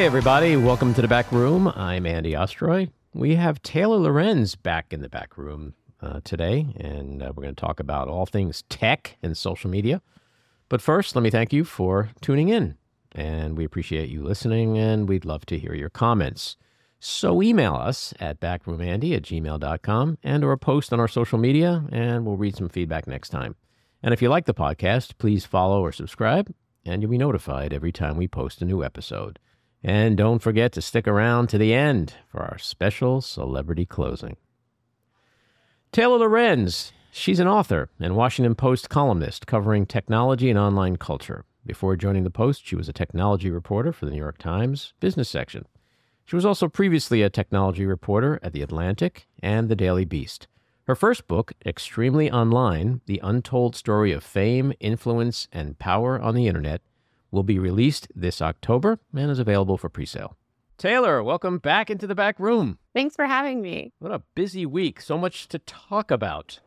Hey, 0.00 0.06
everybody. 0.06 0.56
Welcome 0.56 0.94
to 0.94 1.02
the 1.02 1.08
back 1.08 1.30
room. 1.30 1.70
I'm 1.76 2.06
Andy 2.06 2.32
Ostroy. 2.32 2.88
We 3.12 3.34
have 3.34 3.60
Taylor 3.60 3.98
Lorenz 3.98 4.54
back 4.54 4.94
in 4.94 5.02
the 5.02 5.10
back 5.10 5.36
room 5.36 5.74
uh, 6.00 6.20
today, 6.24 6.68
and 6.78 7.22
uh, 7.22 7.34
we're 7.36 7.42
going 7.42 7.54
to 7.54 7.60
talk 7.60 7.80
about 7.80 8.08
all 8.08 8.24
things 8.24 8.62
tech 8.70 9.18
and 9.22 9.36
social 9.36 9.68
media. 9.68 10.00
But 10.70 10.80
first, 10.80 11.14
let 11.14 11.20
me 11.20 11.28
thank 11.28 11.52
you 11.52 11.66
for 11.66 12.08
tuning 12.22 12.48
in, 12.48 12.78
and 13.12 13.58
we 13.58 13.64
appreciate 13.66 14.08
you 14.08 14.22
listening, 14.22 14.78
and 14.78 15.06
we'd 15.06 15.26
love 15.26 15.44
to 15.44 15.58
hear 15.58 15.74
your 15.74 15.90
comments. 15.90 16.56
So 16.98 17.42
email 17.42 17.74
us 17.74 18.14
at 18.18 18.40
backroomandy 18.40 19.14
at 19.14 19.24
gmail.com 19.24 20.16
and 20.22 20.42
or 20.42 20.56
post 20.56 20.94
on 20.94 21.00
our 21.00 21.08
social 21.08 21.38
media, 21.38 21.84
and 21.92 22.24
we'll 22.24 22.38
read 22.38 22.56
some 22.56 22.70
feedback 22.70 23.06
next 23.06 23.28
time. 23.28 23.54
And 24.02 24.14
if 24.14 24.22
you 24.22 24.30
like 24.30 24.46
the 24.46 24.54
podcast, 24.54 25.18
please 25.18 25.44
follow 25.44 25.82
or 25.82 25.92
subscribe, 25.92 26.50
and 26.86 27.02
you'll 27.02 27.10
be 27.10 27.18
notified 27.18 27.74
every 27.74 27.92
time 27.92 28.16
we 28.16 28.28
post 28.28 28.62
a 28.62 28.64
new 28.64 28.82
episode. 28.82 29.38
And 29.82 30.16
don't 30.16 30.40
forget 30.40 30.72
to 30.72 30.82
stick 30.82 31.08
around 31.08 31.48
to 31.48 31.58
the 31.58 31.72
end 31.72 32.14
for 32.30 32.40
our 32.40 32.58
special 32.58 33.20
celebrity 33.20 33.86
closing. 33.86 34.36
Taylor 35.92 36.18
Lorenz, 36.18 36.92
she's 37.10 37.40
an 37.40 37.48
author 37.48 37.88
and 37.98 38.14
Washington 38.14 38.54
Post 38.54 38.90
columnist 38.90 39.46
covering 39.46 39.86
technology 39.86 40.50
and 40.50 40.58
online 40.58 40.96
culture. 40.96 41.44
Before 41.64 41.96
joining 41.96 42.24
the 42.24 42.30
Post, 42.30 42.66
she 42.66 42.76
was 42.76 42.88
a 42.88 42.92
technology 42.92 43.50
reporter 43.50 43.92
for 43.92 44.04
the 44.04 44.12
New 44.12 44.18
York 44.18 44.38
Times 44.38 44.92
business 45.00 45.28
section. 45.28 45.66
She 46.24 46.36
was 46.36 46.46
also 46.46 46.68
previously 46.68 47.22
a 47.22 47.30
technology 47.30 47.84
reporter 47.84 48.38
at 48.42 48.52
The 48.52 48.62
Atlantic 48.62 49.26
and 49.42 49.68
The 49.68 49.76
Daily 49.76 50.04
Beast. 50.04 50.46
Her 50.86 50.94
first 50.94 51.26
book, 51.26 51.52
Extremely 51.66 52.30
Online 52.30 53.00
The 53.06 53.20
Untold 53.22 53.76
Story 53.76 54.12
of 54.12 54.22
Fame, 54.22 54.72
Influence, 54.78 55.48
and 55.52 55.78
Power 55.78 56.20
on 56.20 56.34
the 56.34 56.46
Internet, 56.46 56.82
will 57.30 57.42
be 57.42 57.58
released 57.58 58.08
this 58.14 58.42
October 58.42 58.98
and 59.14 59.30
is 59.30 59.38
available 59.38 59.78
for 59.78 59.88
presale. 59.88 60.34
Taylor, 60.78 61.22
welcome 61.22 61.58
back 61.58 61.90
into 61.90 62.06
the 62.06 62.14
back 62.14 62.40
room. 62.40 62.78
Thanks 62.94 63.14
for 63.14 63.26
having 63.26 63.60
me. 63.60 63.92
What 63.98 64.12
a 64.12 64.22
busy 64.34 64.64
week. 64.64 65.00
So 65.00 65.18
much 65.18 65.46
to 65.48 65.58
talk 65.58 66.10
about. 66.10 66.60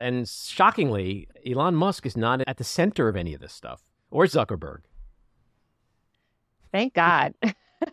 And 0.00 0.28
shockingly, 0.28 1.28
Elon 1.46 1.74
Musk 1.74 2.06
is 2.06 2.16
not 2.16 2.40
at 2.46 2.56
the 2.56 2.64
center 2.64 3.08
of 3.08 3.16
any 3.16 3.34
of 3.34 3.40
this 3.40 3.52
stuff, 3.52 3.82
or 4.10 4.24
Zuckerberg. 4.24 4.78
Thank 6.72 6.94
God. 6.94 7.34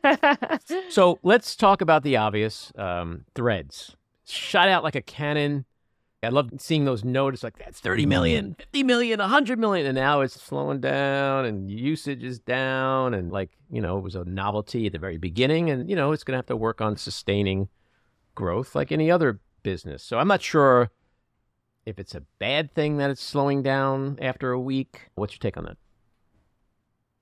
so 0.90 1.20
let's 1.24 1.56
talk 1.56 1.82
about 1.82 2.04
the 2.04 2.18
obvious 2.18 2.72
um, 2.78 3.26
threads. 3.36 3.96
Shot 4.26 4.70
out 4.70 4.84
like 4.84 4.96
a 4.96 5.02
cannon 5.02 5.66
I 6.26 6.30
love 6.30 6.50
seeing 6.58 6.86
those 6.86 7.04
notes 7.04 7.44
like 7.44 7.58
that's 7.58 7.80
30 7.80 8.06
million, 8.06 8.56
50 8.60 8.84
million, 8.84 9.20
100 9.20 9.60
million. 9.60 9.86
And 9.86 9.96
now 9.96 10.22
it's 10.22 10.42
slowing 10.42 10.82
down 10.82 11.46
and 11.46 11.70
usage 11.70 12.24
is 12.24 12.40
down. 12.40 13.14
And 13.14 13.32
like, 13.32 13.52
you 13.72 13.82
know, 13.82 13.98
it 13.98 14.02
was 14.02 14.16
a 14.16 14.26
novelty 14.26 14.88
at 14.88 14.92
the 14.92 15.00
very 15.00 15.18
beginning. 15.18 15.70
And, 15.70 15.90
you 15.90 15.96
know, 15.96 16.12
it's 16.12 16.24
going 16.24 16.34
to 16.34 16.38
have 16.38 16.48
to 16.48 16.56
work 16.56 16.82
on 16.82 16.98
sustaining 16.98 17.70
growth 18.34 18.76
like 18.76 18.92
any 18.92 19.10
other 19.10 19.40
business. 19.64 20.04
So 20.04 20.20
I'm 20.20 20.28
not 20.28 20.42
sure 20.42 20.92
if 21.86 22.00
it's 22.00 22.16
a 22.16 22.22
bad 22.40 22.74
thing 22.74 22.98
that 22.98 23.10
it's 23.10 23.24
slowing 23.24 23.62
down 23.64 24.18
after 24.22 24.52
a 24.52 24.60
week. 24.60 25.10
What's 25.16 25.34
your 25.34 25.40
take 25.40 25.58
on 25.58 25.66
that? 25.66 25.78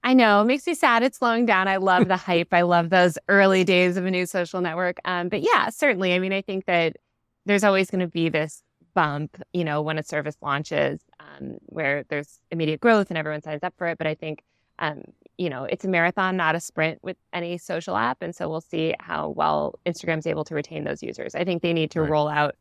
I 0.06 0.14
know 0.14 0.42
it 0.42 0.46
makes 0.46 0.68
me 0.68 0.74
sad. 0.74 1.02
It's 1.04 1.18
slowing 1.18 1.46
down. 1.46 1.68
I 1.68 1.78
love 1.78 2.08
the 2.08 2.18
hype. 2.30 2.54
I 2.54 2.64
love 2.64 2.90
those 2.90 3.18
early 3.30 3.64
days 3.64 3.96
of 3.96 4.06
a 4.06 4.12
new 4.12 4.26
social 4.26 4.62
network. 4.62 4.98
Um, 5.06 5.30
but 5.30 5.42
yeah, 5.42 5.70
certainly. 5.70 6.14
I 6.14 6.20
mean, 6.20 6.34
I 6.34 6.42
think 6.42 6.66
that 6.66 6.98
there's 7.46 7.64
always 7.64 7.90
going 7.90 8.02
to 8.02 8.08
be 8.08 8.30
this 8.30 8.62
bump, 8.94 9.42
you 9.54 9.64
know, 9.64 9.82
when 9.82 9.98
a 9.98 10.04
service 10.04 10.36
launches, 10.42 11.02
um, 11.20 11.58
where 11.66 12.04
there's 12.10 12.40
immediate 12.52 12.80
growth 12.80 13.10
and 13.10 13.18
everyone 13.18 13.42
signs 13.42 13.64
up 13.64 13.74
for 13.78 13.88
it. 13.88 13.98
But 13.98 14.08
I 14.08 14.16
think, 14.16 14.44
um, 14.80 15.04
you 15.38 15.50
know, 15.50 15.64
it's 15.66 15.86
a 15.86 15.88
marathon, 15.88 16.38
not 16.38 16.56
a 16.56 16.60
sprint 16.60 17.00
with 17.02 17.18
any 17.32 17.58
social 17.58 17.96
app. 17.96 18.22
And 18.22 18.36
so 18.36 18.50
we'll 18.50 18.62
see 18.62 18.94
how 19.00 19.30
well 19.30 19.80
Instagram's 19.86 20.28
able 20.28 20.44
to 20.46 20.56
retain 20.56 20.84
those 20.84 21.02
users. 21.02 21.36
I 21.36 21.44
think 21.44 21.62
they 21.62 21.74
need 21.74 21.92
to 21.92 22.02
right. 22.02 22.10
roll 22.10 22.28
out 22.28 22.56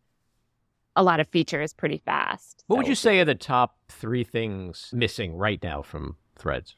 a 0.97 1.03
lot 1.03 1.21
of 1.21 1.29
features 1.29 1.73
pretty 1.73 2.03
fast. 2.05 2.65
What 2.67 2.77
so 2.77 2.79
would 2.79 2.89
you 2.89 2.95
say 2.95 3.19
are 3.21 3.25
the 3.25 3.35
top 3.35 3.77
three 3.89 4.25
things 4.25 4.91
missing 4.93 5.35
right 5.35 5.63
now 5.63 5.83
from 5.83 6.17
Threads? 6.37 6.77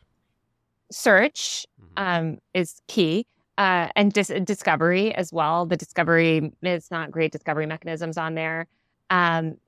Search 0.90 1.66
mm-hmm. 1.80 1.92
um, 1.96 2.38
is 2.52 2.80
key. 2.88 3.26
Uh, 3.56 3.86
and 3.94 4.12
dis- 4.12 4.32
discovery 4.42 5.14
as 5.14 5.32
well. 5.32 5.64
The 5.64 5.76
discovery, 5.76 6.52
it's 6.62 6.90
not 6.90 7.12
great 7.12 7.30
discovery 7.30 7.66
mechanisms 7.66 8.18
on 8.18 8.34
there. 8.34 8.66
Um, 9.14 9.58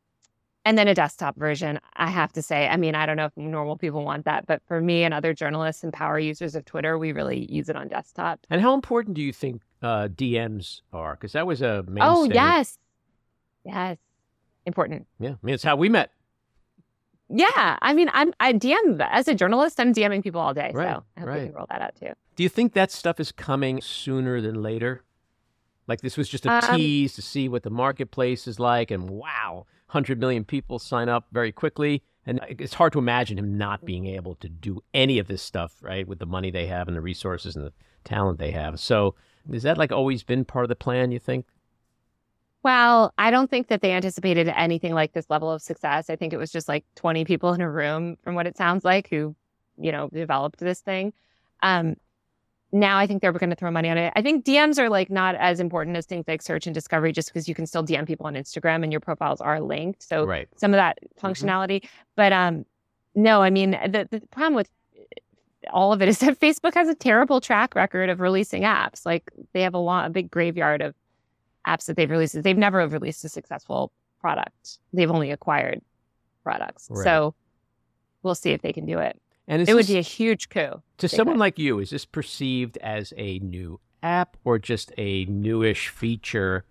and 0.65 0.77
then 0.77 0.89
a 0.89 0.95
desktop 0.95 1.37
version, 1.37 1.79
I 1.95 2.11
have 2.11 2.33
to 2.33 2.43
say. 2.43 2.67
I 2.67 2.77
mean, 2.77 2.97
I 2.97 3.07
don't 3.07 3.17
know 3.17 3.27
if 3.27 3.37
normal 3.37 3.77
people 3.77 4.05
want 4.05 4.25
that, 4.25 4.49
but 4.49 4.61
for 4.67 4.81
me 4.81 5.05
and 5.05 5.15
other 5.15 5.33
journalists 5.33 5.85
and 5.85 5.93
power 5.93 6.19
users 6.19 6.57
of 6.57 6.65
Twitter, 6.65 6.99
we 6.99 7.13
really 7.13 7.47
use 7.49 7.69
it 7.69 7.77
on 7.77 7.87
desktop. 7.87 8.45
And 8.51 8.61
how 8.61 8.75
important 8.75 9.15
do 9.15 9.23
you 9.23 9.33
think 9.33 9.63
uh, 9.81 10.09
DMs 10.09 10.81
are? 10.93 11.15
Because 11.15 11.33
that 11.33 11.47
was 11.47 11.63
a 11.63 11.85
mainstay. 11.87 12.03
Oh, 12.03 12.25
yes. 12.25 12.79
Yes. 13.65 13.99
Important. 14.65 15.07
Yeah. 15.21 15.31
I 15.31 15.37
mean, 15.43 15.55
it's 15.55 15.63
how 15.63 15.77
we 15.77 15.89
met. 15.89 16.11
Yeah. 17.29 17.79
I 17.81 17.93
mean, 17.93 18.11
I'm, 18.13 18.35
I 18.41 18.53
DM, 18.53 19.07
as 19.09 19.29
a 19.29 19.37
journalist, 19.37 19.79
I'm 19.79 19.95
DMing 19.95 20.25
people 20.25 20.41
all 20.41 20.53
day. 20.53 20.73
Right, 20.75 20.97
so 20.97 21.05
I 21.17 21.21
hope 21.21 21.29
right. 21.29 21.41
we 21.43 21.47
can 21.47 21.55
roll 21.55 21.67
that 21.71 21.81
out 21.81 21.95
too. 21.95 22.11
Do 22.35 22.43
you 22.43 22.49
think 22.49 22.73
that 22.73 22.91
stuff 22.91 23.21
is 23.21 23.31
coming 23.31 23.81
sooner 23.81 24.41
than 24.41 24.63
later? 24.63 25.05
Like 25.87 26.01
this 26.01 26.17
was 26.17 26.29
just 26.29 26.47
a 26.47 26.53
um, 26.53 26.77
tease 26.77 27.15
to 27.15 27.23
see 27.23 27.49
what 27.49 27.63
the 27.63 27.71
marketplace 27.71 28.47
is 28.47 28.59
like, 28.59 28.91
and 28.91 29.09
wow, 29.11 29.67
100 29.87 30.19
million 30.19 30.45
people 30.45 30.79
sign 30.79 31.09
up 31.09 31.27
very 31.33 31.53
quickly. 31.53 32.03
And 32.29 32.41
it's 32.49 32.75
hard 32.75 32.93
to 32.95 32.99
imagine 32.99 33.39
him 33.39 33.57
not 33.57 33.85
being 33.85 34.07
able 34.07 34.35
to 34.37 34.49
do 34.49 34.83
any 34.93 35.21
of 35.21 35.29
this 35.29 35.43
stuff, 35.43 35.77
right, 35.81 36.09
with 36.09 36.19
the 36.19 36.27
money 36.27 36.51
they 36.51 36.67
have 36.67 36.89
and 36.89 36.97
the 36.97 37.01
resources 37.01 37.55
and 37.55 37.65
the 37.65 37.73
talent 38.05 38.41
they 38.41 38.51
have. 38.51 38.81
So, 38.81 39.15
is 39.53 39.63
that 39.63 39.79
like 39.79 39.93
always 39.93 40.25
been 40.25 40.45
part 40.45 40.65
of 40.65 40.69
the 40.69 40.75
plan, 40.75 41.13
you 41.13 41.21
think? 41.21 41.47
Well, 42.65 43.15
I 43.17 43.31
don't 43.31 43.49
think 43.49 43.69
that 43.69 43.81
they 43.81 43.93
anticipated 43.93 44.49
anything 44.49 44.93
like 44.93 45.13
this 45.13 45.31
level 45.31 45.53
of 45.53 45.63
success. 45.63 46.11
I 46.11 46.17
think 46.17 46.33
it 46.33 46.37
was 46.37 46.51
just 46.51 46.67
like 46.67 46.85
20 46.97 47.25
people 47.25 47.53
in 47.53 47.61
a 47.61 47.71
room, 47.71 48.17
from 48.25 48.35
what 48.35 48.49
it 48.49 48.57
sounds 48.57 48.85
like, 48.85 49.09
who, 49.09 49.37
you 49.79 49.93
know, 49.93 50.09
developed 50.13 50.59
this 50.59 50.81
thing. 50.81 51.13
Um, 51.63 51.95
now 52.73 52.99
I 52.99 53.07
think 53.07 53.23
they're 53.23 53.33
going 53.33 53.51
to 53.51 53.57
throw 53.57 53.71
money 53.71 53.89
on 53.89 53.99
it. 53.99 54.13
I 54.17 54.23
think 54.23 54.45
DMs 54.45 54.79
are 54.79 54.89
like 54.89 55.11
not 55.11 55.35
as 55.37 55.61
important 55.61 55.97
as 55.97 56.07
things 56.07 56.25
like 56.27 56.43
search 56.43 56.67
and 56.67 56.75
discovery 56.75 57.13
just 57.13 57.29
because 57.29 57.49
you 57.49 57.55
can 57.55 57.67
still 57.67 57.85
DM 57.85 58.07
people 58.07 58.27
on 58.27 58.35
Instagram 58.35 58.83
and 58.83 58.93
your 58.93 59.01
profiles 59.01 59.41
are 59.41 59.61
linked. 59.61 60.03
So 60.03 60.25
right. 60.25 60.49
some 60.57 60.75
of 60.75 60.79
that 60.79 60.99
mm-hmm. 61.03 61.27
functionality. 61.27 61.83
Mm-hmm. 61.83 61.97
But 62.17 62.33
um 62.33 62.67
no, 63.15 63.43
I 63.43 63.51
mean 63.51 63.71
the 63.71 64.09
the 64.11 64.21
problem 64.31 64.55
with 64.55 64.69
all 65.73 65.93
of 65.93 66.03
it 66.03 66.09
is 66.09 66.19
that 66.21 66.39
Facebook 66.41 66.75
has 66.75 66.89
a 66.89 66.95
terrible 66.95 67.41
track 67.41 67.75
record 67.75 68.11
of 68.11 68.21
releasing 68.21 68.63
apps. 68.63 69.07
Like 69.07 69.31
they 69.53 69.63
have 69.63 69.75
a 69.75 69.79
lot 69.79 70.07
a 70.07 70.11
big 70.11 70.31
graveyard 70.31 70.83
of 70.83 70.95
apps 71.67 71.87
that 71.87 71.97
they've 71.97 72.11
released. 72.11 72.43
They've 72.43 72.57
never 72.57 72.87
released 72.89 73.25
a 73.25 73.29
successful 73.29 73.93
product. 74.21 74.79
They've 74.93 75.11
only 75.11 75.31
acquired 75.31 75.83
products. 76.43 76.89
Right. 76.91 77.05
So 77.05 77.35
we'll 78.23 78.35
see 78.35 78.51
if 78.51 78.63
they 78.63 78.73
can 78.73 78.87
do 78.87 78.99
it. 78.99 79.21
And 79.49 79.63
it 79.63 79.67
this, 79.67 79.75
would 79.75 79.87
be 79.87 79.99
a 79.99 80.03
huge 80.03 80.49
coup. 80.49 80.83
To 80.99 81.09
someone 81.09 81.39
like 81.39 81.59
you, 81.59 81.79
is 81.79 81.91
this 81.91 82.05
perceived 82.05 82.77
as 82.79 83.13
a 83.17 83.39
new 83.39 83.81
app 84.03 84.37
or 84.45 84.59
just 84.59 84.93
a 84.99 85.25
newish 85.27 85.89
feature 85.89 86.65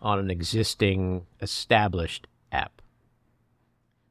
on 0.00 0.18
an 0.18 0.30
existing 0.30 1.26
established 1.40 2.26
app? 2.52 2.82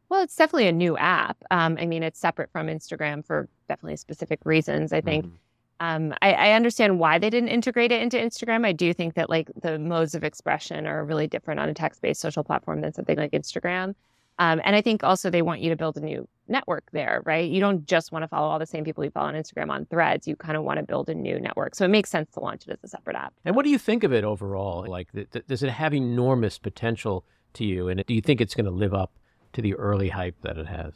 Well, 0.09 0.23
it's 0.23 0.35
definitely 0.35 0.67
a 0.67 0.73
new 0.73 0.97
app. 0.97 1.43
Um, 1.51 1.77
I 1.79 1.85
mean, 1.85 2.03
it's 2.03 2.19
separate 2.19 2.51
from 2.51 2.67
Instagram 2.67 3.25
for 3.25 3.49
definitely 3.67 3.97
specific 3.97 4.39
reasons. 4.45 4.93
I 4.93 5.01
think. 5.01 5.25
Mm-hmm. 5.25 5.35
Um, 5.81 6.13
I, 6.21 6.31
I, 6.31 6.51
understand 6.53 6.99
why 6.99 7.19
they 7.19 7.29
didn't 7.29 7.49
integrate 7.49 7.91
it 7.91 8.01
into 8.01 8.15
Instagram. 8.15 8.65
I 8.65 8.71
do 8.71 8.93
think 8.93 9.15
that 9.15 9.29
like 9.29 9.51
the 9.61 9.77
modes 9.77 10.15
of 10.15 10.23
expression 10.23 10.87
are 10.87 11.03
really 11.03 11.27
different 11.27 11.59
on 11.59 11.67
a 11.67 11.73
text-based 11.73 12.21
social 12.21 12.45
platform 12.45 12.79
than 12.79 12.93
something 12.93 13.17
like 13.17 13.31
Instagram. 13.31 13.93
Um, 14.37 14.61
and 14.63 14.75
I 14.75 14.81
think 14.81 15.03
also 15.03 15.29
they 15.29 15.41
want 15.41 15.61
you 15.61 15.69
to 15.69 15.75
build 15.75 15.97
a 15.97 16.01
new 16.01 16.27
network 16.47 16.83
there, 16.91 17.21
right? 17.25 17.49
You 17.49 17.59
don't 17.59 17.85
just 17.85 18.11
want 18.11 18.23
to 18.23 18.27
follow 18.27 18.47
all 18.47 18.59
the 18.59 18.65
same 18.65 18.83
people 18.83 19.03
you 19.03 19.09
follow 19.09 19.29
on 19.29 19.33
Instagram 19.33 19.69
on 19.69 19.85
threads. 19.85 20.27
You 20.27 20.35
kind 20.35 20.57
of 20.57 20.63
want 20.63 20.77
to 20.77 20.83
build 20.83 21.09
a 21.09 21.15
new 21.15 21.39
network. 21.39 21.75
So 21.75 21.85
it 21.85 21.89
makes 21.89 22.09
sense 22.09 22.31
to 22.33 22.41
launch 22.41 22.67
it 22.67 22.71
as 22.71 22.79
a 22.83 22.87
separate 22.87 23.15
app. 23.15 23.33
And 23.45 23.55
what 23.55 23.63
do 23.63 23.71
you 23.71 23.77
think 23.77 24.03
of 24.03 24.11
it 24.13 24.23
overall? 24.23 24.85
Like, 24.87 25.11
th- 25.13 25.29
th- 25.31 25.47
does 25.47 25.63
it 25.63 25.69
have 25.69 25.93
enormous 25.93 26.57
potential 26.57 27.25
to 27.53 27.63
you? 27.63 27.87
And 27.87 28.05
do 28.05 28.13
you 28.13 28.21
think 28.21 28.41
it's 28.41 28.55
going 28.55 28.65
to 28.65 28.71
live 28.71 28.93
up 28.93 29.13
to 29.53 29.61
the 29.61 29.73
early 29.75 30.09
hype 30.09 30.35
that 30.41 30.57
it 30.57 30.67
has? 30.67 30.93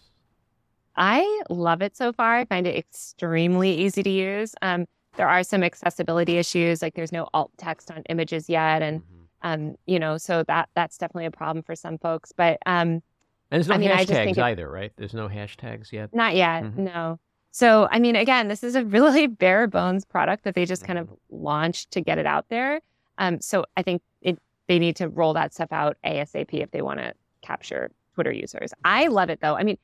I 0.96 1.44
love 1.50 1.82
it 1.82 1.96
so 1.96 2.12
far. 2.12 2.36
I 2.36 2.46
find 2.46 2.68
it 2.68 2.76
extremely 2.76 3.74
easy 3.74 4.04
to 4.04 4.10
use. 4.10 4.54
Um, 4.62 4.86
there 5.16 5.30
are 5.30 5.44
some 5.44 5.64
accessibility 5.64 6.38
issues, 6.38 6.82
like 6.82 6.94
there's 6.94 7.12
no 7.12 7.28
alt 7.34 7.52
text 7.58 7.90
on 7.90 8.04
images 8.10 8.50
yet, 8.50 8.82
and 8.82 9.02
mm-hmm. 9.02 9.16
um, 9.42 9.76
you 9.86 9.98
know, 9.98 10.18
so 10.18 10.44
that 10.44 10.70
that's 10.76 10.98
definitely 10.98 11.26
a 11.26 11.32
problem 11.32 11.64
for 11.64 11.76
some 11.76 11.98
folks. 11.98 12.32
But 12.32 12.60
um, 12.66 13.02
and 13.52 13.60
there's 13.60 13.68
no 13.68 13.76
I 13.76 13.78
mean, 13.78 13.90
hashtags 13.90 14.38
either, 14.38 14.70
right? 14.70 14.92
There's 14.96 15.14
no 15.14 15.28
hashtags 15.28 15.92
yet. 15.92 16.14
Not 16.14 16.36
yet, 16.36 16.64
mm-hmm. 16.64 16.86
no. 16.86 17.20
So, 17.52 17.88
I 17.92 18.00
mean, 18.00 18.16
again, 18.16 18.48
this 18.48 18.64
is 18.64 18.76
a 18.76 18.86
really 18.86 19.28
bare 19.44 19.68
bones 19.68 20.06
product 20.06 20.44
that 20.44 20.56
they 20.56 20.66
just 20.66 20.84
kind 20.84 21.00
of 21.00 21.08
mm-hmm. 21.08 21.44
launched 21.44 21.92
to 21.92 22.02
get 22.02 22.18
it 22.18 22.26
out 22.26 22.46
there. 22.50 22.80
Um, 23.18 23.42
so 23.42 23.66
I 23.76 23.82
think 23.82 24.02
it, 24.22 24.40
they 24.68 24.80
need 24.80 24.96
to 24.98 25.10
roll 25.10 25.34
that 25.34 25.54
stuff 25.54 25.72
out 25.72 25.98
ASAP 26.06 26.54
if 26.54 26.72
they 26.72 26.82
want 26.82 27.00
to 27.00 27.14
capture 27.42 27.92
Twitter 28.14 28.32
users. 28.32 28.72
I 28.86 29.08
love 29.08 29.30
it 29.30 29.40
though. 29.42 29.56
I 29.56 29.64
mean, 29.64 29.78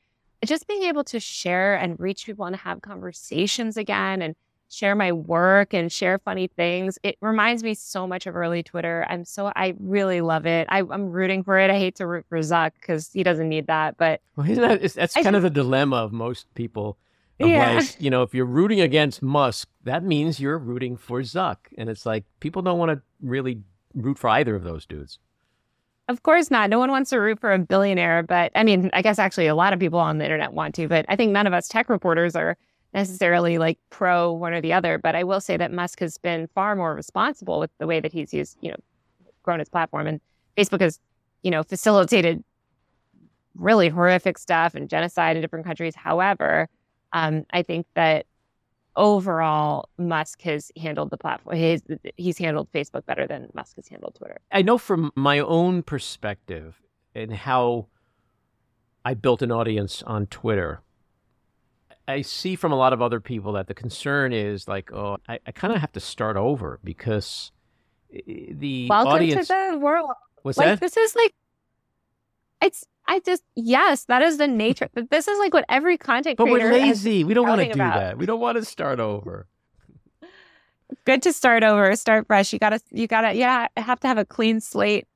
just 0.44 0.68
being 0.68 0.84
able 0.84 1.04
to 1.04 1.18
share 1.18 1.74
and 1.74 1.98
reach 1.98 2.26
people 2.26 2.44
and 2.44 2.54
have 2.54 2.82
conversations 2.82 3.76
again 3.76 4.22
and 4.22 4.36
share 4.68 4.94
my 4.94 5.12
work 5.12 5.72
and 5.72 5.90
share 5.90 6.18
funny 6.18 6.48
things. 6.48 6.98
It 7.02 7.16
reminds 7.20 7.62
me 7.62 7.74
so 7.74 8.06
much 8.06 8.26
of 8.26 8.36
early 8.36 8.62
Twitter. 8.62 9.06
I'm 9.08 9.24
so 9.24 9.52
I 9.54 9.74
really 9.78 10.20
love 10.20 10.46
it. 10.46 10.66
I, 10.70 10.80
am 10.80 11.10
rooting 11.10 11.44
for 11.44 11.58
it. 11.58 11.70
I 11.70 11.78
hate 11.78 11.96
to 11.96 12.06
root 12.06 12.26
for 12.28 12.38
Zuck 12.38 12.72
because 12.80 13.10
he 13.12 13.22
doesn't 13.22 13.48
need 13.48 13.66
that. 13.68 13.96
But 13.96 14.20
well, 14.36 14.46
that, 14.46 14.82
that's 14.94 15.14
kind 15.14 15.36
of 15.36 15.42
the 15.42 15.50
dilemma 15.50 15.96
of 15.96 16.12
most 16.12 16.52
people. 16.54 16.98
Of 17.40 17.48
yeah. 17.48 17.78
Like, 17.78 17.96
you 18.00 18.10
know, 18.10 18.22
if 18.22 18.34
you're 18.34 18.46
rooting 18.46 18.80
against 18.80 19.22
Musk, 19.22 19.68
that 19.84 20.02
means 20.02 20.40
you're 20.40 20.58
rooting 20.58 20.96
for 20.96 21.20
Zuck, 21.20 21.58
and 21.78 21.88
it's 21.88 22.06
like 22.06 22.24
people 22.40 22.62
don't 22.62 22.78
want 22.78 22.90
to 22.90 23.02
really 23.20 23.62
root 23.94 24.18
for 24.18 24.28
either 24.28 24.54
of 24.54 24.64
those 24.64 24.86
dudes. 24.86 25.18
Of 26.08 26.22
course 26.22 26.52
not. 26.52 26.70
No 26.70 26.78
one 26.78 26.90
wants 26.90 27.10
to 27.10 27.18
root 27.18 27.40
for 27.40 27.52
a 27.52 27.58
billionaire, 27.58 28.22
but 28.22 28.52
I 28.54 28.62
mean, 28.62 28.90
I 28.92 29.02
guess 29.02 29.18
actually 29.18 29.48
a 29.48 29.56
lot 29.56 29.72
of 29.72 29.80
people 29.80 29.98
on 29.98 30.18
the 30.18 30.24
internet 30.24 30.52
want 30.52 30.74
to, 30.76 30.86
but 30.86 31.04
I 31.08 31.16
think 31.16 31.32
none 31.32 31.48
of 31.48 31.52
us 31.52 31.66
tech 31.66 31.88
reporters 31.88 32.36
are 32.36 32.56
necessarily 32.96 33.58
like 33.58 33.78
pro 33.90 34.32
one 34.32 34.54
or 34.54 34.60
the 34.60 34.72
other. 34.72 34.98
But 34.98 35.14
I 35.14 35.22
will 35.22 35.40
say 35.40 35.56
that 35.56 35.70
Musk 35.70 36.00
has 36.00 36.18
been 36.18 36.48
far 36.54 36.74
more 36.74 36.94
responsible 36.94 37.60
with 37.60 37.70
the 37.78 37.86
way 37.86 38.00
that 38.00 38.12
he's 38.12 38.34
used, 38.34 38.56
you 38.60 38.70
know, 38.70 38.76
grown 39.42 39.60
his 39.60 39.68
platform. 39.68 40.06
And 40.06 40.20
Facebook 40.56 40.80
has, 40.80 40.98
you 41.42 41.50
know, 41.50 41.62
facilitated 41.62 42.42
really 43.54 43.90
horrific 43.90 44.38
stuff 44.38 44.74
and 44.74 44.88
genocide 44.88 45.36
in 45.36 45.42
different 45.42 45.66
countries. 45.66 45.94
However, 45.94 46.68
um, 47.12 47.44
I 47.50 47.62
think 47.62 47.86
that 47.94 48.26
overall, 48.96 49.90
Musk 49.98 50.40
has 50.42 50.72
handled 50.76 51.10
the 51.10 51.18
platform. 51.18 51.56
He's, 51.56 51.82
he's 52.16 52.38
handled 52.38 52.72
Facebook 52.72 53.04
better 53.04 53.26
than 53.26 53.48
Musk 53.54 53.76
has 53.76 53.88
handled 53.88 54.14
Twitter. 54.14 54.40
I 54.50 54.62
know 54.62 54.78
from 54.78 55.12
my 55.14 55.38
own 55.38 55.82
perspective 55.82 56.80
and 57.14 57.32
how 57.32 57.88
I 59.04 59.12
built 59.12 59.42
an 59.42 59.52
audience 59.52 60.02
on 60.06 60.26
Twitter. 60.26 60.80
I 62.08 62.22
see 62.22 62.56
from 62.56 62.72
a 62.72 62.76
lot 62.76 62.92
of 62.92 63.02
other 63.02 63.20
people 63.20 63.52
that 63.52 63.66
the 63.66 63.74
concern 63.74 64.32
is 64.32 64.68
like, 64.68 64.92
oh, 64.92 65.18
I, 65.28 65.38
I 65.46 65.52
kind 65.52 65.74
of 65.74 65.80
have 65.80 65.92
to 65.92 66.00
start 66.00 66.36
over 66.36 66.78
because 66.84 67.50
the 68.26 68.88
Welcome 68.88 69.12
audience. 69.12 69.48
to 69.48 69.70
the 69.72 69.78
world. 69.78 70.10
What's 70.42 70.58
like, 70.58 70.68
that? 70.68 70.80
This 70.80 70.96
is 70.96 71.16
like, 71.16 71.34
it's 72.62 72.84
I 73.08 73.20
just 73.20 73.42
yes, 73.54 74.04
that 74.04 74.22
is 74.22 74.38
the 74.38 74.48
nature. 74.48 74.88
This 75.10 75.28
is 75.28 75.38
like 75.38 75.52
what 75.52 75.64
every 75.68 75.98
content 75.98 76.38
but 76.38 76.48
we're 76.48 76.72
lazy. 76.72 77.24
We 77.24 77.34
don't 77.34 77.46
want 77.46 77.60
to 77.60 77.66
do 77.66 77.72
about. 77.72 77.94
that. 77.96 78.18
We 78.18 78.26
don't 78.26 78.40
want 78.40 78.56
to 78.56 78.64
start 78.64 79.00
over. 79.00 79.46
Good 81.04 81.22
to 81.22 81.32
start 81.32 81.64
over, 81.64 81.94
start 81.96 82.26
fresh. 82.26 82.52
You 82.52 82.58
gotta, 82.58 82.80
you 82.90 83.06
gotta, 83.06 83.34
yeah, 83.34 83.66
have 83.76 84.00
to 84.00 84.08
have 84.08 84.18
a 84.18 84.24
clean 84.24 84.60
slate 84.60 85.06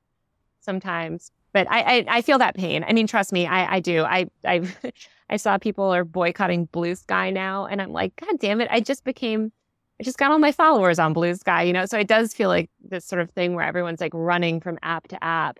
sometimes. 0.59 1.31
But 1.53 1.67
I, 1.69 1.79
I, 1.81 2.05
I 2.07 2.21
feel 2.21 2.37
that 2.37 2.55
pain. 2.55 2.85
I 2.87 2.93
mean, 2.93 3.07
trust 3.07 3.31
me, 3.31 3.45
I, 3.45 3.75
I 3.75 3.79
do. 3.79 4.03
I, 4.03 4.27
I, 4.45 4.61
I 5.29 5.37
saw 5.37 5.57
people 5.57 5.85
are 5.85 6.03
boycotting 6.03 6.65
Blue 6.65 6.95
Sky 6.95 7.29
now, 7.29 7.65
and 7.65 7.81
I'm 7.81 7.91
like, 7.91 8.15
God 8.17 8.39
damn 8.39 8.61
it! 8.61 8.67
I 8.71 8.79
just 8.79 9.03
became, 9.03 9.51
I 9.99 10.03
just 10.03 10.17
got 10.17 10.31
all 10.31 10.39
my 10.39 10.51
followers 10.51 10.99
on 10.99 11.13
Blue 11.13 11.35
Sky, 11.35 11.63
you 11.63 11.73
know. 11.73 11.85
So 11.85 11.97
it 11.97 12.07
does 12.07 12.33
feel 12.33 12.49
like 12.49 12.69
this 12.83 13.05
sort 13.05 13.21
of 13.21 13.31
thing 13.31 13.55
where 13.55 13.65
everyone's 13.65 14.01
like 14.01 14.13
running 14.13 14.59
from 14.59 14.77
app 14.83 15.07
to 15.09 15.23
app, 15.23 15.59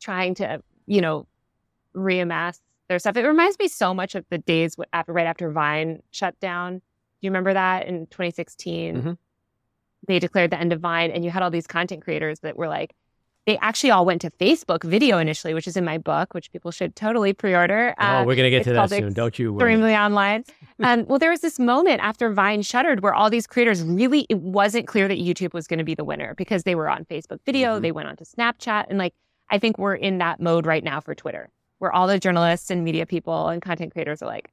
trying 0.00 0.34
to, 0.36 0.62
you 0.86 1.00
know, 1.00 1.26
reamass 1.94 2.60
their 2.88 2.98
stuff. 2.98 3.16
It 3.16 3.26
reminds 3.26 3.58
me 3.58 3.68
so 3.68 3.94
much 3.94 4.14
of 4.14 4.24
the 4.30 4.38
days 4.38 4.76
after 4.92 5.12
right 5.12 5.26
after 5.26 5.50
Vine 5.50 6.02
shut 6.10 6.38
down. 6.40 6.78
Do 6.78 6.82
you 7.20 7.30
remember 7.30 7.54
that 7.54 7.86
in 7.86 8.06
2016? 8.06 8.96
Mm-hmm. 8.96 9.12
They 10.08 10.18
declared 10.18 10.50
the 10.50 10.58
end 10.58 10.72
of 10.72 10.80
Vine, 10.80 11.12
and 11.12 11.24
you 11.24 11.30
had 11.30 11.42
all 11.42 11.50
these 11.50 11.68
content 11.68 12.02
creators 12.02 12.40
that 12.40 12.56
were 12.56 12.66
like, 12.66 12.94
they 13.46 13.58
actually 13.58 13.90
all 13.90 14.04
went 14.04 14.20
to 14.22 14.30
Facebook 14.30 14.84
video 14.84 15.18
initially, 15.18 15.52
which 15.52 15.66
is 15.66 15.76
in 15.76 15.84
my 15.84 15.98
book, 15.98 16.32
which 16.32 16.52
people 16.52 16.70
should 16.70 16.94
totally 16.94 17.32
pre-order. 17.32 17.94
Oh, 17.98 18.04
uh, 18.04 18.24
we're 18.24 18.36
gonna 18.36 18.50
get 18.50 18.64
to 18.64 18.72
that 18.72 18.90
soon, 18.90 19.12
don't 19.12 19.38
you? 19.38 19.54
Extremely 19.54 19.94
online. 19.94 20.44
And 20.78 21.06
well, 21.08 21.18
there 21.18 21.30
was 21.30 21.40
this 21.40 21.58
moment 21.58 22.00
after 22.02 22.32
Vine 22.32 22.62
shuttered 22.62 23.02
where 23.02 23.14
all 23.14 23.30
these 23.30 23.46
creators 23.46 23.82
really 23.82 24.26
it 24.28 24.38
wasn't 24.38 24.86
clear 24.86 25.08
that 25.08 25.18
YouTube 25.18 25.52
was 25.52 25.66
going 25.66 25.78
to 25.78 25.84
be 25.84 25.94
the 25.94 26.04
winner 26.04 26.34
because 26.36 26.62
they 26.62 26.74
were 26.74 26.88
on 26.88 27.04
Facebook 27.06 27.40
video, 27.44 27.74
mm-hmm. 27.74 27.82
they 27.82 27.92
went 27.92 28.08
on 28.08 28.16
to 28.16 28.24
Snapchat, 28.24 28.86
and 28.88 28.98
like 28.98 29.14
I 29.50 29.58
think 29.58 29.76
we're 29.78 29.96
in 29.96 30.18
that 30.18 30.40
mode 30.40 30.66
right 30.66 30.84
now 30.84 31.00
for 31.00 31.14
Twitter 31.14 31.50
where 31.82 31.92
all 31.92 32.06
the 32.06 32.16
journalists 32.16 32.70
and 32.70 32.84
media 32.84 33.04
people 33.04 33.48
and 33.48 33.60
content 33.60 33.92
creators 33.92 34.22
are 34.22 34.26
like, 34.26 34.52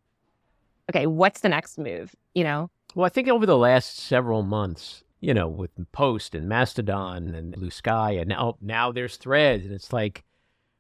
okay, 0.90 1.06
what's 1.06 1.42
the 1.42 1.50
next 1.50 1.78
move? 1.78 2.16
You 2.34 2.44
know? 2.44 2.72
Well, 2.96 3.06
I 3.06 3.10
think 3.10 3.28
over 3.28 3.46
the 3.46 3.56
last 3.56 4.00
several 4.00 4.42
months, 4.42 5.04
you 5.20 5.34
know, 5.34 5.48
with 5.48 5.72
Post 5.92 6.36
and 6.36 6.48
Mastodon 6.48 7.34
and 7.36 7.54
Blue 7.54 7.70
Sky, 7.70 8.12
and 8.12 8.30
now 8.30 8.58
now 8.62 8.92
there's 8.92 9.18
Threads, 9.18 9.66
and 9.66 9.74
it's 9.74 9.94
like, 9.94 10.24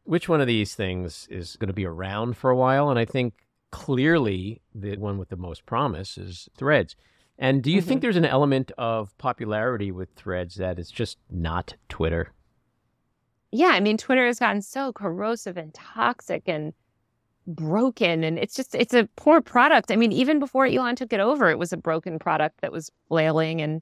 which 0.03 0.29
one 0.29 0.41
of 0.41 0.47
these 0.47 0.75
things 0.75 1.27
is 1.29 1.55
going 1.57 1.67
to 1.67 1.73
be 1.73 1.85
around 1.85 2.37
for 2.37 2.49
a 2.49 2.55
while? 2.55 2.89
And 2.89 2.99
I 2.99 3.05
think 3.05 3.33
clearly 3.71 4.61
the 4.73 4.97
one 4.97 5.17
with 5.17 5.29
the 5.29 5.37
most 5.37 5.65
promise 5.65 6.17
is 6.17 6.49
Threads. 6.57 6.95
And 7.37 7.63
do 7.63 7.71
you 7.71 7.79
mm-hmm. 7.79 7.87
think 7.87 8.01
there's 8.01 8.17
an 8.17 8.25
element 8.25 8.71
of 8.77 9.17
popularity 9.17 9.91
with 9.91 10.09
Threads 10.15 10.55
that 10.55 10.77
is 10.79 10.91
just 10.91 11.17
not 11.29 11.75
Twitter? 11.87 12.33
yeah, 13.51 13.69
I 13.69 13.79
mean, 13.79 13.97
Twitter 13.97 14.25
has 14.25 14.39
gotten 14.39 14.61
so 14.61 14.93
corrosive 14.93 15.57
and 15.57 15.73
toxic 15.73 16.43
and 16.47 16.73
broken. 17.47 18.23
And 18.23 18.37
it's 18.37 18.55
just, 18.55 18.75
it's 18.75 18.93
a 18.93 19.09
poor 19.15 19.41
product. 19.41 19.91
I 19.91 19.95
mean, 19.95 20.11
even 20.11 20.39
before 20.39 20.65
Elon 20.67 20.95
took 20.95 21.13
it 21.13 21.19
over, 21.19 21.49
it 21.49 21.57
was 21.57 21.73
a 21.73 21.77
broken 21.77 22.19
product 22.19 22.61
that 22.61 22.71
was 22.71 22.91
flailing 23.07 23.61
and 23.61 23.81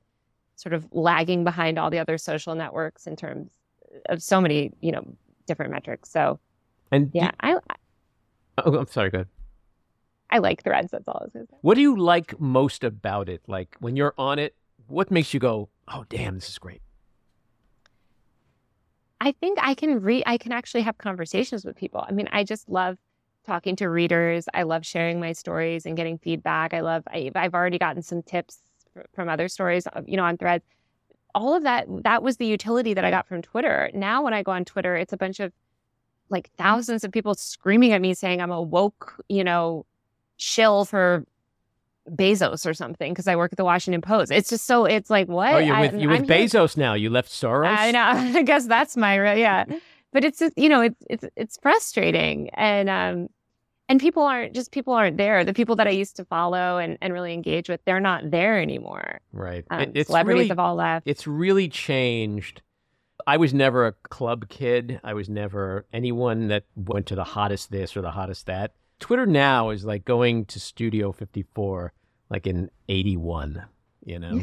sort 0.58 0.74
of 0.74 0.86
lagging 0.92 1.44
behind 1.44 1.80
all 1.80 1.90
the 1.90 2.00
other 2.00 2.18
social 2.18 2.56
networks 2.56 3.08
in 3.08 3.16
terms 3.16 3.52
uh, 3.94 4.14
of 4.14 4.22
so 4.22 4.42
many, 4.42 4.72
you 4.82 4.92
know, 4.92 5.04
different 5.46 5.72
metrics. 5.72 6.12
So, 6.12 6.40
and 6.92 7.10
yeah, 7.14 7.32
I, 7.40 7.54
I 7.54 7.76
oh, 8.66 8.76
I'm 8.76 8.88
sorry, 8.88 9.10
go 9.10 9.20
ahead. 9.20 9.28
I 10.30 10.40
like 10.40 10.64
threads. 10.64 10.92
That's 10.92 11.08
all 11.08 11.20
I 11.22 11.24
was 11.24 11.32
going 11.32 11.46
to 11.46 11.52
say. 11.52 11.58
What 11.62 11.76
do 11.76 11.82
you 11.82 11.98
like 11.98 12.38
most 12.40 12.84
about 12.84 13.30
it? 13.30 13.42
Like 13.48 13.78
when 13.80 13.96
you're 13.96 14.14
on 14.18 14.40
it, 14.40 14.56
what 14.88 15.10
makes 15.10 15.34
you 15.34 15.40
go, 15.40 15.70
oh, 15.88 16.06
damn, 16.10 16.36
this 16.36 16.50
is 16.50 16.58
great? 16.58 16.82
I 19.22 19.32
think 19.32 19.58
I 19.62 19.74
can 19.74 20.02
read, 20.02 20.24
I 20.26 20.38
can 20.38 20.52
actually 20.52 20.82
have 20.82 20.98
conversations 20.98 21.66
with 21.66 21.76
people. 21.76 22.04
I 22.08 22.12
mean, 22.12 22.28
I 22.32 22.44
just 22.44 22.68
love 22.68 22.98
talking 23.46 23.76
to 23.78 23.90
readers. 23.90 24.48
I 24.54 24.64
love 24.64 24.86
sharing 24.86 25.20
my 25.20 25.32
stories 25.32 25.86
and 25.86 25.96
getting 25.96 26.18
feedback. 26.18 26.74
I 26.74 26.82
love, 26.82 27.04
I, 27.08 27.32
have 27.36 27.54
already 27.54 27.80
gotten 27.80 28.02
some 28.02 28.22
tips 28.22 28.60
from 29.14 29.30
other 29.30 29.48
stories, 29.48 29.88
uh, 29.88 30.02
you 30.06 30.18
know, 30.18 30.24
on 30.24 30.38
threads. 30.38 30.64
All 31.36 31.56
of 31.56 31.64
that, 31.64 31.86
that 32.04 32.24
was 32.24 32.38
the 32.38 32.46
utility 32.46 32.94
that 32.94 33.06
I 33.06 33.12
got 33.12 33.28
from 33.28 33.42
Twitter. 33.42 33.92
Now, 33.94 34.24
when 34.24 34.34
I 34.34 34.44
go 34.44 34.52
on 34.52 34.66
Twitter, 34.66 34.96
it's 34.96 35.14
a 35.14 35.18
bunch 35.18 35.40
of 35.40 35.54
like 36.30 36.50
thousands 36.58 37.04
of 37.04 37.12
people 37.12 37.36
screaming 37.36 37.94
at 37.94 38.02
me 38.02 38.14
saying 38.14 38.42
I'm 38.42 38.52
a 38.52 38.62
woke, 38.62 39.24
you 39.30 39.44
know, 39.44 39.86
shill 40.38 40.86
for 40.86 41.26
Bezos 42.10 42.66
or 42.66 42.74
something 42.74 43.12
because 43.14 43.28
I 43.28 43.36
work 43.36 43.54
at 43.54 43.58
the 43.58 43.66
Washington 43.66 44.02
Post. 44.02 44.32
It's 44.32 44.50
just 44.50 44.66
so 44.66 44.86
it's 44.86 45.10
like 45.10 45.28
what? 45.28 45.54
Oh, 45.54 45.58
you're 45.60 45.80
with, 45.80 45.94
I, 45.94 45.98
you're 45.98 46.12
with 46.12 46.28
Bezos 46.28 46.76
here. 46.76 46.84
now. 46.86 46.94
You 46.94 47.10
left 47.10 47.30
Soros. 47.30 47.68
I 47.68 47.92
know. 47.92 48.00
I 48.40 48.44
guess 48.44 48.66
that's 48.66 48.98
my 48.98 49.36
yeah. 49.36 49.66
But 50.14 50.24
it's 50.24 50.40
just, 50.40 50.58
you 50.58 50.70
know 50.70 50.82
it's 50.82 51.04
it's 51.10 51.26
it's 51.36 51.58
frustrating 51.62 52.50
and 52.52 52.90
um 52.90 53.28
and 53.90 54.00
people 54.00 54.24
aren't 54.24 54.54
just 54.54 54.72
people 54.72 54.94
aren't 54.94 55.18
there. 55.18 55.44
The 55.44 55.54
people 55.54 55.76
that 55.78 55.88
I 55.88 55.92
used 55.92 56.16
to 56.18 56.26
follow 56.26 56.78
and, 56.78 56.98
and 57.02 57.14
really 57.14 57.34
engage 57.34 57.70
with, 57.70 57.82
they're 57.86 58.00
not 58.00 58.30
there 58.32 58.60
anymore. 58.60 59.22
Right. 59.32 59.66
Um, 59.70 59.92
it's 59.94 60.08
celebrities 60.08 60.40
really, 60.40 60.48
have 60.50 60.60
all 60.60 60.76
left. 60.76 61.08
It's 61.08 61.28
really 61.28 61.70
changed. 61.70 62.62
I 63.26 63.38
was 63.38 63.54
never 63.54 63.88
a 63.88 63.94
club 63.94 64.48
kid. 64.50 65.00
I 65.04 65.14
was 65.14 65.30
never 65.30 65.86
anyone 65.92 66.48
that 66.50 66.66
went 66.76 67.08
to 67.08 67.16
the 67.16 67.24
hottest 67.24 67.72
this 67.72 67.98
or 67.98 68.02
the 68.02 68.12
hottest 68.12 68.46
that. 68.46 68.74
Twitter 69.00 69.26
now 69.26 69.70
is 69.70 69.86
like 69.86 70.06
going 70.06 70.46
to 70.46 70.60
Studio 70.60 71.12
54 71.12 71.94
like 72.30 72.48
in 72.48 72.70
81, 72.90 73.66
you 74.08 74.20
know? 74.20 74.42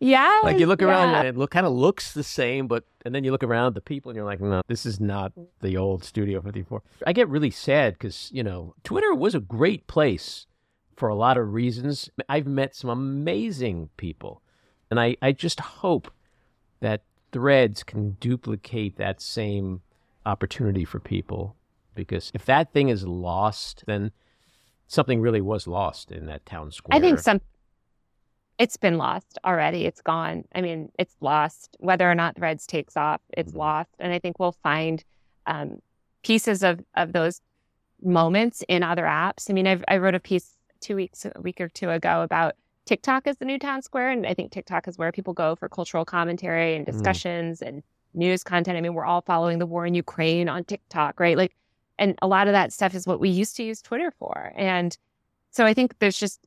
yeah. 0.00 0.40
Like 0.42 0.58
you 0.58 0.66
look 0.66 0.82
around 0.82 1.10
yeah. 1.10 1.18
and 1.20 1.28
it 1.28 1.36
look, 1.36 1.50
kind 1.50 1.66
of 1.66 1.72
looks 1.72 2.12
the 2.14 2.24
same, 2.24 2.66
but, 2.66 2.84
and 3.04 3.14
then 3.14 3.22
you 3.24 3.30
look 3.30 3.44
around 3.44 3.68
at 3.68 3.74
the 3.74 3.80
people 3.80 4.10
and 4.10 4.16
you're 4.16 4.24
like, 4.24 4.40
no, 4.40 4.62
this 4.66 4.86
is 4.86 4.98
not 4.98 5.32
the 5.60 5.76
old 5.76 6.02
Studio 6.02 6.40
54. 6.40 6.82
I 7.06 7.12
get 7.12 7.28
really 7.28 7.50
sad 7.50 7.94
because, 7.94 8.30
you 8.32 8.42
know, 8.42 8.74
Twitter 8.82 9.14
was 9.14 9.34
a 9.34 9.40
great 9.40 9.86
place 9.86 10.46
for 10.96 11.08
a 11.08 11.14
lot 11.14 11.36
of 11.36 11.52
reasons. 11.52 12.10
I've 12.28 12.46
met 12.46 12.74
some 12.74 12.90
amazing 12.90 13.90
people. 13.96 14.42
And 14.90 14.98
I, 14.98 15.16
I 15.22 15.32
just 15.32 15.60
hope 15.60 16.10
that 16.80 17.02
threads 17.32 17.82
can 17.82 18.12
duplicate 18.20 18.96
that 18.96 19.20
same 19.20 19.82
opportunity 20.24 20.84
for 20.84 21.00
people 21.00 21.56
because 21.94 22.30
if 22.34 22.46
that 22.46 22.72
thing 22.72 22.88
is 22.88 23.06
lost, 23.06 23.84
then 23.86 24.12
something 24.86 25.20
really 25.20 25.40
was 25.40 25.66
lost 25.66 26.10
in 26.10 26.26
that 26.26 26.46
town 26.46 26.70
square. 26.70 26.96
I 26.96 27.00
think 27.00 27.18
some 27.18 27.40
it's 28.58 28.76
been 28.76 28.98
lost 28.98 29.38
already. 29.44 29.86
It's 29.86 30.00
gone. 30.00 30.44
I 30.54 30.60
mean, 30.60 30.90
it's 30.98 31.16
lost. 31.20 31.76
Whether 31.80 32.10
or 32.10 32.14
not 32.14 32.36
Threads 32.36 32.66
takes 32.66 32.96
off, 32.96 33.20
it's 33.30 33.50
mm-hmm. 33.50 33.58
lost. 33.58 33.90
And 33.98 34.12
I 34.12 34.18
think 34.18 34.38
we'll 34.38 34.56
find 34.62 35.02
um, 35.46 35.80
pieces 36.22 36.62
of 36.62 36.80
of 36.94 37.12
those 37.12 37.40
moments 38.02 38.62
in 38.68 38.82
other 38.82 39.04
apps. 39.04 39.50
I 39.50 39.52
mean, 39.52 39.66
I've, 39.66 39.84
I 39.88 39.98
wrote 39.98 40.14
a 40.14 40.20
piece 40.20 40.56
two 40.80 40.96
weeks, 40.96 41.24
a 41.24 41.40
week 41.40 41.60
or 41.60 41.68
two 41.68 41.90
ago 41.90 42.22
about 42.22 42.54
TikTok 42.84 43.26
as 43.26 43.38
the 43.38 43.44
new 43.44 43.58
town 43.58 43.82
square, 43.82 44.10
and 44.10 44.26
I 44.26 44.34
think 44.34 44.50
TikTok 44.50 44.88
is 44.88 44.98
where 44.98 45.12
people 45.12 45.34
go 45.34 45.54
for 45.54 45.68
cultural 45.68 46.04
commentary 46.04 46.74
and 46.74 46.86
mm. 46.86 46.90
discussions 46.90 47.60
mm. 47.60 47.68
and 47.68 47.82
news 48.14 48.42
content. 48.42 48.76
I 48.76 48.80
mean, 48.80 48.94
we're 48.94 49.04
all 49.04 49.22
following 49.22 49.58
the 49.58 49.66
war 49.66 49.86
in 49.86 49.94
Ukraine 49.94 50.48
on 50.48 50.64
TikTok, 50.64 51.20
right? 51.20 51.36
Like 51.36 51.54
and 51.98 52.18
a 52.20 52.26
lot 52.26 52.48
of 52.48 52.52
that 52.52 52.72
stuff 52.72 52.94
is 52.94 53.06
what 53.06 53.20
we 53.20 53.28
used 53.28 53.56
to 53.56 53.62
use 53.62 53.80
Twitter 53.80 54.10
for. 54.18 54.52
And 54.56 54.96
so 55.50 55.64
I 55.64 55.74
think 55.74 55.98
there's 55.98 56.18
just 56.18 56.40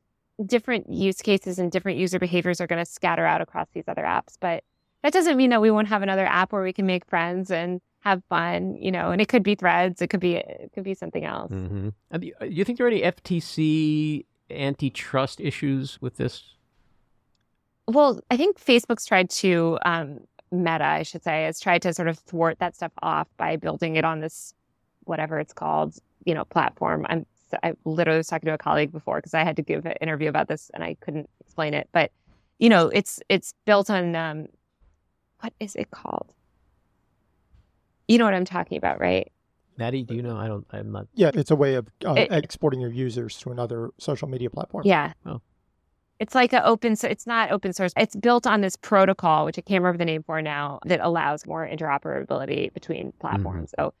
different 0.44 0.92
use 0.92 1.22
cases 1.22 1.58
and 1.58 1.72
different 1.72 1.98
user 1.98 2.18
behaviors 2.18 2.60
are 2.60 2.66
going 2.66 2.84
to 2.84 2.90
scatter 2.90 3.24
out 3.24 3.40
across 3.40 3.68
these 3.72 3.84
other 3.88 4.02
apps. 4.02 4.36
But 4.38 4.64
that 5.02 5.12
doesn't 5.12 5.36
mean 5.36 5.50
that 5.50 5.62
we 5.62 5.70
won't 5.70 5.88
have 5.88 6.02
another 6.02 6.26
app 6.26 6.52
where 6.52 6.62
we 6.62 6.72
can 6.72 6.86
make 6.86 7.06
friends 7.06 7.50
and 7.50 7.80
have 8.00 8.22
fun, 8.28 8.76
you 8.76 8.92
know, 8.92 9.10
and 9.10 9.20
it 9.20 9.28
could 9.28 9.42
be 9.42 9.54
threads, 9.54 10.00
it 10.00 10.08
could 10.08 10.20
be 10.20 10.36
it 10.36 10.70
could 10.74 10.84
be 10.84 10.94
something 10.94 11.24
else. 11.24 11.50
Mm-hmm. 11.50 12.18
Do 12.18 12.32
you 12.48 12.64
think 12.64 12.78
there 12.78 12.86
are 12.86 12.90
any 12.90 13.02
FTC 13.02 14.24
antitrust 14.50 15.40
issues 15.40 16.00
with 16.00 16.16
this? 16.16 16.54
Well, 17.88 18.20
I 18.30 18.36
think 18.36 18.60
Facebook's 18.60 19.06
tried 19.06 19.30
to 19.30 19.78
um, 19.84 20.20
Meta, 20.52 20.84
I 20.84 21.02
should 21.02 21.22
say, 21.22 21.44
has 21.44 21.60
tried 21.60 21.82
to 21.82 21.92
sort 21.92 22.08
of 22.08 22.18
thwart 22.18 22.58
that 22.58 22.76
stuff 22.76 22.92
off 23.02 23.28
by 23.36 23.56
building 23.56 23.96
it 23.96 24.04
on 24.04 24.20
this 24.20 24.54
whatever 25.04 25.38
it's 25.38 25.52
called, 25.52 25.96
you 26.24 26.34
know, 26.34 26.44
platform. 26.44 27.06
I'm 27.08 27.26
I 27.62 27.74
literally 27.84 28.18
was 28.18 28.26
talking 28.26 28.46
to 28.46 28.54
a 28.54 28.58
colleague 28.58 28.92
before 28.92 29.16
because 29.18 29.34
I 29.34 29.44
had 29.44 29.56
to 29.56 29.62
give 29.62 29.86
an 29.86 29.94
interview 30.00 30.28
about 30.28 30.48
this 30.48 30.70
and 30.74 30.82
I 30.82 30.96
couldn't 31.00 31.28
explain 31.40 31.74
it, 31.74 31.88
but 31.92 32.10
you 32.58 32.68
know, 32.68 32.88
it's 32.88 33.20
it's 33.28 33.54
built 33.64 33.90
on 33.90 34.14
um, 34.14 34.46
what 35.40 35.52
is 35.60 35.76
it 35.76 35.90
called? 35.90 36.32
You 38.08 38.18
know 38.18 38.24
what 38.24 38.34
I'm 38.34 38.44
talking 38.44 38.78
about, 38.78 39.00
right? 39.00 39.30
Matty, 39.78 40.02
do 40.04 40.14
you 40.14 40.22
know? 40.22 40.36
I 40.36 40.48
don't. 40.48 40.66
I'm 40.70 40.92
not. 40.92 41.06
Yeah, 41.14 41.30
it's 41.34 41.50
a 41.50 41.56
way 41.56 41.74
of 41.74 41.88
uh, 42.06 42.14
it, 42.14 42.32
exporting 42.32 42.80
your 42.80 42.90
users 42.90 43.36
to 43.38 43.50
another 43.50 43.90
social 43.98 44.28
media 44.28 44.48
platform. 44.48 44.84
Yeah. 44.86 45.12
Oh. 45.26 45.42
It's 46.18 46.34
like 46.34 46.54
an 46.54 46.62
open. 46.64 46.96
So 46.96 47.08
it's 47.08 47.26
not 47.26 47.50
open 47.50 47.74
source. 47.74 47.92
It's 47.96 48.16
built 48.16 48.46
on 48.46 48.62
this 48.62 48.76
protocol, 48.76 49.44
which 49.44 49.58
I 49.58 49.60
can't 49.60 49.82
remember 49.82 49.98
the 49.98 50.06
name 50.06 50.22
for 50.22 50.40
now, 50.40 50.78
that 50.86 51.00
allows 51.00 51.46
more 51.46 51.68
interoperability 51.68 52.72
between 52.72 53.12
platforms. 53.20 53.72
Mm-hmm. 53.72 53.82
So 53.82 53.94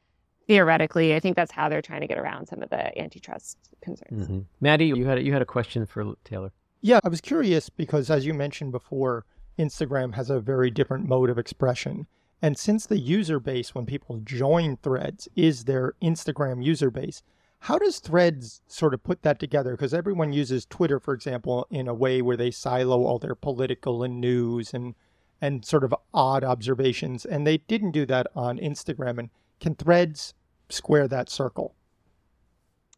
theoretically, 0.46 1.14
I 1.14 1.20
think 1.20 1.36
that's 1.36 1.52
how 1.52 1.68
they're 1.68 1.82
trying 1.82 2.00
to 2.02 2.06
get 2.06 2.18
around 2.18 2.46
some 2.46 2.62
of 2.62 2.70
the 2.70 2.96
antitrust 2.98 3.58
concerns. 3.80 4.24
Mm-hmm. 4.24 4.40
Matty, 4.60 4.86
you 4.86 5.06
had 5.06 5.18
a, 5.18 5.22
you 5.22 5.32
had 5.32 5.42
a 5.42 5.46
question 5.46 5.86
for 5.86 6.14
Taylor. 6.24 6.52
Yeah, 6.80 7.00
I 7.04 7.08
was 7.08 7.20
curious 7.20 7.68
because, 7.68 8.10
as 8.10 8.26
you 8.26 8.34
mentioned 8.34 8.72
before, 8.72 9.24
Instagram 9.58 10.14
has 10.14 10.30
a 10.30 10.40
very 10.40 10.70
different 10.70 11.08
mode 11.08 11.30
of 11.30 11.38
expression. 11.38 12.06
And 12.42 12.58
since 12.58 12.86
the 12.86 12.98
user 12.98 13.40
base, 13.40 13.74
when 13.74 13.86
people 13.86 14.20
join 14.22 14.76
threads, 14.76 15.28
is 15.34 15.64
their 15.64 15.94
Instagram 16.02 16.62
user 16.62 16.90
base, 16.90 17.22
how 17.60 17.78
does 17.78 17.98
threads 17.98 18.60
sort 18.68 18.94
of 18.94 19.02
put 19.02 19.22
that 19.22 19.40
together? 19.40 19.72
Because 19.72 19.94
everyone 19.94 20.32
uses 20.32 20.66
Twitter, 20.66 21.00
for 21.00 21.14
example, 21.14 21.66
in 21.70 21.88
a 21.88 21.94
way 21.94 22.20
where 22.20 22.36
they 22.36 22.50
silo 22.50 23.04
all 23.04 23.18
their 23.18 23.34
political 23.34 24.02
and 24.02 24.20
news 24.20 24.74
and 24.74 24.94
and 25.40 25.64
sort 25.64 25.84
of 25.84 25.94
odd 26.14 26.44
observations. 26.44 27.26
And 27.26 27.46
they 27.46 27.58
didn't 27.58 27.90
do 27.90 28.06
that 28.06 28.26
on 28.34 28.58
Instagram. 28.58 29.18
And 29.18 29.30
can 29.60 29.74
threads 29.74 30.34
square 30.68 31.08
that 31.08 31.30
circle? 31.30 31.74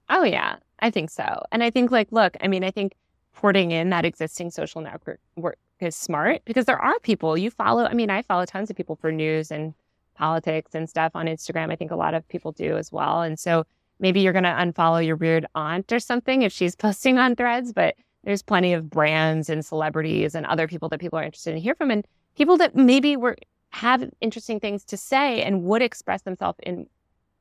Oh 0.08 0.24
yeah, 0.24 0.56
I 0.80 0.90
think 0.90 1.10
so. 1.10 1.42
And 1.52 1.62
I 1.62 1.70
think 1.70 1.90
like, 1.90 2.08
look, 2.10 2.36
I 2.40 2.48
mean, 2.48 2.64
I 2.64 2.70
think 2.70 2.94
porting 3.34 3.70
in 3.70 3.90
that 3.90 4.04
existing 4.04 4.50
social 4.50 4.80
network 4.80 5.20
work 5.36 5.58
is 5.80 5.94
smart 5.94 6.42
because 6.44 6.64
there 6.64 6.80
are 6.80 6.98
people 7.00 7.36
you 7.36 7.50
follow. 7.50 7.84
I 7.84 7.94
mean, 7.94 8.10
I 8.10 8.22
follow 8.22 8.44
tons 8.44 8.70
of 8.70 8.76
people 8.76 8.96
for 8.96 9.12
news 9.12 9.50
and 9.50 9.74
politics 10.14 10.74
and 10.74 10.88
stuff 10.88 11.12
on 11.14 11.26
Instagram. 11.26 11.70
I 11.70 11.76
think 11.76 11.90
a 11.90 11.96
lot 11.96 12.14
of 12.14 12.26
people 12.28 12.52
do 12.52 12.76
as 12.76 12.90
well. 12.90 13.22
And 13.22 13.38
so 13.38 13.64
maybe 14.00 14.20
you're 14.20 14.32
going 14.32 14.44
to 14.44 14.50
unfollow 14.50 15.04
your 15.04 15.16
weird 15.16 15.46
aunt 15.54 15.92
or 15.92 16.00
something 16.00 16.42
if 16.42 16.52
she's 16.52 16.74
posting 16.86 17.18
on 17.18 17.36
threads, 17.36 17.72
but 17.72 17.94
there's 18.24 18.42
plenty 18.42 18.72
of 18.72 18.90
brands 18.90 19.48
and 19.48 19.64
celebrities 19.64 20.34
and 20.34 20.44
other 20.46 20.66
people 20.66 20.88
that 20.88 21.00
people 21.00 21.18
are 21.18 21.22
interested 21.22 21.54
in 21.54 21.58
hear 21.58 21.74
from 21.74 21.90
and 21.90 22.06
people 22.36 22.56
that 22.56 22.74
maybe 22.74 23.16
were 23.16 23.36
have 23.70 24.08
interesting 24.20 24.60
things 24.60 24.84
to 24.84 24.96
say 24.96 25.42
and 25.42 25.64
would 25.64 25.82
express 25.82 26.22
themselves 26.22 26.58
in 26.62 26.86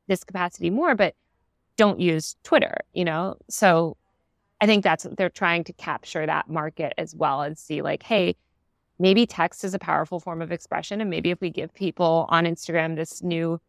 this 0.08 0.24
capacity 0.24 0.70
more, 0.70 0.96
but 0.96 1.16
don't 1.78 2.00
use 2.00 2.36
Twitter, 2.44 2.78
you 2.94 3.06
know? 3.06 3.36
So 3.50 3.98
I 4.60 4.66
think 4.66 4.84
that's 4.84 5.06
they're 5.18 5.30
trying 5.30 5.64
to 5.66 5.74
capture 5.74 6.26
that 6.26 6.50
market 6.50 6.94
as 6.98 7.16
well 7.16 7.42
and 7.42 7.58
see 7.58 7.82
like, 7.82 8.04
hey, 8.04 8.36
maybe 9.00 9.26
text 9.26 9.64
is 9.64 9.74
a 9.74 9.80
powerful 9.80 10.20
form 10.20 10.42
of 10.42 10.52
expression. 10.52 11.02
And 11.02 11.10
maybe 11.10 11.30
if 11.30 11.40
we 11.40 11.50
give 11.50 11.74
people 11.74 12.26
on 12.30 12.46
Instagram 12.46 12.96
this 12.96 13.22
new 13.22 13.62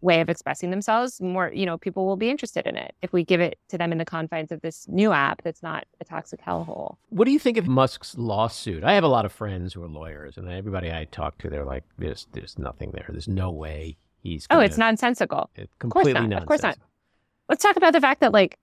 way 0.00 0.20
of 0.20 0.28
expressing 0.28 0.70
themselves, 0.70 1.20
more, 1.20 1.50
you 1.52 1.66
know, 1.66 1.78
people 1.78 2.06
will 2.06 2.16
be 2.16 2.30
interested 2.30 2.66
in 2.66 2.76
it 2.76 2.94
if 3.02 3.12
we 3.12 3.24
give 3.24 3.40
it 3.40 3.58
to 3.68 3.78
them 3.78 3.92
in 3.92 3.98
the 3.98 4.04
confines 4.04 4.52
of 4.52 4.60
this 4.60 4.86
new 4.88 5.12
app 5.12 5.42
that's 5.42 5.62
not 5.62 5.84
a 6.00 6.04
toxic 6.04 6.40
hellhole. 6.40 6.96
What 7.08 7.24
do 7.24 7.32
you 7.32 7.38
think 7.38 7.56
of 7.56 7.66
Musk's 7.66 8.16
lawsuit? 8.16 8.84
I 8.84 8.92
have 8.92 9.04
a 9.04 9.08
lot 9.08 9.24
of 9.24 9.32
friends 9.32 9.74
who 9.74 9.82
are 9.82 9.88
lawyers, 9.88 10.36
and 10.36 10.48
everybody 10.48 10.92
I 10.92 11.06
talk 11.10 11.38
to, 11.38 11.50
they're 11.50 11.64
like, 11.64 11.84
"There's, 11.98 12.26
there's 12.32 12.58
nothing 12.58 12.90
there. 12.92 13.06
There's 13.08 13.28
no 13.28 13.50
way 13.50 13.96
he's." 14.22 14.46
Gonna... 14.46 14.60
oh, 14.60 14.64
it's 14.64 14.78
nonsensical. 14.78 15.50
It, 15.56 15.70
completely 15.78 16.12
of 16.12 16.16
course 16.16 16.28
not. 16.30 16.42
Of 16.42 16.48
course 16.48 16.62
not. 16.62 16.78
Let's 17.48 17.62
talk 17.62 17.76
about 17.76 17.92
the 17.92 18.00
fact 18.00 18.20
that 18.20 18.32
like 18.32 18.58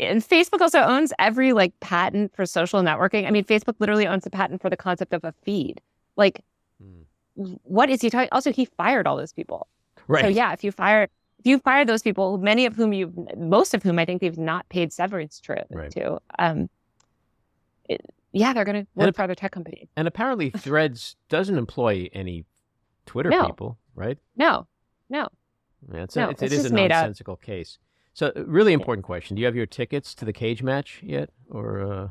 and 0.00 0.22
Facebook 0.22 0.60
also 0.60 0.80
owns 0.80 1.12
every 1.18 1.52
like 1.52 1.78
patent 1.80 2.34
for 2.34 2.46
social 2.46 2.82
networking. 2.82 3.26
I 3.26 3.30
mean, 3.30 3.44
Facebook 3.44 3.74
literally 3.78 4.06
owns 4.06 4.24
the 4.24 4.30
patent 4.30 4.60
for 4.60 4.70
the 4.70 4.76
concept 4.76 5.12
of 5.12 5.24
a 5.24 5.34
feed. 5.42 5.80
Like, 6.16 6.42
mm. 6.82 7.04
what 7.34 7.90
is 7.90 8.00
he 8.00 8.10
talking? 8.10 8.28
Also, 8.32 8.52
he 8.52 8.64
fired 8.64 9.06
all 9.06 9.16
those 9.16 9.32
people. 9.32 9.68
Right. 10.12 10.22
So 10.22 10.28
yeah, 10.28 10.52
if 10.52 10.62
you 10.62 10.72
fire, 10.72 11.08
if 11.38 11.46
you 11.46 11.58
fire 11.58 11.84
those 11.84 12.02
people, 12.02 12.38
many 12.38 12.66
of 12.66 12.76
whom 12.76 12.92
you, 12.92 13.12
most 13.36 13.74
of 13.74 13.82
whom 13.82 13.98
I 13.98 14.04
think 14.04 14.20
they've 14.20 14.38
not 14.38 14.68
paid 14.68 14.92
severance 14.92 15.40
to, 15.40 15.64
right. 15.70 15.90
to 15.92 16.20
um, 16.38 16.68
it, 17.88 18.00
yeah, 18.32 18.52
they're 18.52 18.64
going 18.64 18.84
to 18.84 18.90
work 18.94 19.08
and, 19.08 19.16
for 19.16 19.22
other 19.22 19.34
tech 19.34 19.52
companies. 19.52 19.88
And 19.96 20.06
apparently, 20.08 20.50
Threads 20.56 21.16
doesn't 21.28 21.56
employ 21.56 22.08
any 22.12 22.44
Twitter 23.06 23.30
no. 23.30 23.46
people, 23.46 23.78
right? 23.94 24.18
No, 24.36 24.66
no. 25.08 25.28
Yeah, 25.92 26.02
it's, 26.02 26.16
no, 26.16 26.28
a, 26.28 26.30
it's, 26.30 26.42
it's 26.42 26.52
it 26.52 26.56
is 26.58 26.64
a 26.66 26.74
nonsensical 26.74 27.36
case. 27.36 27.78
So, 28.14 28.32
uh, 28.36 28.44
really 28.44 28.72
important 28.72 29.04
question: 29.04 29.34
Do 29.34 29.40
you 29.40 29.46
have 29.46 29.56
your 29.56 29.66
tickets 29.66 30.14
to 30.16 30.24
the 30.24 30.32
cage 30.32 30.62
match 30.62 31.00
yet, 31.02 31.30
or 31.50 31.80
uh, 31.80 32.08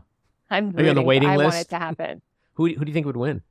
I'm 0.49 0.75
are 0.75 0.83
you 0.83 0.89
on 0.89 0.95
the 0.95 1.01
waiting 1.01 1.29
I 1.29 1.37
list? 1.37 1.53
I 1.53 1.55
want 1.55 1.65
it 1.65 1.69
to 1.69 1.77
happen. 1.77 2.21
who 2.53 2.67
Who 2.67 2.83
do 2.83 2.89
you 2.89 2.93
think 2.93 3.05
would 3.05 3.17
win? 3.17 3.43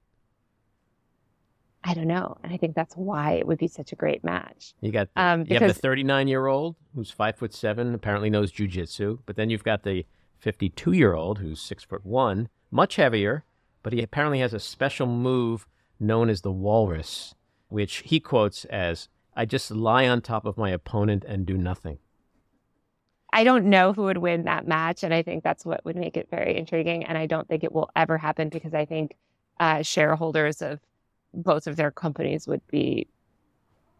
I 1.82 1.94
don't 1.94 2.06
know, 2.06 2.36
and 2.42 2.52
I 2.52 2.56
think 2.58 2.74
that's 2.74 2.94
why 2.94 3.32
it 3.32 3.46
would 3.46 3.58
be 3.58 3.68
such 3.68 3.92
a 3.92 3.96
great 3.96 4.22
match. 4.22 4.74
You 4.82 4.92
got 4.92 5.08
the, 5.14 5.22
um, 5.22 5.44
you 5.48 5.58
have 5.58 5.68
the 5.68 5.74
39 5.74 6.28
year 6.28 6.46
old 6.46 6.76
who's 6.94 7.10
five 7.10 7.36
foot 7.36 7.54
seven, 7.54 7.94
apparently 7.94 8.28
knows 8.28 8.52
jujitsu, 8.52 9.20
but 9.24 9.36
then 9.36 9.48
you've 9.48 9.64
got 9.64 9.82
the 9.82 10.04
52 10.38 10.92
year 10.92 11.14
old 11.14 11.38
who's 11.38 11.60
six 11.60 11.82
foot 11.82 12.04
one, 12.04 12.48
much 12.70 12.96
heavier, 12.96 13.44
but 13.82 13.92
he 13.92 14.02
apparently 14.02 14.40
has 14.40 14.52
a 14.52 14.60
special 14.60 15.06
move 15.06 15.66
known 15.98 16.28
as 16.28 16.42
the 16.42 16.52
walrus, 16.52 17.34
which 17.68 17.98
he 17.98 18.20
quotes 18.20 18.66
as 18.66 19.08
"I 19.34 19.46
just 19.46 19.70
lie 19.70 20.06
on 20.06 20.20
top 20.20 20.44
of 20.44 20.58
my 20.58 20.70
opponent 20.70 21.24
and 21.26 21.46
do 21.46 21.56
nothing." 21.56 21.98
I 23.32 23.44
don't 23.44 23.66
know 23.66 23.92
who 23.92 24.02
would 24.04 24.18
win 24.18 24.44
that 24.44 24.66
match. 24.66 25.02
And 25.02 25.14
I 25.14 25.22
think 25.22 25.44
that's 25.44 25.64
what 25.64 25.84
would 25.84 25.96
make 25.96 26.16
it 26.16 26.28
very 26.30 26.56
intriguing. 26.56 27.04
And 27.04 27.16
I 27.16 27.26
don't 27.26 27.48
think 27.48 27.64
it 27.64 27.72
will 27.72 27.90
ever 27.94 28.18
happen 28.18 28.48
because 28.48 28.74
I 28.74 28.84
think 28.84 29.16
uh, 29.58 29.82
shareholders 29.82 30.62
of 30.62 30.80
both 31.34 31.66
of 31.66 31.76
their 31.76 31.90
companies 31.90 32.46
would 32.46 32.66
be, 32.68 33.06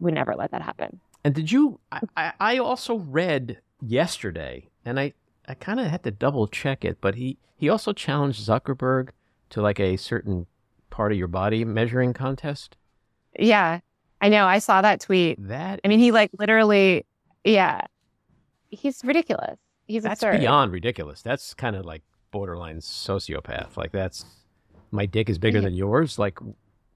would 0.01 0.15
never 0.15 0.35
let 0.35 0.51
that 0.51 0.63
happen. 0.63 1.01
And 1.25 1.35
did 1.35 1.53
you, 1.53 1.81
I, 2.17 2.33
I 2.41 2.59
also 2.59 2.97
read 2.97 3.61
yesterday, 3.81 4.69
and 4.85 4.99
I, 4.99 5.13
I 5.47 5.55
kind 5.55 5.81
of 5.81 5.87
had 5.87 6.03
to 6.05 6.11
double 6.11 6.49
check 6.49 6.85
it, 6.85 6.99
but 7.01 7.15
he, 7.15 7.39
he 7.57 7.69
also 7.69 7.93
challenged 7.93 8.47
Zuckerberg 8.47 9.11
to 9.51 9.61
like 9.61 9.81
a 9.81 9.97
certain 9.97 10.47
part 10.89 11.13
of 11.13 11.19
your 11.19 11.29
body 11.29 11.65
measuring 11.65 12.13
contest. 12.13 12.77
Yeah, 13.39 13.81
I 14.21 14.29
know. 14.29 14.47
I 14.47 14.59
saw 14.59 14.83
that 14.83 15.01
tweet. 15.01 15.37
That 15.49 15.81
I 15.85 15.89
mean, 15.89 15.99
he 15.99 16.11
like 16.11 16.31
literally, 16.39 17.05
yeah 17.45 17.83
he's 18.71 19.05
ridiculous. 19.05 19.59
He's 19.87 20.05
that's 20.05 20.23
absurd. 20.23 20.41
beyond 20.41 20.73
ridiculous. 20.73 21.23
That's 21.23 21.55
kind 21.55 21.77
of 21.77 21.85
like 21.85 22.03
borderline 22.31 22.79
sociopath. 22.79 23.77
Like 23.77 23.93
that's 23.93 24.25
my 24.91 25.07
dick 25.07 25.29
is 25.29 25.39
bigger 25.39 25.59
yeah. 25.59 25.65
than 25.65 25.75
yours. 25.75 26.19
Like, 26.19 26.39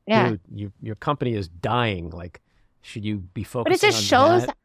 yeah, 0.06 0.30
dude, 0.30 0.40
you, 0.52 0.73
your 0.82 0.94
company 0.94 1.34
is 1.34 1.49
dying. 1.49 2.11
Like, 2.11 2.40
should 2.82 3.04
you 3.04 3.18
be 3.18 3.44
focused? 3.44 3.80
But 3.80 3.88
it 3.88 3.92
just 3.92 4.02
shows. 4.02 4.46
That? 4.46 4.56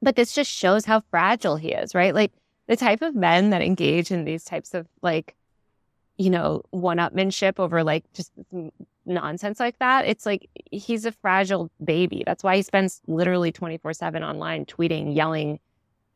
But 0.00 0.16
this 0.16 0.32
just 0.32 0.50
shows 0.50 0.84
how 0.84 1.02
fragile 1.10 1.56
he 1.56 1.72
is, 1.72 1.94
right? 1.94 2.14
Like 2.14 2.32
the 2.68 2.76
type 2.76 3.02
of 3.02 3.14
men 3.14 3.50
that 3.50 3.62
engage 3.62 4.10
in 4.12 4.24
these 4.24 4.44
types 4.44 4.74
of 4.74 4.86
like, 5.02 5.34
you 6.16 6.30
know, 6.30 6.62
one-upmanship 6.70 7.58
over 7.58 7.82
like 7.82 8.04
just 8.12 8.30
nonsense 9.06 9.58
like 9.58 9.78
that. 9.80 10.06
It's 10.06 10.24
like 10.24 10.48
he's 10.70 11.04
a 11.04 11.12
fragile 11.12 11.70
baby. 11.82 12.22
That's 12.24 12.44
why 12.44 12.56
he 12.56 12.62
spends 12.62 13.00
literally 13.06 13.50
twenty 13.50 13.78
four 13.78 13.92
seven 13.92 14.22
online, 14.22 14.66
tweeting, 14.66 15.16
yelling 15.16 15.58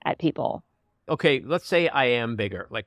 at 0.04 0.18
people. 0.18 0.62
Okay, 1.08 1.42
let's 1.44 1.66
say 1.66 1.88
I 1.88 2.04
am 2.04 2.36
bigger. 2.36 2.68
Like, 2.70 2.86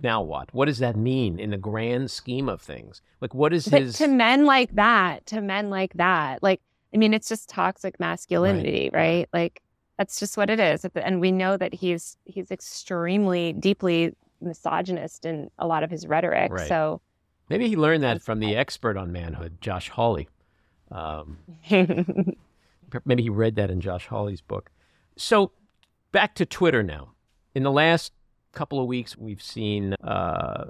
now 0.00 0.22
what? 0.22 0.52
What 0.54 0.66
does 0.66 0.78
that 0.78 0.96
mean 0.96 1.38
in 1.38 1.50
the 1.50 1.58
grand 1.58 2.10
scheme 2.10 2.48
of 2.48 2.60
things? 2.60 3.02
Like, 3.20 3.34
what 3.34 3.52
is 3.52 3.68
but 3.68 3.82
his. 3.82 3.98
To 3.98 4.08
men 4.08 4.46
like 4.46 4.74
that, 4.74 5.26
to 5.26 5.40
men 5.40 5.70
like 5.70 5.92
that, 5.94 6.42
like, 6.42 6.60
I 6.94 6.96
mean, 6.96 7.14
it's 7.14 7.28
just 7.28 7.48
toxic 7.48 7.98
masculinity, 8.00 8.90
right? 8.92 9.00
right? 9.00 9.28
Like, 9.32 9.62
that's 9.98 10.18
just 10.18 10.36
what 10.36 10.50
it 10.50 10.60
is. 10.60 10.84
And 10.96 11.20
we 11.20 11.30
know 11.30 11.56
that 11.56 11.74
he's 11.74 12.16
he's 12.24 12.50
extremely 12.50 13.52
deeply 13.52 14.14
misogynist 14.40 15.24
in 15.24 15.50
a 15.58 15.66
lot 15.66 15.84
of 15.84 15.90
his 15.90 16.06
rhetoric. 16.06 16.52
Right. 16.52 16.68
So 16.68 17.00
maybe 17.48 17.68
he 17.68 17.76
learned 17.76 18.02
that 18.02 18.22
from 18.22 18.40
the 18.40 18.56
expert 18.56 18.96
on 18.96 19.12
manhood, 19.12 19.58
Josh 19.60 19.90
Hawley. 19.90 20.28
Um, 20.90 21.38
maybe 21.70 23.22
he 23.22 23.30
read 23.30 23.56
that 23.56 23.70
in 23.70 23.80
Josh 23.80 24.06
Hawley's 24.06 24.40
book. 24.40 24.70
So 25.16 25.52
back 26.10 26.34
to 26.36 26.46
Twitter 26.46 26.82
now. 26.82 27.10
In 27.54 27.62
the 27.62 27.70
last 27.70 28.12
couple 28.52 28.80
of 28.80 28.86
weeks, 28.86 29.16
we've 29.16 29.42
seen 29.42 29.94
uh, 30.02 30.64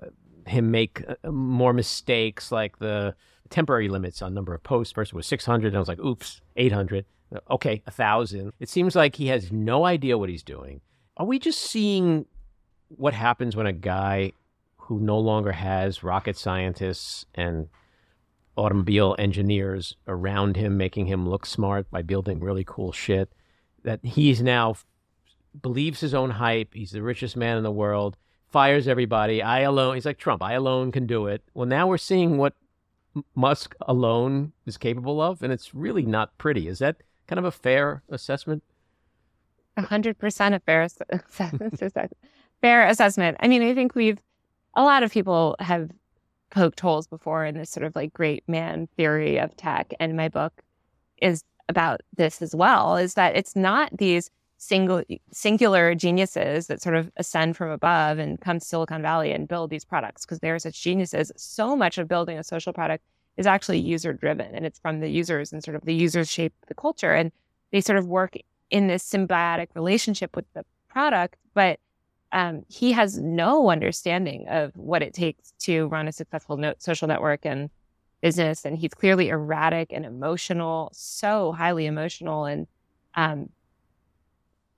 him 0.47 0.71
make 0.71 1.03
uh, 1.09 1.31
more 1.31 1.73
mistakes, 1.73 2.53
like 2.53 2.79
the 2.79 3.15
temporary 3.51 3.89
limits 3.89 4.23
on 4.23 4.35
number 4.35 4.55
of 4.55 4.63
posts. 4.63 4.93
First 4.93 5.13
it 5.13 5.17
was 5.17 5.27
600, 5.27 5.69
and 5.69 5.77
I 5.77 5.79
was 5.79 5.89
like, 5.89 6.01
oops, 6.01 6.41
800. 6.57 7.05
Okay, 7.51 7.83
1,000. 7.85 8.53
It 8.61 8.69
seems 8.69 8.95
like 8.95 9.17
he 9.17 9.29
has 9.29 9.51
no 9.51 9.85
idea 9.85 10.19
what 10.19 10.29
he's 10.29 10.43
doing. 10.43 10.81
Are 11.17 11.27
we 11.27 11.39
just 11.39 11.61
seeing 11.61 12.27
what 12.89 13.15
happens 13.15 13.57
when 13.57 13.67
a 13.67 13.73
guy 13.73 14.33
who 14.77 15.01
no 15.01 15.19
longer 15.19 15.53
has 15.53 16.03
rocket 16.03 16.37
scientists 16.37 17.25
and 17.35 17.69
automobile 18.57 19.17
engineers 19.19 19.97
around 20.07 20.57
him 20.57 20.77
making 20.77 21.07
him 21.07 21.29
look 21.29 21.47
smart 21.47 21.91
by 21.91 22.03
building 22.03 22.41
really 22.41 22.65
cool 22.65 22.93
shit 22.93 23.33
that 23.83 24.01
he's 24.05 24.43
now 24.43 24.75
believes 25.61 26.01
his 26.01 26.15
own 26.15 26.31
hype 26.31 26.75
he's 26.75 26.93
the 26.93 27.03
richest 27.03 27.37
man 27.37 27.57
in 27.57 27.63
the 27.63 27.71
world 27.71 28.17
fires 28.49 28.89
everybody 28.89 29.43
i 29.43 29.61
alone 29.61 29.95
he's 29.95 30.07
like 30.07 30.19
trump 30.19 30.43
i 30.43 30.53
alone 30.53 30.93
can 30.93 31.07
do 31.07 31.27
it. 31.27 31.43
Well 31.55 31.67
now 31.67 31.87
we're 31.87 31.99
seeing 31.99 32.39
what 32.39 32.55
musk 33.35 33.75
alone 33.83 34.53
is 34.67 34.79
capable 34.79 35.21
of 35.21 35.43
and 35.43 35.53
it's 35.53 35.75
really 35.75 36.07
not 36.07 36.37
pretty. 36.39 36.69
Is 36.69 36.79
that 36.79 36.97
kind 37.27 37.39
of 37.39 37.45
a 37.45 37.51
fair 37.51 38.03
assessment? 38.09 38.63
A 39.77 39.83
hundred 39.83 40.19
percent 40.19 40.55
a 40.55 40.61
fair 40.61 40.83
assessment 41.11 41.79
fair 42.61 42.87
assessment. 42.87 43.37
I 43.41 43.49
mean 43.49 43.63
i 43.63 43.75
think 43.75 43.95
we've 43.95 44.23
a 44.75 44.83
lot 44.83 45.03
of 45.03 45.13
people 45.13 45.57
have 45.61 45.91
poked 46.51 46.81
holes 46.81 47.07
before 47.07 47.45
in 47.45 47.57
this 47.57 47.71
sort 47.71 47.85
of 47.85 47.97
like 47.97 48.13
great 48.13 48.47
man 48.47 48.87
theory 48.97 49.39
of 49.39 49.57
tech. 49.57 49.93
And 49.99 50.17
my 50.17 50.29
book 50.29 50.63
is 51.21 51.45
about 51.69 52.03
this 52.17 52.43
as 52.43 52.55
well, 52.55 52.97
is 52.97 53.15
that 53.15 53.37
it's 53.37 53.57
not 53.57 53.97
these 53.97 54.31
single 54.63 55.03
singular 55.33 55.93
geniuses 55.93 56.69
that 56.69 56.81
sort 56.81 56.95
of 56.95 57.11
ascend 57.17 57.57
from 57.57 57.71
above 57.71 58.19
and 58.19 58.41
come 58.41 58.61
to 58.61 58.65
Silicon 58.65 59.03
Valley 59.03 59.33
and 59.33 59.49
build 59.49 59.71
these 59.71 59.85
products 59.85 60.25
because 60.25 60.39
they're 60.39 60.59
such 60.61 60.81
geniuses. 60.81 61.33
So 61.37 61.75
much 61.75 61.99
of 61.99 62.07
building 62.07 62.39
a 62.39 62.45
social 62.45 62.73
product 62.73 63.03
is 63.37 63.45
actually 63.45 63.81
user 63.81 64.13
driven 64.13 64.55
and 64.55 64.65
it's 64.65 64.79
from 64.79 65.01
the 65.01 65.09
users 65.09 65.53
and 65.53 65.65
sort 65.65 65.75
of 65.75 65.85
the 65.85 65.95
users 65.95 66.31
shape 66.31 66.53
the 66.69 66.75
culture 66.75 67.13
and 67.13 67.33
they 67.73 67.81
sort 67.81 67.99
of 67.99 68.07
work 68.07 68.37
in 68.71 68.87
this 68.87 69.03
symbiotic 69.03 69.67
relationship 69.75 70.37
with 70.37 70.45
the 70.55 70.65
product, 70.89 71.37
but 71.55 71.81
um, 72.31 72.65
he 72.69 72.93
has 72.93 73.19
no 73.19 73.69
understanding 73.69 74.47
of 74.49 74.73
what 74.77 75.03
it 75.03 75.13
takes 75.13 75.53
to 75.59 75.89
run 75.89 76.07
a 76.07 76.13
successful 76.13 76.57
no- 76.57 76.75
social 76.79 77.09
network 77.09 77.45
and 77.45 77.69
business. 78.21 78.65
And 78.65 78.79
he's 78.79 78.95
clearly 78.95 79.29
erratic 79.29 79.93
and 79.93 80.07
emotional, 80.07 80.91
so 80.95 81.53
highly 81.53 81.87
emotional 81.87 82.45
and 82.45 82.67
um, 83.17 83.51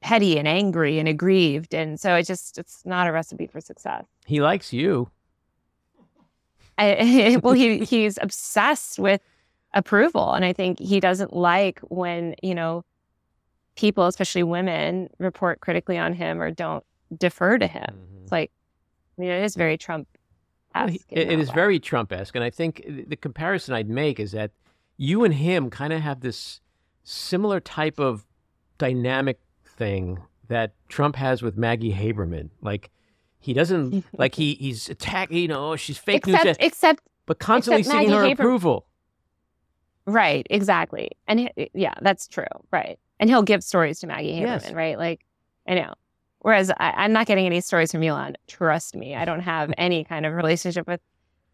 petty 0.04 0.38
and 0.38 0.46
angry 0.46 0.98
and 0.98 1.08
aggrieved. 1.08 1.72
And 1.72 1.98
so 1.98 2.14
it 2.14 2.24
just, 2.24 2.58
it's 2.58 2.84
not 2.84 3.06
a 3.06 3.12
recipe 3.12 3.46
for 3.46 3.58
success. 3.58 4.04
He 4.26 4.42
likes 4.42 4.70
you. 4.70 5.10
I, 6.76 7.38
well, 7.42 7.54
he, 7.54 7.78
he's 7.86 8.18
obsessed 8.20 8.98
with 8.98 9.22
approval. 9.72 10.34
And 10.34 10.44
I 10.44 10.52
think 10.52 10.78
he 10.78 11.00
doesn't 11.00 11.32
like 11.32 11.80
when, 11.88 12.34
you 12.42 12.54
know, 12.54 12.84
people, 13.76 14.06
especially 14.06 14.42
women, 14.42 15.08
report 15.18 15.60
critically 15.60 15.96
on 15.96 16.12
him 16.12 16.38
or 16.38 16.50
don't 16.50 16.84
defer 17.16 17.56
to 17.56 17.66
him. 17.66 17.86
Mm-hmm. 17.88 18.22
It's 18.24 18.32
like, 18.32 18.50
I 19.16 19.22
mean, 19.22 19.30
it 19.30 19.42
is 19.42 19.54
very 19.54 19.78
Trump. 19.78 20.06
Well, 20.74 20.90
it, 20.90 21.00
it 21.08 21.38
is 21.38 21.48
way. 21.48 21.54
very 21.54 21.80
Trump 21.80 22.12
esque, 22.12 22.34
and 22.34 22.44
I 22.44 22.50
think 22.50 22.84
the 23.08 23.14
comparison 23.14 23.74
I'd 23.74 23.88
make 23.88 24.18
is 24.18 24.32
that 24.32 24.50
you 24.96 25.22
and 25.22 25.32
him 25.32 25.70
kind 25.70 25.92
of 25.92 26.00
have 26.00 26.20
this 26.20 26.60
similar 27.04 27.60
type 27.60 28.00
of 28.00 28.26
dynamic 28.76 29.38
thing 29.76 30.18
that 30.48 30.74
Trump 30.88 31.16
has 31.16 31.42
with 31.42 31.56
Maggie 31.56 31.92
Haberman. 31.92 32.50
Like 32.62 32.90
he 33.38 33.52
doesn't 33.52 34.04
like 34.18 34.34
he 34.34 34.54
he's 34.54 34.88
attacking. 34.88 35.36
You 35.36 35.48
know, 35.48 35.76
she's 35.76 35.98
fake 35.98 36.26
except, 36.26 36.44
news, 36.44 36.56
except 36.60 37.02
but 37.26 37.38
constantly 37.38 37.80
except 37.80 37.98
seeking 37.98 38.14
her 38.14 38.24
Haber- 38.24 38.42
approval. 38.42 38.86
Right, 40.06 40.46
exactly, 40.50 41.12
and 41.26 41.40
he, 41.40 41.70
yeah, 41.72 41.94
that's 42.02 42.28
true. 42.28 42.44
Right, 42.70 42.98
and 43.18 43.30
he'll 43.30 43.42
give 43.42 43.64
stories 43.64 44.00
to 44.00 44.06
Maggie 44.06 44.32
Haberman. 44.32 44.62
Yes. 44.62 44.72
Right, 44.72 44.98
like 44.98 45.20
I 45.66 45.74
know 45.74 45.94
Whereas 46.44 46.70
I, 46.78 47.06
am 47.06 47.14
not 47.14 47.26
getting 47.26 47.46
any 47.46 47.62
stories 47.62 47.90
from 47.90 48.02
Elon. 48.02 48.36
Trust 48.48 48.94
me, 48.94 49.14
I 49.14 49.24
don't 49.24 49.40
have 49.40 49.72
any 49.78 50.04
kind 50.04 50.26
of 50.26 50.34
relationship 50.34 50.86
with 50.86 51.00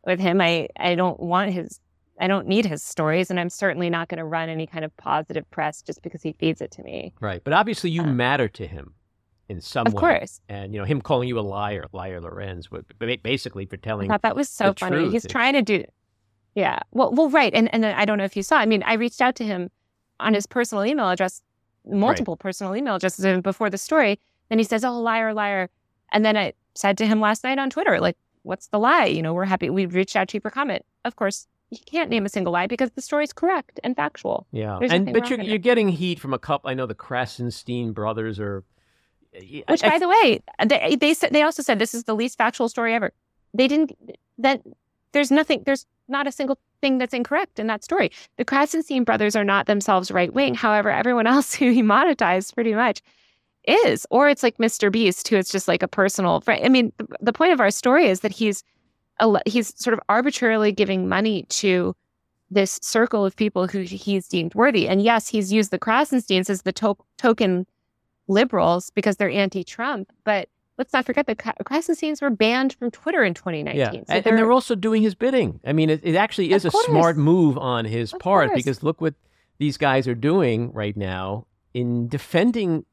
with 0.04 0.18
him. 0.18 0.40
I 0.40 0.68
I 0.76 0.96
don't 0.96 1.20
want 1.20 1.52
his. 1.52 1.78
I 2.20 2.26
don't 2.26 2.46
need 2.46 2.66
his 2.66 2.83
stories, 2.83 3.30
and 3.30 3.40
I'm 3.40 3.48
certainly 3.48 3.90
not 3.90 4.09
going 4.09 4.18
to 4.18 4.24
run 4.24 4.48
any 4.48 4.66
kind 4.66 4.85
of 4.85 4.96
positive 4.96 5.50
press 5.50 5.83
just 5.83 6.02
because 6.02 6.22
he 6.22 6.33
feeds 6.33 6.61
it 6.61 6.70
to 6.72 6.83
me. 6.83 7.12
Right, 7.20 7.42
but 7.42 7.52
obviously 7.52 7.90
you 7.90 8.02
um, 8.02 8.16
matter 8.16 8.48
to 8.48 8.66
him 8.66 8.94
in 9.48 9.61
some 9.61 9.87
of 9.87 9.94
way. 9.94 9.96
Of 9.96 10.00
course. 10.00 10.40
And 10.48 10.72
you 10.72 10.80
know 10.80 10.85
him 10.85 11.00
calling 11.00 11.28
you 11.28 11.38
a 11.38 11.40
liar, 11.40 11.87
liar 11.92 12.20
Lorenz, 12.20 12.68
basically 13.22 13.66
for 13.66 13.76
telling. 13.76 14.11
I 14.11 14.14
thought 14.14 14.22
that 14.22 14.37
was 14.37 14.48
so 14.48 14.74
funny. 14.74 14.98
Truth. 14.98 15.12
He's 15.12 15.26
trying 15.26 15.54
to 15.54 15.62
do. 15.62 15.85
Yeah. 16.54 16.80
Well, 16.92 17.12
well, 17.12 17.30
right, 17.30 17.52
and 17.54 17.72
and 17.74 17.87
I 17.87 18.04
don't 18.04 18.18
know 18.18 18.24
if 18.24 18.37
you 18.37 18.42
saw. 18.42 18.59
I 18.59 18.66
mean, 18.66 18.83
I 18.85 18.94
reached 18.94 19.20
out 19.20 19.35
to 19.37 19.44
him 19.44 19.70
on 20.18 20.35
his 20.35 20.46
personal 20.46 20.85
email 20.85 21.09
address, 21.09 21.42
multiple 21.87 22.35
right. 22.35 22.40
personal 22.40 22.76
email 22.76 22.96
addresses 22.96 23.40
before 23.40 23.70
the 23.70 23.78
story 23.78 24.18
then 24.50 24.59
he 24.59 24.64
says, 24.64 24.85
"Oh, 24.85 25.00
liar, 25.00 25.33
liar." 25.33 25.70
And 26.12 26.24
then 26.24 26.37
I 26.37 26.52
said 26.74 26.98
to 26.98 27.06
him 27.06 27.20
last 27.20 27.42
night 27.44 27.59
on 27.59 27.70
Twitter, 27.70 27.98
like, 28.00 28.18
"What's 28.42 28.66
the 28.66 28.78
lie? 28.78 29.06
You 29.06 29.22
know, 29.22 29.33
we're 29.33 29.46
happy. 29.46 29.70
We've 29.70 29.94
reached 29.94 30.16
out 30.16 30.28
to 30.28 30.37
you 30.37 30.40
for 30.40 30.50
comment." 30.50 30.85
Of 31.04 31.16
course, 31.16 31.46
you 31.70 31.78
can't 31.87 32.11
name 32.11 32.26
a 32.26 32.28
single 32.28 32.52
lie 32.52 32.66
because 32.66 32.90
the 32.90 33.00
story's 33.00 33.33
correct 33.33 33.78
and 33.85 33.96
factual. 33.96 34.46
Yeah, 34.52 34.78
There's 34.80 34.92
and 34.92 35.12
but 35.12 35.30
you're 35.30 35.40
you're 35.40 35.59
getting 35.59 35.88
heat 35.88 36.18
from 36.18 36.35
a 36.35 36.38
couple. 36.38 36.68
I 36.68 36.74
know 36.74 36.87
the 36.87 36.94
Krassenstein 36.94 37.94
brothers 37.94 38.40
are. 38.40 38.64
Eh, 39.33 39.62
Which, 39.68 39.85
I, 39.85 39.90
by 39.90 39.98
the 39.98 40.09
way, 40.09 40.42
they 40.66 40.96
they 40.96 41.14
said 41.14 41.33
they 41.33 41.42
also 41.42 41.62
said 41.62 41.78
this 41.78 41.94
is 41.94 42.04
the 42.04 42.14
least 42.14 42.37
factual 42.38 42.68
story 42.68 42.94
ever. 42.94 43.12
They 43.54 43.68
didn't 43.68 43.92
that 44.38 44.62
there's 45.12 45.30
nothing 45.30 45.62
there's 45.64 45.87
not 46.09 46.26
a 46.26 46.33
single 46.33 46.59
thing 46.80 46.98
that's 46.98 47.14
incorrect 47.14 47.61
in 47.61 47.68
that 47.68 47.85
story. 47.85 48.11
The 48.37 48.44
Krassenstein 48.44 49.04
brothers 49.04 49.37
are 49.37 49.44
not 49.44 49.66
themselves 49.66 50.11
right 50.11 50.33
wing. 50.33 50.54
However, 50.54 50.90
everyone 50.90 51.26
else 51.28 51.54
who 51.54 51.70
he 51.70 51.83
monetized 51.83 52.54
pretty 52.54 52.74
much 52.74 53.00
is, 53.64 54.06
or 54.11 54.28
it's 54.28 54.42
like 54.42 54.59
Mr. 54.59 54.90
Beast, 54.90 55.28
who 55.28 55.37
is 55.37 55.50
just 55.50 55.68
like 55.68 55.83
a 55.83 55.88
personal 55.88 56.40
friend. 56.40 56.64
I 56.64 56.68
mean, 56.68 56.92
the, 56.96 57.06
the 57.20 57.33
point 57.33 57.52
of 57.52 57.61
our 57.61 57.70
story 57.70 58.06
is 58.06 58.20
that 58.20 58.33
he's 58.33 58.64
he's 59.46 59.78
sort 59.80 59.94
of 59.94 60.00
arbitrarily 60.09 60.72
giving 60.72 61.09
money 61.09 61.44
to 61.48 61.94
this 62.50 62.78
circle 62.83 63.24
of 63.24 63.37
people 63.37 63.66
who 63.66 63.80
he's 63.80 64.26
deemed 64.26 64.54
worthy. 64.54 64.88
And 64.88 65.02
yes, 65.02 65.28
he's 65.28 65.52
used 65.52 65.70
the 65.70 65.78
Krassensteins 65.78 66.50
as 66.50 66.62
the 66.62 66.72
to- 66.72 66.96
token 67.16 67.66
liberals 68.28 68.90
because 68.90 69.16
they're 69.16 69.30
anti-Trump, 69.30 70.12
but 70.24 70.48
let's 70.78 70.92
not 70.92 71.04
forget 71.04 71.26
the 71.26 71.37
Krassensteins 71.37 72.22
were 72.22 72.30
banned 72.30 72.72
from 72.72 72.90
Twitter 72.90 73.22
in 73.22 73.35
2019. 73.35 73.78
Yeah, 73.78 73.90
so 73.90 73.92
and, 73.92 74.06
they're, 74.06 74.33
and, 74.33 74.38
they're, 74.38 74.50
also 74.50 74.74
doing 74.74 75.02
his 75.02 75.14
bidding. 75.14 75.61
I 75.64 75.72
mean, 75.72 75.90
it, 75.90 76.00
it 76.02 76.16
actually 76.16 76.52
is 76.52 76.64
a 76.64 76.70
smart 76.70 77.16
move 77.16 77.59
on 77.59 77.85
his 77.85 78.12
of 78.12 78.20
part 78.20 78.48
course. 78.48 78.59
because 78.59 78.83
look 78.83 79.00
what 79.00 79.14
these 79.59 79.76
guys 79.76 80.09
are 80.09 80.14
doing 80.14 80.72
right 80.72 80.96
now 80.96 81.46
in 81.74 82.09
defending 82.09 82.85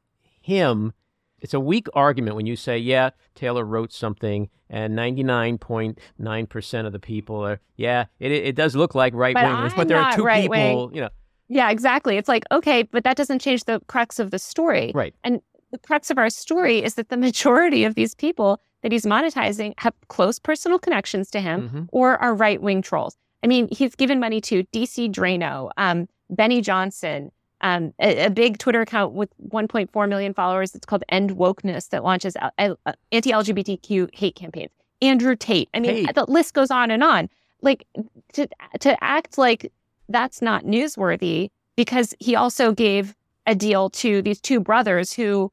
him, 0.41 0.93
it's 1.39 1.53
a 1.53 1.59
weak 1.59 1.87
argument 1.93 2.35
when 2.35 2.45
you 2.45 2.55
say, 2.55 2.77
yeah, 2.77 3.11
Taylor 3.35 3.63
wrote 3.63 3.93
something 3.93 4.49
and 4.69 4.97
99.9% 4.97 6.85
of 6.85 6.91
the 6.91 6.99
people 6.99 7.45
are, 7.45 7.59
yeah, 7.75 8.05
it, 8.19 8.31
it 8.31 8.55
does 8.55 8.75
look 8.75 8.95
like 8.95 9.13
right 9.13 9.35
wingers, 9.35 9.69
but, 9.69 9.75
but, 9.77 9.87
there 9.87 9.97
are 9.99 10.15
two 10.15 10.23
right 10.23 10.51
people, 10.51 10.91
you 10.93 11.01
know. 11.01 11.09
Yeah, 11.47 11.69
exactly. 11.69 12.17
It's 12.17 12.27
like, 12.27 12.43
okay, 12.51 12.83
but 12.83 13.03
that 13.03 13.15
doesn't 13.15 13.39
change 13.39 13.63
the 13.63 13.79
crux 13.87 14.19
of 14.19 14.31
the 14.31 14.39
story. 14.39 14.91
Right. 14.93 15.15
And 15.23 15.41
the 15.71 15.77
crux 15.77 16.09
of 16.09 16.17
our 16.17 16.29
story 16.29 16.83
is 16.83 16.95
that 16.95 17.09
the 17.09 17.17
majority 17.27 17.83
of 17.83 17.95
these 17.95 18.15
people 18.15 18.59
that 18.81 18.91
he's 18.91 19.05
monetizing 19.05 19.73
have 19.77 19.93
close 20.07 20.39
personal 20.39 20.79
connections 20.79 21.31
to 21.31 21.39
him 21.39 21.69
mm-hmm. 21.69 21.83
or 21.91 22.17
are 22.17 22.35
right 22.35 22.61
wing 22.61 22.81
trolls. 22.81 23.17
I 23.43 23.47
mean, 23.47 23.67
he's 23.71 23.95
given 23.95 24.19
money 24.19 24.41
to 24.41 24.63
DC 24.65 25.11
Draino, 25.11 25.69
um, 25.77 26.07
Benny 26.29 26.61
Johnson, 26.61 27.31
um, 27.61 27.93
a, 27.99 28.25
a, 28.25 28.29
big 28.29 28.57
Twitter 28.59 28.81
account 28.81 29.13
with 29.13 29.29
1.4 29.49 30.09
million 30.09 30.33
followers. 30.33 30.75
It's 30.75 30.85
called 30.85 31.03
End 31.09 31.31
Wokeness 31.31 31.89
that 31.89 32.03
launches 32.03 32.35
uh, 32.35 32.49
uh, 32.59 32.93
anti-LGBTQ 33.11 34.13
hate 34.13 34.35
campaigns. 34.35 34.71
Andrew 35.01 35.35
Tate. 35.35 35.69
I 35.73 35.79
mean, 35.79 36.07
the 36.13 36.25
list 36.27 36.53
goes 36.53 36.71
on 36.71 36.91
and 36.91 37.03
on. 37.03 37.29
Like 37.61 37.85
to 38.33 38.47
to 38.79 39.03
act 39.03 39.37
like 39.37 39.71
that's 40.09 40.41
not 40.41 40.63
newsworthy 40.63 41.49
because 41.75 42.13
he 42.19 42.35
also 42.35 42.71
gave 42.71 43.15
a 43.45 43.55
deal 43.55 43.89
to 43.91 44.21
these 44.21 44.41
two 44.41 44.59
brothers 44.59 45.13
who 45.13 45.51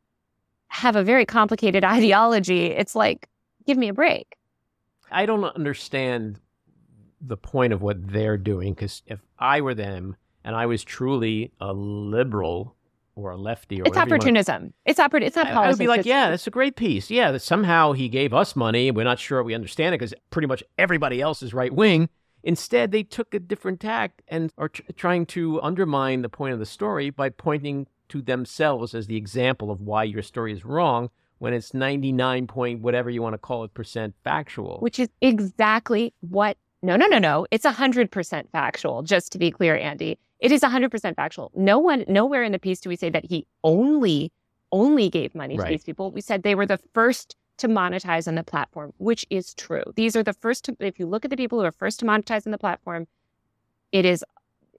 have 0.68 0.96
a 0.96 1.02
very 1.02 1.24
complicated 1.24 1.84
ideology. 1.96 2.66
It's 2.66 2.94
like, 2.94 3.28
give 3.66 3.78
me 3.78 3.88
a 3.88 3.94
break. 3.94 4.36
I 5.10 5.26
don't 5.26 5.44
understand 5.44 6.40
the 7.20 7.36
point 7.36 7.72
of 7.72 7.80
what 7.80 8.06
they're 8.12 8.36
doing 8.36 8.74
because 8.74 9.02
if 9.06 9.20
I 9.38 9.60
were 9.60 9.74
them 9.74 10.16
and 10.44 10.54
I 10.54 10.66
was 10.66 10.85
truly 10.85 11.52
a 11.61 11.72
liberal 11.72 12.76
or 13.16 13.30
a 13.30 13.37
lefty 13.37 13.80
or 13.80 13.87
it's 13.87 13.96
opportunism. 13.96 14.62
Want 14.62 14.74
it's 14.87 14.98
oppor- 14.98 15.22
It's 15.22 15.37
not 15.37 15.46
politics. 15.46 15.64
I 15.64 15.68
would 15.68 15.78
be 15.78 15.87
like, 15.87 16.04
yeah, 16.04 16.30
that's 16.30 16.46
a 16.46 16.50
great 16.50 16.76
piece. 16.76 17.11
Yeah, 17.11 17.30
that 17.33 17.40
somehow 17.40 17.92
he 17.92 18.09
gave 18.09 18.35
us 18.35 18.57
money. 18.57 18.90
We're 18.90 19.04
not 19.04 19.18
sure 19.18 19.42
we 19.42 19.54
understand 19.54 19.94
it 19.94 19.98
because 19.98 20.14
pretty 20.30 20.48
much 20.48 20.62
everybody 20.78 21.20
else 21.20 21.42
is 21.42 21.54
right 21.54 21.72
wing. 21.72 22.09
Instead, 22.42 22.90
they 22.90 23.02
took 23.02 23.33
a 23.33 23.38
different 23.38 23.80
tack 23.80 24.22
and 24.28 24.52
are 24.59 24.68
tr- 24.68 24.83
trying 24.96 25.26
to 25.26 25.62
undermine 25.62 26.22
the 26.22 26.28
point 26.28 26.52
of 26.52 26.59
the 26.59 26.66
story 26.66 27.09
by 27.09 27.30
pointing 27.30 27.87
to 28.09 28.20
themselves 28.20 28.94
as 28.94 29.07
the 29.07 29.16
example 29.16 29.70
of 29.70 29.80
why 29.80 30.04
your 30.04 30.22
story 30.22 30.52
is 30.52 30.64
wrong 30.64 31.09
when 31.38 31.54
it's 31.54 31.72
99 31.72 32.46
point 32.46 32.80
whatever 32.80 33.09
you 33.09 33.22
want 33.22 33.33
to 33.35 33.38
call 33.38 33.64
it 33.64 33.72
percent 33.72 34.14
factual. 34.24 34.78
Which 34.80 34.98
is 34.98 35.09
exactly 35.22 36.12
what 36.20 36.59
no, 36.83 36.96
no, 36.96 37.07
no, 37.07 37.18
no. 37.18 37.46
It's 37.50 37.64
100% 37.64 38.50
factual, 38.50 39.02
just 39.02 39.33
to 39.33 39.38
be 39.38 39.50
clear, 39.50 39.74
Andy. 39.74 40.18
It 40.44 40.52
is 40.52 40.61
100% 40.61 41.16
factual. 41.16 41.50
No 41.54 41.78
one, 41.78 42.04
nowhere 42.07 42.42
in 42.42 42.52
the 42.52 42.59
piece 42.59 42.78
do 42.80 42.90
we 42.90 42.96
say 42.96 43.09
that 43.09 43.24
he 43.24 43.46
only, 43.64 44.30
only 44.72 45.09
gave 45.09 45.35
money 45.35 45.57
Right. 45.57 45.64
to 45.64 45.70
these 45.70 45.85
people. 45.85 46.11
We 46.11 46.20
said 46.20 46.42
they 46.42 46.54
were 46.54 46.66
the 46.66 46.78
first 46.92 47.35
to 47.57 47.66
monetize 47.66 48.28
on 48.28 48.35
the 48.35 48.44
platform, 48.44 48.92
which 48.98 49.24
is 49.30 49.54
true. 49.54 49.85
These 49.96 50.14
are 50.16 50.22
the 50.22 50.35
first 50.35 50.66
to, 50.66 50.76
if 50.80 50.98
you 50.98 51.07
look 51.07 51.24
at 51.24 51.30
the 51.30 51.37
people 51.38 51.59
who 51.59 51.64
are 51.64 51.72
first 51.72 51.98
to 52.00 52.04
monetize 52.04 52.46
on 52.46 52.52
the 52.52 52.59
platform, 52.59 53.07
it 53.90 54.04
is, 54.04 54.22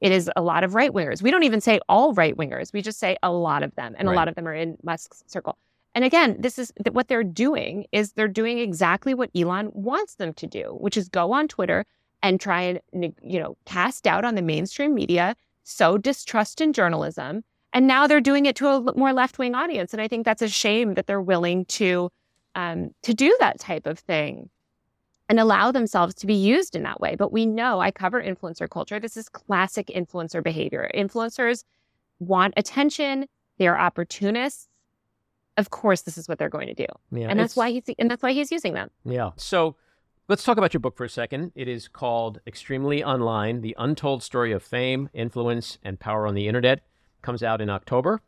it 0.01 0.11
is 0.11 0.29
a 0.35 0.41
lot 0.43 0.63
of 0.63 0.75
right 0.75 0.91
wingers. 0.91 1.23
We 1.23 1.31
don't 1.31 1.41
even 1.43 1.61
say 1.61 1.79
all 1.89 2.13
right 2.13 2.37
wingers. 2.37 2.71
We 2.71 2.83
just 2.83 2.99
say 2.99 3.17
a 3.23 3.31
lot 3.31 3.63
of 3.63 3.73
them. 3.73 3.95
And 3.97 4.07
Right. 4.07 4.13
a 4.13 4.15
lot 4.15 4.27
of 4.27 4.35
them 4.35 4.47
are 4.47 4.53
in 4.53 4.77
Musk's 4.83 5.23
circle. 5.25 5.57
And 5.95 6.05
again, 6.05 6.35
this 6.37 6.59
is 6.59 6.71
what 6.91 7.07
they're 7.07 7.23
doing 7.23 7.87
is 7.91 8.11
they're 8.11 8.27
doing 8.27 8.59
exactly 8.59 9.15
what 9.15 9.31
Elon 9.35 9.71
wants 9.73 10.13
them 10.15 10.31
to 10.35 10.45
do, 10.45 10.77
which 10.79 10.95
is 10.95 11.09
go 11.09 11.31
on 11.31 11.47
Twitter 11.47 11.85
and 12.21 12.39
try 12.39 12.61
and 12.93 13.13
you 13.23 13.39
know 13.39 13.57
cast 13.65 14.03
doubt 14.03 14.25
on 14.25 14.35
the 14.35 14.41
mainstream 14.43 14.93
media, 14.93 15.35
sow 15.65 15.97
distrust 15.97 16.61
in 16.61 16.71
journalism, 16.71 17.43
and 17.73 17.87
now 17.87 18.07
they're 18.07 18.21
doing 18.21 18.45
it 18.45 18.55
to 18.55 18.67
a 18.69 18.97
more 18.97 19.11
left 19.11 19.37
wing 19.37 19.53
audience. 19.53 19.91
And 19.91 20.01
I 20.01 20.07
think 20.07 20.23
that's 20.23 20.41
a 20.41 20.47
shame 20.47 20.93
that 20.93 21.07
they're 21.07 21.21
willing 21.21 21.65
to 21.65 22.09
um, 22.55 22.91
to 23.03 23.13
do 23.13 23.35
that 23.41 23.59
type 23.59 23.85
of 23.85 23.99
thing 23.99 24.49
and 25.27 25.39
allow 25.39 25.71
themselves 25.71 26.13
to 26.15 26.27
be 26.27 26.35
used 26.35 26.75
in 26.75 26.83
that 26.83 27.01
way. 27.01 27.15
But 27.15 27.33
we 27.33 27.45
know 27.45 27.81
I 27.81 27.91
cover 27.91 28.23
influencer 28.23 28.69
culture. 28.69 28.99
This 28.99 29.17
is 29.17 29.27
classic 29.27 29.87
influencer 29.87 30.41
behavior. 30.41 30.89
Influencers 30.95 31.65
want 32.19 32.53
attention. 32.55 33.25
They 33.57 33.67
are 33.67 33.77
opportunists. 33.77 34.69
Of 35.57 35.69
course, 35.69 36.01
this 36.01 36.17
is 36.17 36.29
what 36.29 36.37
they're 36.37 36.49
going 36.49 36.67
to 36.67 36.73
do, 36.73 36.87
yeah, 37.11 37.27
and 37.29 37.39
that's 37.39 37.55
why 37.55 37.71
he's 37.71 37.83
and 37.97 38.11
that's 38.11 38.21
why 38.21 38.33
he's 38.33 38.51
using 38.51 38.73
them. 38.73 38.89
Yeah. 39.05 39.31
So 39.37 39.77
let's 40.27 40.43
talk 40.43 40.57
about 40.57 40.73
your 40.73 40.79
book 40.79 40.97
for 40.97 41.03
a 41.05 41.09
second. 41.09 41.51
It 41.55 41.67
is 41.67 41.87
called 41.87 42.39
Extremely 42.47 43.03
Online 43.03 43.61
The 43.61 43.75
Untold 43.77 44.23
Story 44.23 44.51
of 44.51 44.63
Fame, 44.63 45.09
Influence, 45.13 45.77
and 45.83 45.99
Power 45.99 46.27
on 46.27 46.33
the 46.35 46.47
Internet. 46.47 46.79
It 46.79 46.83
Comes 47.21 47.43
out 47.43 47.61
in 47.61 47.69
October. 47.69 48.21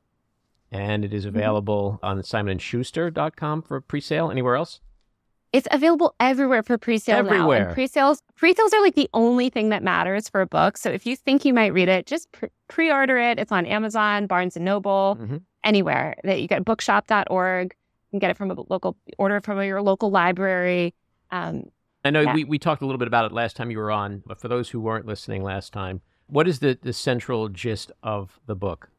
And 0.72 1.06
it 1.06 1.14
is 1.14 1.26
Mm-hmm. 1.26 1.38
available 1.38 2.00
on 2.04 2.20
simonschuster.com 2.20 3.62
for 3.62 3.80
pre-sale. 3.82 4.30
Anywhere 4.30 4.56
else? 4.56 4.82
It's 5.54 5.68
available 5.72 6.14
everywhere 6.20 6.62
for 6.62 6.78
pre-sale 6.78 7.24
now. 7.24 7.30
Everywhere. 7.34 7.66
And 7.68 7.74
pre-sales, 7.74 8.22
pre-sales 8.36 8.74
are 8.74 8.82
like 8.82 8.96
the 8.96 9.10
only 9.14 9.50
thing 9.50 9.70
that 9.70 9.82
matters 9.82 10.28
for 10.28 10.42
a 10.42 10.46
book. 10.46 10.78
So 10.78 10.90
if 10.90 11.06
you 11.06 11.16
think 11.16 11.46
you 11.46 11.54
might 11.54 11.74
read 11.74 11.88
it, 11.88 12.06
just 12.06 12.30
pre- 12.34 12.50
pre-order 12.68 13.18
it. 13.18 13.40
It's 13.40 13.52
on 13.52 13.66
Amazon, 13.66 14.28
Barnes 14.28 14.58
and 14.58 14.66
Noble, 14.66 15.18
Mhm. 15.22 15.42
anywhere 15.64 16.16
that 16.26 16.42
you 16.42 16.50
get 16.50 16.66
bookshop.org. 16.66 17.74
You 17.74 18.10
can 18.12 18.20
get 18.20 18.30
it 18.32 18.38
from 18.38 18.52
a 18.52 18.56
local 18.70 18.98
order 19.18 19.40
from 19.40 19.62
your 19.64 19.82
local 19.82 20.12
library. 20.12 20.94
Um, 21.32 21.64
I 22.08 22.10
know 22.10 22.22
Yeah. 22.22 22.34
we, 22.34 22.44
we 22.44 22.60
talked 22.60 22.82
a 22.82 22.86
little 22.86 23.00
bit 23.00 23.08
about 23.08 23.26
it 23.26 23.32
last 23.32 23.56
time 23.56 23.70
you 23.72 23.78
were 23.78 23.92
on, 23.92 24.24
but 24.26 24.40
for 24.40 24.48
those 24.48 24.70
who 24.70 24.80
weren't 24.80 25.06
listening 25.06 25.44
last 25.44 25.74
time, 25.74 26.02
what 26.28 26.48
is 26.48 26.60
the, 26.60 26.78
the 26.82 26.94
central 26.94 27.50
gist 27.50 27.92
of 28.04 28.40
the 28.48 28.56
book? 28.56 28.90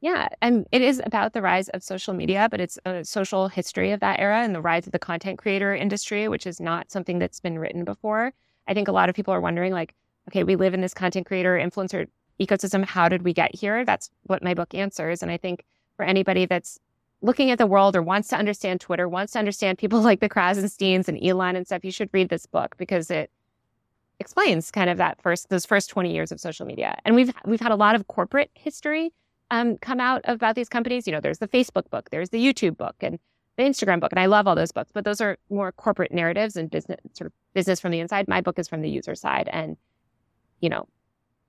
Yeah, 0.00 0.28
and 0.42 0.66
it 0.72 0.82
is 0.82 1.00
about 1.04 1.32
the 1.32 1.42
rise 1.42 1.68
of 1.70 1.82
social 1.82 2.14
media, 2.14 2.48
but 2.50 2.60
it's 2.60 2.78
a 2.84 3.04
social 3.04 3.48
history 3.48 3.92
of 3.92 4.00
that 4.00 4.20
era 4.20 4.42
and 4.42 4.54
the 4.54 4.60
rise 4.60 4.86
of 4.86 4.92
the 4.92 4.98
content 4.98 5.38
creator 5.38 5.74
industry, 5.74 6.28
which 6.28 6.46
is 6.46 6.60
not 6.60 6.90
something 6.90 7.18
that's 7.18 7.40
been 7.40 7.58
written 7.58 7.84
before. 7.84 8.32
I 8.68 8.74
think 8.74 8.88
a 8.88 8.92
lot 8.92 9.08
of 9.08 9.14
people 9.14 9.32
are 9.32 9.40
wondering, 9.40 9.72
like, 9.72 9.94
okay, 10.28 10.44
we 10.44 10.56
live 10.56 10.74
in 10.74 10.80
this 10.80 10.94
content 10.94 11.26
creator 11.26 11.58
influencer 11.58 12.06
ecosystem. 12.40 12.84
How 12.84 13.08
did 13.08 13.22
we 13.22 13.32
get 13.32 13.54
here? 13.54 13.84
That's 13.84 14.10
what 14.24 14.42
my 14.42 14.54
book 14.54 14.74
answers. 14.74 15.22
And 15.22 15.30
I 15.32 15.38
think 15.38 15.64
for 15.96 16.04
anybody 16.04 16.44
that's 16.44 16.78
looking 17.22 17.50
at 17.50 17.58
the 17.58 17.66
world 17.66 17.96
or 17.96 18.02
wants 18.02 18.28
to 18.28 18.36
understand 18.36 18.80
Twitter, 18.80 19.08
wants 19.08 19.32
to 19.32 19.38
understand 19.38 19.78
people 19.78 20.00
like 20.02 20.20
the 20.20 20.28
Krassensteins 20.28 21.08
and 21.08 21.22
Elon 21.22 21.56
and 21.56 21.66
stuff, 21.66 21.84
you 21.84 21.90
should 21.90 22.10
read 22.12 22.28
this 22.28 22.46
book 22.46 22.76
because 22.76 23.10
it 23.10 23.30
explains 24.18 24.70
kind 24.70 24.88
of 24.88 24.98
that 24.98 25.20
first 25.20 25.50
those 25.50 25.66
first 25.66 25.90
20 25.90 26.12
years 26.12 26.32
of 26.32 26.40
social 26.40 26.66
media. 26.66 26.98
And 27.04 27.14
we've 27.14 27.32
we've 27.44 27.60
had 27.60 27.72
a 27.72 27.76
lot 27.76 27.94
of 27.94 28.06
corporate 28.08 28.50
history 28.54 29.12
um, 29.50 29.76
come 29.78 30.00
out 30.00 30.22
about 30.24 30.54
these 30.54 30.68
companies. 30.68 31.06
You 31.06 31.12
know, 31.12 31.20
there's 31.20 31.38
the 31.38 31.48
Facebook 31.48 31.90
book, 31.90 32.10
there's 32.10 32.30
the 32.30 32.44
YouTube 32.44 32.76
book, 32.76 32.96
and 33.00 33.18
the 33.56 33.62
Instagram 33.62 34.00
book, 34.00 34.12
and 34.12 34.20
I 34.20 34.26
love 34.26 34.46
all 34.46 34.54
those 34.54 34.72
books. 34.72 34.90
But 34.92 35.04
those 35.04 35.20
are 35.20 35.38
more 35.50 35.72
corporate 35.72 36.12
narratives 36.12 36.56
and 36.56 36.70
business, 36.70 37.00
sort 37.14 37.26
of 37.26 37.32
business 37.54 37.80
from 37.80 37.90
the 37.90 38.00
inside. 38.00 38.28
My 38.28 38.40
book 38.40 38.58
is 38.58 38.68
from 38.68 38.82
the 38.82 38.90
user 38.90 39.14
side, 39.14 39.48
and 39.52 39.76
you 40.60 40.68
know, 40.68 40.88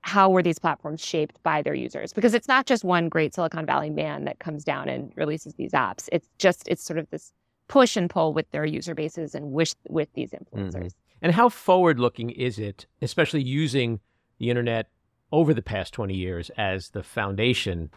how 0.08 0.30
were 0.30 0.42
these 0.42 0.58
platforms 0.58 1.04
shaped 1.04 1.42
by 1.44 1.62
their 1.62 1.74
users? 1.74 2.14
Because 2.14 2.34
it's 2.34 2.48
not 2.48 2.66
just 2.66 2.86
one 2.86 3.10
great 3.10 3.36
Silicon 3.36 3.66
Valley 3.66 3.90
man 3.90 4.24
that 4.24 4.40
comes 4.40 4.64
down 4.64 4.88
and 4.88 5.12
releases 5.18 5.56
these 5.56 5.74
apps. 5.74 6.08
It's 6.14 6.30
just 6.38 6.66
it's 6.70 6.82
sort 6.82 6.98
of 6.98 7.10
this 7.10 7.34
push 7.68 7.98
and 7.98 8.10
pull 8.10 8.34
with 8.34 8.50
their 8.52 8.66
user 8.66 8.96
bases 8.96 9.36
and 9.36 9.52
wish 9.52 9.76
with 9.90 10.08
these 10.14 10.32
influencers. 10.32 10.74
Mm-hmm. 10.76 10.88
And 11.22 11.34
how 11.34 11.50
forward 11.50 12.00
looking 12.00 12.30
is 12.30 12.58
it, 12.58 12.86
especially 13.02 13.42
using 13.44 14.00
the 14.40 14.50
internet 14.50 14.88
over 15.34 15.54
the 15.54 15.62
past 15.62 15.94
20 15.94 16.16
years 16.16 16.50
as 16.58 16.92
the 16.92 17.04
foundation 17.04 17.90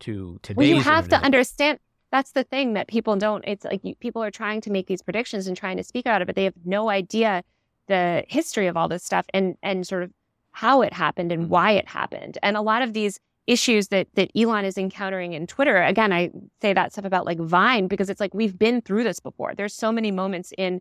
to 0.00 0.38
today's 0.42 0.56
Well, 0.56 0.68
you 0.68 0.80
have 0.80 1.08
to 1.08 1.16
understand. 1.16 1.80
That's 2.12 2.30
the 2.30 2.44
thing 2.44 2.74
that 2.74 2.86
people 2.86 3.16
don't. 3.16 3.42
It's 3.44 3.64
like 3.64 3.80
you, 3.82 3.96
people 3.96 4.22
are 4.22 4.30
trying 4.30 4.60
to 4.60 4.70
make 4.70 4.86
these 4.86 5.02
predictions 5.02 5.48
and 5.48 5.56
trying 5.56 5.78
to 5.78 5.82
speak 5.82 6.06
about 6.06 6.22
it, 6.22 6.26
but 6.26 6.36
they 6.36 6.44
have 6.44 6.54
no 6.64 6.90
idea 6.90 7.42
the 7.88 8.24
history 8.28 8.68
of 8.68 8.76
all 8.76 8.86
this 8.86 9.02
stuff 9.02 9.26
and 9.34 9.56
and 9.64 9.84
sort 9.84 10.04
of 10.04 10.12
how 10.56 10.80
it 10.80 10.94
happened 10.94 11.30
and 11.32 11.50
why 11.50 11.72
it 11.72 11.86
happened. 11.86 12.38
And 12.42 12.56
a 12.56 12.62
lot 12.62 12.80
of 12.80 12.94
these 12.94 13.20
issues 13.46 13.88
that 13.88 14.08
that 14.14 14.30
Elon 14.34 14.64
is 14.64 14.78
encountering 14.78 15.34
in 15.34 15.46
Twitter. 15.46 15.82
Again, 15.82 16.14
I 16.14 16.30
say 16.62 16.72
that 16.72 16.92
stuff 16.92 17.04
about 17.04 17.26
like 17.26 17.38
Vine 17.38 17.88
because 17.88 18.08
it's 18.08 18.20
like 18.20 18.32
we've 18.32 18.58
been 18.58 18.80
through 18.80 19.04
this 19.04 19.20
before. 19.20 19.52
There's 19.54 19.74
so 19.74 19.92
many 19.92 20.10
moments 20.10 20.54
in 20.56 20.80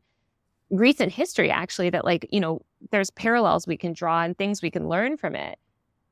recent 0.69 1.11
history 1.11 1.51
actually 1.51 1.89
that 1.89 2.05
like 2.05 2.25
you 2.31 2.39
know 2.39 2.61
there's 2.91 3.09
parallels 3.11 3.67
we 3.67 3.75
can 3.75 3.91
draw 3.91 4.23
and 4.23 4.37
things 4.37 4.61
we 4.61 4.71
can 4.71 4.87
learn 4.87 5.17
from 5.17 5.35
it. 5.35 5.59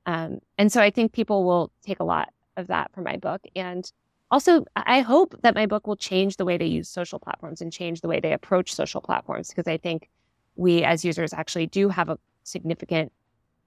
Um, 0.06 0.40
and 0.58 0.70
so 0.70 0.82
I 0.82 0.90
think 0.90 1.14
people 1.14 1.46
will 1.46 1.72
take 1.86 2.02
a 2.02 2.04
lot 2.04 2.34
of 2.58 2.68
that 2.68 2.92
from 2.94 3.06
my 3.06 3.16
book. 3.16 3.42
And 3.56 3.90
also, 4.30 4.66
I 4.76 5.00
hope 5.00 5.36
that 5.42 5.56
my 5.56 5.68
book 5.68 5.88
will 5.88 5.96
change 5.96 6.36
the 6.36 6.44
way 6.44 6.58
they 6.58 6.66
use 6.66 6.90
social 6.90 7.18
platforms 7.18 7.62
and 7.62 7.72
change 7.72 8.02
the 8.02 8.10
way 8.10 8.20
they 8.20 8.34
approach 8.34 8.74
social 8.74 9.00
platforms 9.00 9.48
because 9.48 9.70
I 9.70 9.78
think 9.78 10.10
we 10.58 10.84
as 10.84 11.06
users 11.06 11.32
actually 11.32 11.68
do 11.68 11.88
have 11.88 12.10
a 12.10 12.20
significant 12.44 13.14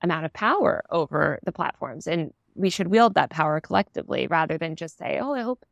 amount 0.03 0.25
of 0.25 0.33
power 0.33 0.85
over 0.91 1.39
the 1.45 1.53
platforms. 1.53 2.07
And 2.07 2.33
we 2.55 2.71
should 2.71 2.89
wield 2.89 3.15
that 3.15 3.31
power 3.31 3.61
collectively 3.61 4.27
rather 4.27 4.59
than 4.59 4.77
just 4.77 4.99
say, 4.99 5.19
oh, 5.21 5.35
I 5.35 5.43
hope 5.43 5.65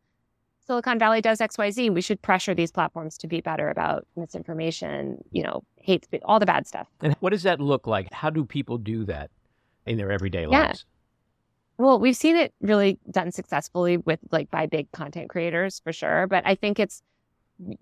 Silicon 0.66 0.98
Valley 0.98 1.20
does 1.20 1.40
XYZ. 1.40 1.92
We 1.92 2.00
should 2.00 2.20
pressure 2.22 2.54
these 2.54 2.72
platforms 2.72 3.18
to 3.18 3.26
be 3.26 3.40
better 3.40 3.68
about 3.68 4.06
misinformation, 4.16 5.22
you 5.30 5.42
know, 5.42 5.62
hate 5.76 6.04
speech, 6.04 6.22
all 6.24 6.40
the 6.40 6.46
bad 6.46 6.66
stuff. 6.66 6.88
And 7.02 7.14
what 7.20 7.30
does 7.30 7.42
that 7.42 7.60
look 7.60 7.87
like? 7.87 8.12
How 8.12 8.30
do 8.30 8.44
people 8.44 8.78
do 8.78 9.04
that 9.04 9.30
in 9.87 9.98
their 9.98 10.10
everyday 10.10 10.42
Yeah. 10.42 10.48
lives? 10.48 10.87
Well, 11.76 11.98
we've 11.98 12.16
seen 12.16 12.37
it 12.37 12.54
really 12.60 12.98
done 13.10 13.32
successfully 13.32 13.96
with 13.96 14.20
like 14.30 14.50
by 14.50 14.66
big 14.66 14.90
content 14.92 15.28
creators 15.28 15.80
for 15.80 15.92
sure. 15.92 16.26
But 16.26 16.46
I 16.46 16.54
think 16.54 16.78
it's 16.78 17.02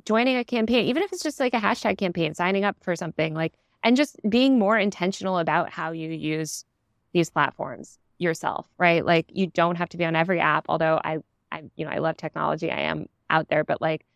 joining 0.05 0.37
a 0.37 0.45
campaign, 0.45 0.87
even 0.87 1.03
if 1.03 1.13
it's 1.13 1.23
just 1.23 1.39
like 1.39 1.55
a 1.55 1.59
hashtag 1.59 1.99
campaign, 1.99 2.35
signing 2.35 2.65
up 2.65 2.77
for 2.83 2.97
something 2.97 3.35
like, 3.35 3.53
and 3.83 3.97
just 3.97 4.17
being 4.29 4.59
more 4.59 4.79
intentional 4.79 5.39
about 5.39 5.71
how 5.71 5.93
you 5.93 6.11
use 6.11 6.65
these 7.13 7.31
platforms 7.31 7.99
yourself, 8.19 8.67
right? 8.79 9.05
Like 9.05 9.27
you 9.29 9.47
don't 9.49 9.77
have 9.77 9.89
to 9.91 9.97
be 9.97 10.05
on 10.05 10.17
every 10.17 10.41
app. 10.41 10.67
Although 10.69 11.01
I, 11.05 11.19
I, 11.51 11.65
you 11.77 11.85
know, 11.85 11.91
I 11.91 11.99
love 11.99 12.17
technology. 12.17 12.71
I 12.71 12.81
am 12.81 13.09
out 13.29 13.49
there, 13.49 13.65
but 13.65 13.81
like 13.81 14.07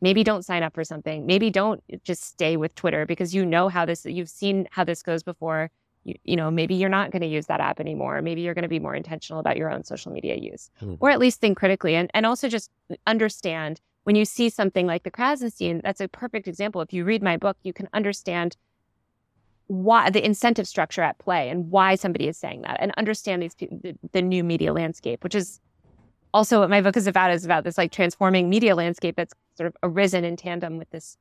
maybe 0.00 0.24
don't 0.24 0.44
sign 0.44 0.62
up 0.62 0.74
for 0.74 0.84
something. 0.84 1.26
Maybe 1.26 1.50
don't 1.50 1.82
just 2.02 2.24
stay 2.24 2.56
with 2.56 2.74
Twitter 2.74 3.06
because 3.06 3.34
you 3.34 3.46
know 3.46 3.68
how 3.68 3.86
this, 3.86 4.04
you've 4.04 4.28
seen 4.28 4.68
how 4.70 4.84
this 4.84 5.02
goes 5.02 5.22
before 5.22 5.70
you, 6.02 6.14
you 6.24 6.36
know, 6.36 6.50
maybe 6.50 6.74
you're 6.74 6.90
not 6.90 7.10
going 7.10 7.22
to 7.22 7.28
use 7.28 7.46
that 7.46 7.60
app 7.60 7.80
anymore. 7.80 8.20
Maybe 8.20 8.42
you're 8.42 8.52
going 8.54 8.64
to 8.64 8.68
be 8.68 8.78
more 8.78 8.94
intentional 8.94 9.40
about 9.40 9.56
your 9.56 9.70
own 9.70 9.84
social 9.84 10.12
media 10.12 10.36
use, 10.36 10.70
Hmm. 10.80 10.94
or 11.00 11.10
at 11.10 11.18
least 11.18 11.40
think 11.40 11.56
critically 11.56 11.94
and, 11.94 12.10
and 12.12 12.26
also 12.26 12.48
just 12.48 12.70
understand 13.06 13.80
when 14.02 14.16
you 14.16 14.26
see 14.26 14.50
something 14.50 14.86
like 14.86 15.04
the 15.04 15.10
Krassenstein, 15.10 15.80
that's 15.82 16.02
a 16.02 16.08
perfect 16.08 16.46
example. 16.46 16.82
If 16.82 16.92
you 16.92 17.04
read 17.04 17.22
my 17.22 17.38
book, 17.38 17.56
you 17.62 17.72
can 17.72 17.88
understand 17.94 18.54
why 19.66 20.10
the 20.10 20.24
incentive 20.24 20.68
structure 20.68 21.02
at 21.02 21.18
play 21.18 21.48
and 21.48 21.70
why 21.70 21.94
somebody 21.94 22.28
is 22.28 22.36
saying 22.36 22.62
that 22.62 22.76
and 22.80 22.92
understand 22.96 23.42
these 23.42 23.54
the, 23.54 23.96
the 24.12 24.22
new 24.22 24.44
media 24.44 24.72
landscape, 24.72 25.24
which 25.24 25.34
is 25.34 25.60
also 26.32 26.60
what 26.60 26.70
my 26.70 26.80
book 26.80 26.96
is 26.96 27.06
about 27.06 27.30
is 27.30 27.44
about 27.44 27.64
this 27.64 27.78
like 27.78 27.92
transforming 27.92 28.50
media 28.50 28.74
landscape 28.74 29.16
that's 29.16 29.32
sort 29.56 29.66
of 29.68 29.76
arisen 29.82 30.24
in 30.24 30.36
tandem 30.36 30.78
with 30.78 30.90
this 30.90 31.16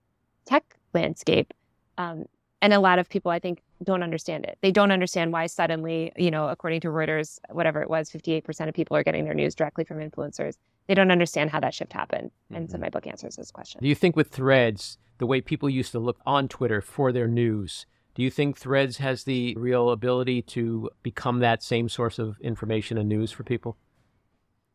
tech 0.45 0.75
landscape. 0.93 1.53
Um, 1.97 2.25
and 2.61 2.73
a 2.73 2.79
lot 2.79 2.97
of 2.97 3.09
people, 3.09 3.29
I 3.29 3.39
think, 3.39 3.61
don't 3.83 4.03
understand 4.03 4.45
it. 4.45 4.57
They 4.61 4.71
don't 4.71 4.91
understand 4.91 5.33
why 5.33 5.47
suddenly, 5.47 6.13
you 6.15 6.31
know, 6.31 6.47
according 6.47 6.79
to 6.81 6.87
Reuters, 6.87 7.37
whatever 7.49 7.81
it 7.81 7.89
was, 7.89 8.09
58% 8.09 8.69
of 8.69 8.73
people 8.73 8.95
are 8.95 9.03
getting 9.03 9.25
their 9.25 9.33
news 9.33 9.53
directly 9.53 9.83
from 9.83 9.97
influencers. 9.97 10.55
They 10.87 10.95
don't 10.95 11.11
understand 11.11 11.49
how 11.51 11.59
that 11.59 11.73
shift 11.73 11.91
happened. 11.93 12.31
And 12.51 12.71
so 12.71 12.77
Mhm. 12.77 12.81
my 12.81 12.89
book 12.89 13.05
answers 13.05 13.35
this 13.35 13.51
question. 13.51 13.79
Do 13.81 13.87
you 13.89 13.95
think 13.95 14.15
with 14.15 14.29
threads, 14.29 14.97
the 15.17 15.27
way 15.27 15.41
people 15.41 15.69
used 15.69 15.91
to 15.91 15.99
look 15.99 16.19
on 16.25 16.47
Twitter 16.47 16.79
for 16.81 17.11
their 17.11 17.27
news, 17.27 17.85
do 18.15 18.21
you 18.21 18.29
think 18.29 18.57
threads 18.57 18.97
has 18.97 19.23
the 19.23 19.55
real 19.55 19.89
ability 19.89 20.41
to 20.43 20.89
become 21.01 21.39
that 21.39 21.63
same 21.63 21.89
source 21.89 22.19
of 22.19 22.39
information 22.41 22.97
and 22.97 23.09
news 23.09 23.31
for 23.31 23.43
people? 23.43 23.77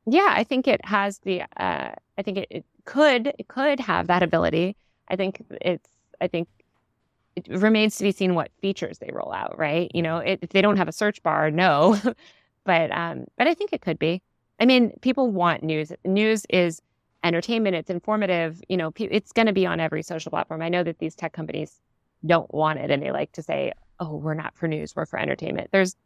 Yeah, 0.07 0.33
I 0.35 0.45
think 0.45 0.67
it 0.67 0.85
has 0.85 1.19
the. 1.21 1.43
Uh, 1.57 1.93
I 2.17 2.23
think 2.23 2.39
it, 2.39 2.49
it 2.51 2.65
could 2.85 3.29
it 3.39 3.49
could 3.49 3.79
have 3.81 4.07
that 4.07 4.23
ability. 4.23 4.77
I 5.09 5.17
think 5.17 5.45
it's 5.61 5.89
I 6.21 6.29
think 6.29 6.49
it 7.37 7.47
remains 7.49 7.97
to 7.97 8.05
be 8.05 8.13
seen 8.13 8.35
what 8.35 8.51
features 8.61 8.99
they 8.99 9.11
roll 9.13 9.33
out, 9.33 9.59
right? 9.59 9.91
You 9.95 10.03
know, 10.03 10.19
it, 10.19 10.41
if 10.43 10.51
they 10.51 10.63
don't 10.63 10.79
have 10.79 10.89
a 10.89 10.93
search 10.93 11.23
bar, 11.23 11.51
no. 11.51 11.99
but 12.65 12.91
um, 12.91 13.27
but 13.37 13.47
I 13.47 13.55
think 13.55 13.73
it 13.73 13.83
could 13.83 13.99
be. 13.99 14.23
I 14.59 14.67
mean, 14.67 14.93
people 15.03 15.31
want 15.31 15.63
news. 15.63 15.93
News 16.05 16.45
is 16.51 16.83
entertainment. 17.23 17.77
It's 17.77 17.91
informative. 17.91 18.61
You 18.69 18.77
know, 18.77 18.93
it's 18.97 19.33
going 19.33 19.47
to 19.47 19.53
be 19.53 19.67
on 19.67 19.79
every 19.79 20.03
social 20.03 20.31
platform. 20.31 20.63
I 20.63 20.69
know 20.69 20.83
that 20.83 20.99
these 20.99 21.15
tech 21.15 21.33
companies 21.33 21.81
don't 22.25 22.53
want 22.53 22.79
it, 22.79 22.91
and 22.91 23.03
they 23.03 23.11
like 23.11 23.33
to 23.33 23.43
say, 23.43 23.73
"Oh, 24.01 24.17
we're 24.17 24.35
not 24.35 24.57
for 24.57 24.69
news. 24.69 24.95
We're 24.95 25.07
for 25.07 25.19
entertainment." 25.19 25.69
There's 25.73 25.97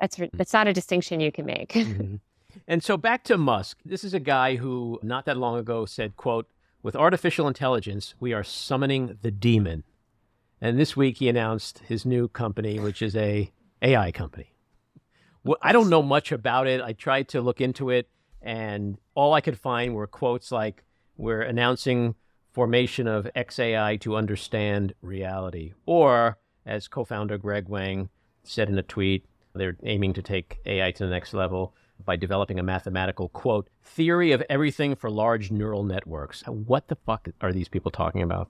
that's 0.00 0.20
that's 0.34 0.52
not 0.52 0.68
a 0.68 0.72
distinction 0.72 1.20
you 1.20 1.32
can 1.32 1.46
make. 1.46 1.72
mm-hmm. 1.72 2.16
And 2.66 2.82
so 2.82 2.96
back 2.96 3.22
to 3.24 3.36
Musk. 3.36 3.80
This 3.84 4.02
is 4.02 4.14
a 4.14 4.20
guy 4.20 4.56
who 4.56 4.98
not 5.02 5.26
that 5.26 5.36
long 5.36 5.58
ago 5.58 5.84
said, 5.84 6.16
"quote 6.16 6.48
With 6.82 6.96
artificial 6.96 7.46
intelligence, 7.46 8.14
we 8.18 8.32
are 8.32 8.42
summoning 8.42 9.18
the 9.20 9.30
demon." 9.30 9.84
And 10.58 10.78
this 10.78 10.96
week 10.96 11.18
he 11.18 11.28
announced 11.28 11.80
his 11.80 12.06
new 12.06 12.28
company, 12.28 12.80
which 12.80 13.02
is 13.02 13.14
a 13.14 13.52
AI 13.82 14.10
company. 14.10 14.54
Well, 15.44 15.58
I 15.60 15.72
don't 15.72 15.90
know 15.90 16.02
much 16.02 16.32
about 16.32 16.66
it. 16.66 16.80
I 16.80 16.94
tried 16.94 17.28
to 17.28 17.42
look 17.42 17.60
into 17.60 17.90
it, 17.90 18.08
and 18.40 18.96
all 19.14 19.34
I 19.34 19.42
could 19.42 19.58
find 19.58 19.94
were 19.94 20.06
quotes 20.06 20.50
like, 20.50 20.82
"We're 21.18 21.42
announcing 21.42 22.14
formation 22.56 23.06
of 23.06 23.28
XAI 23.36 24.00
to 24.00 24.16
understand 24.16 24.94
reality," 25.02 25.74
or 25.84 26.38
as 26.64 26.88
co-founder 26.88 27.36
Greg 27.36 27.68
Wang 27.68 28.08
said 28.44 28.70
in 28.70 28.78
a 28.78 28.82
tweet, 28.82 29.26
they're 29.54 29.76
aiming 29.82 30.14
to 30.14 30.22
take 30.22 30.58
AI 30.64 30.90
to 30.92 31.04
the 31.04 31.10
next 31.10 31.34
level 31.34 31.74
by 32.06 32.16
developing 32.16 32.58
a 32.58 32.62
mathematical 32.62 33.28
quote 33.28 33.68
theory 33.82 34.32
of 34.32 34.42
everything 34.48 34.94
for 34.94 35.10
large 35.10 35.50
neural 35.50 35.84
networks. 35.84 36.42
Uh, 36.48 36.52
what 36.52 36.88
the 36.88 36.96
fuck 36.96 37.28
are 37.42 37.52
these 37.52 37.68
people 37.68 37.90
talking 37.90 38.22
about? 38.22 38.48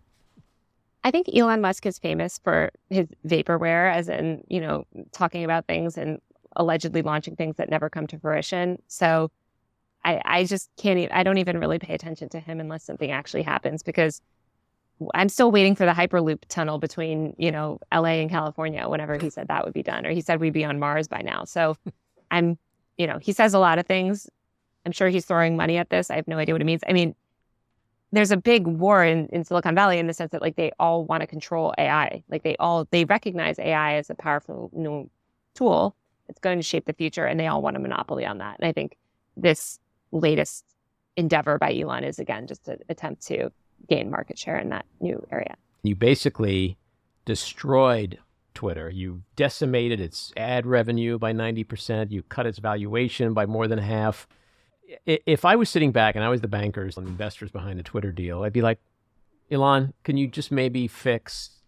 I 1.03 1.11
think 1.11 1.27
Elon 1.35 1.61
Musk 1.61 1.85
is 1.85 1.99
famous 1.99 2.39
for 2.39 2.71
his 2.91 3.09
vaporware, 3.27 3.93
as 3.93 4.09
in, 4.09 4.45
you 4.47 4.61
know, 4.61 4.87
talking 5.11 5.43
about 5.43 5.67
things 5.67 5.99
and 5.99 6.21
allegedly 6.55 7.03
launching 7.03 7.35
things 7.35 7.57
that 7.57 7.71
never 7.71 7.91
come 7.91 8.07
to 8.07 8.19
fruition. 8.21 8.81
So 8.87 9.33
I, 10.07 10.23
I 10.25 10.45
just 10.45 10.71
can't, 10.77 11.01
even, 11.01 11.13
I 11.13 11.25
don't 11.25 11.39
even 11.39 11.59
really 11.59 11.81
pay 11.81 11.93
attention 11.93 12.29
to 12.31 12.41
him 12.41 12.61
unless 12.61 12.85
something 12.85 13.11
actually 13.11 13.43
happens 13.43 13.83
because 13.83 14.21
I'm 15.15 15.29
still 15.29 15.51
waiting 15.51 15.75
for 15.75 15.85
the 15.85 15.93
Hyperloop 15.93 16.43
tunnel 16.49 16.79
between, 16.79 17.35
you 17.39 17.51
know, 17.51 17.81
LA 17.93 18.21
and 18.21 18.31
California 18.31 18.89
whenever 18.89 19.19
he 19.19 19.31
said 19.31 19.49
that 19.49 19.65
would 19.65 19.75
be 19.75 19.83
done, 19.83 20.07
or 20.07 20.11
he 20.11 20.21
said 20.21 20.41
we'd 20.41 20.53
be 20.53 20.65
on 20.65 20.79
Mars 20.79 21.09
by 21.09 21.23
now. 21.23 21.45
So 21.45 21.77
I'm, 22.31 22.57
you 22.97 23.09
know, 23.09 23.19
he 23.21 23.33
says 23.33 23.53
a 23.53 23.59
lot 23.59 23.81
of 23.81 23.87
things. 23.87 24.31
I'm 24.87 24.93
sure 24.93 25.09
he's 25.09 25.27
throwing 25.27 25.57
money 25.57 25.77
at 25.77 25.91
this. 25.91 26.09
I 26.09 26.15
have 26.15 26.29
no 26.29 26.39
idea 26.39 26.55
what 26.55 26.63
it 26.63 26.67
means. 26.67 26.83
I 26.89 26.93
mean, 26.93 27.17
there's 28.13 28.31
a 28.31 28.37
big 28.37 28.69
war 28.69 29.05
in, 29.05 29.27
in 29.33 29.45
Silicon 29.45 29.75
Valley 29.75 29.99
in 29.99 30.07
the 30.07 30.15
sense 30.15 30.31
that 30.31 30.41
like 30.41 30.55
they 30.55 30.71
all 30.79 31.05
want 31.05 31.23
to 31.23 31.27
control 31.27 31.75
AI. 31.77 32.23
Like 32.31 32.45
they 32.45 32.57
all 32.57 32.87
they 32.93 33.05
recognize 33.05 33.59
AI 33.59 33.95
as 33.95 34.09
a 34.09 34.15
powerful 34.15 34.71
new 34.73 35.11
tool. 35.55 35.97
It's 36.29 36.39
going 36.39 36.59
to 36.59 36.63
shape 36.63 36.87
the 36.87 36.93
future, 36.93 37.27
and 37.27 37.39
they 37.39 37.49
all 37.49 37.61
want 37.61 37.77
a 37.77 37.81
monopoly 37.81 38.25
on 38.25 38.39
that. 38.39 38.59
And 38.61 38.69
I 38.69 38.73
think 38.73 38.97
this 39.37 39.81
latest 40.13 40.65
endeavor 41.17 41.59
by 41.59 41.75
Elon 41.75 42.05
is 42.05 42.19
again 42.19 42.47
just 42.47 42.69
an 42.69 42.79
attempt 42.89 43.27
to 43.27 43.51
gain 43.89 44.11
market 44.11 44.39
share 44.39 44.59
in 44.59 44.69
that 44.71 44.87
new 45.01 45.25
area. 45.31 45.57
You 45.83 45.97
basically 45.97 46.77
destroyed 47.25 48.19
Twitter. 48.55 48.91
You 48.91 49.23
decimated 49.35 50.01
its 50.01 50.33
ad 50.37 50.67
revenue 50.67 51.19
by 51.19 51.33
90%. 51.33 52.11
You 52.11 52.23
cut 52.23 52.47
its 52.47 52.59
valuation 52.59 53.35
by 53.35 53.47
more 53.47 53.69
than 53.69 53.79
half 53.79 54.27
if 55.05 55.45
I 55.45 55.57
was 55.57 55.71
sitting 55.71 55.93
back 55.93 56.15
and 56.15 56.25
I 56.25 56.29
was 56.29 56.41
the 56.41 56.49
bankers 56.49 56.97
and 56.97 57.07
investors 57.07 57.51
behind 57.51 57.79
the 57.79 57.83
Twitter 57.83 58.13
deal, 58.13 58.43
I'd 58.43 58.53
be 58.53 58.63
like, 58.63 58.79
Elon, 59.51 59.93
can 60.05 60.17
you 60.17 60.27
just 60.27 60.51
maybe 60.51 60.87
fix 60.87 61.61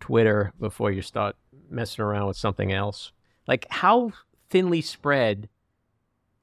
Twitter 0.00 0.52
before 0.58 0.90
you 0.90 1.02
start 1.02 1.36
messing 1.70 2.04
around 2.04 2.26
with 2.26 2.36
something 2.36 2.72
else? 2.72 3.12
Like, 3.46 3.66
how 3.70 4.12
thinly 4.50 4.80
spread 4.80 5.48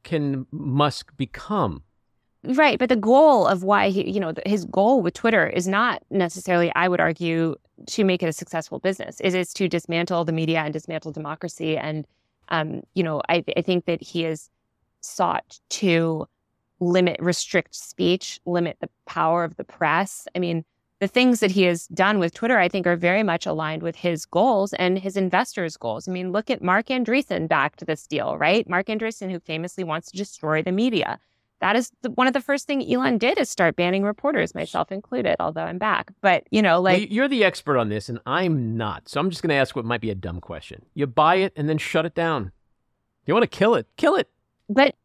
can 0.06 0.48
Musk 0.52 1.12
become? 1.18 1.84
Right, 2.44 2.80
but 2.80 2.90
the 2.90 2.96
goal 2.96 3.48
of 3.48 3.64
why 3.64 3.90
he, 3.90 4.10
you 4.10 4.20
know, 4.20 4.32
his 4.46 4.66
goal 4.66 5.02
with 5.02 5.16
Twitter 5.16 5.48
is 5.48 5.68
not 5.68 6.04
necessarily, 6.12 6.72
I 6.76 6.88
would 6.88 7.02
argue, 7.02 7.56
to 7.88 8.04
make 8.04 8.24
it 8.24 8.30
a 8.30 8.34
successful 8.34 8.80
business. 8.80 9.20
It 9.20 9.34
is 9.34 9.54
to 9.56 9.68
dismantle 9.68 10.26
the 10.26 10.32
media 10.32 10.60
and 10.60 10.72
dismantle 10.72 11.12
democracy. 11.12 11.76
And, 11.76 12.06
um, 12.50 12.84
you 12.94 13.04
know, 13.04 13.22
I, 13.28 13.44
I 13.58 13.62
think 13.62 13.86
that 13.86 14.02
he 14.02 14.22
has 14.22 14.50
sought 15.02 15.60
to 15.70 16.28
limit, 16.80 17.18
restrict 17.20 17.76
speech, 17.76 18.40
limit 18.46 18.78
the 18.80 18.90
power 19.08 19.44
of 19.44 19.58
the 19.58 19.64
press. 19.64 20.28
I 20.36 20.40
mean, 20.40 20.64
the 21.00 21.08
things 21.08 21.42
that 21.42 21.52
he 21.52 21.64
has 21.64 21.88
done 21.88 22.20
with 22.20 22.34
Twitter, 22.34 22.58
I 22.58 22.70
think, 22.70 22.88
are 22.88 22.96
very 22.96 23.24
much 23.24 23.46
aligned 23.46 23.84
with 23.84 23.96
his 23.96 24.26
goals 24.26 24.74
and 24.74 24.98
his 24.98 25.18
investors' 25.18 25.78
goals. 25.78 26.08
I 26.08 26.12
mean, 26.12 26.32
look 26.32 26.50
at 26.50 26.64
Marc 26.64 26.88
Andreessen 26.88 27.48
backed 27.48 27.86
this 27.86 28.08
deal, 28.08 28.38
right? 28.38 28.68
Marc 28.70 28.88
Andreessen, 28.88 29.30
who 29.30 29.40
famously 29.40 29.84
wants 29.84 30.12
to 30.12 30.18
destroy 30.18 30.62
the 30.62 30.72
media. 30.72 31.20
That 31.60 31.76
is 31.76 31.92
the, 32.02 32.12
one 32.12 32.28
of 32.28 32.34
the 32.34 32.42
first 32.42 32.68
things 32.68 32.86
Elon 32.90 33.18
did 33.18 33.38
is 33.38 33.50
start 33.50 33.76
banning 33.76 34.04
reporters, 34.04 34.56
myself 34.56 34.92
included, 34.92 35.36
although 35.40 35.64
I'm 35.64 35.78
back. 35.78 36.12
But, 36.22 36.44
you 36.52 36.62
know, 36.62 36.82
like. 36.82 37.00
Well, 37.00 37.08
you're 37.10 37.28
the 37.28 37.44
expert 37.44 37.78
on 37.78 37.90
this, 37.90 38.08
and 38.08 38.20
I'm 38.26 38.78
not. 38.78 39.10
So 39.10 39.20
I'm 39.20 39.30
just 39.30 39.42
going 39.42 39.50
to 39.50 39.56
ask 39.56 39.76
what 39.76 39.86
might 39.86 40.02
be 40.02 40.12
a 40.12 40.16
dumb 40.16 40.40
question. 40.42 40.86
You 40.94 41.08
buy 41.08 41.36
it 41.36 41.54
and 41.56 41.68
then 41.68 41.78
shut 41.78 42.06
it 42.06 42.16
down. 42.16 42.52
You 43.26 43.34
want 43.34 43.44
to 43.44 43.58
kill 43.58 43.76
it, 43.76 43.88
kill 43.98 44.16
it. 44.16 44.30
But 44.70 44.96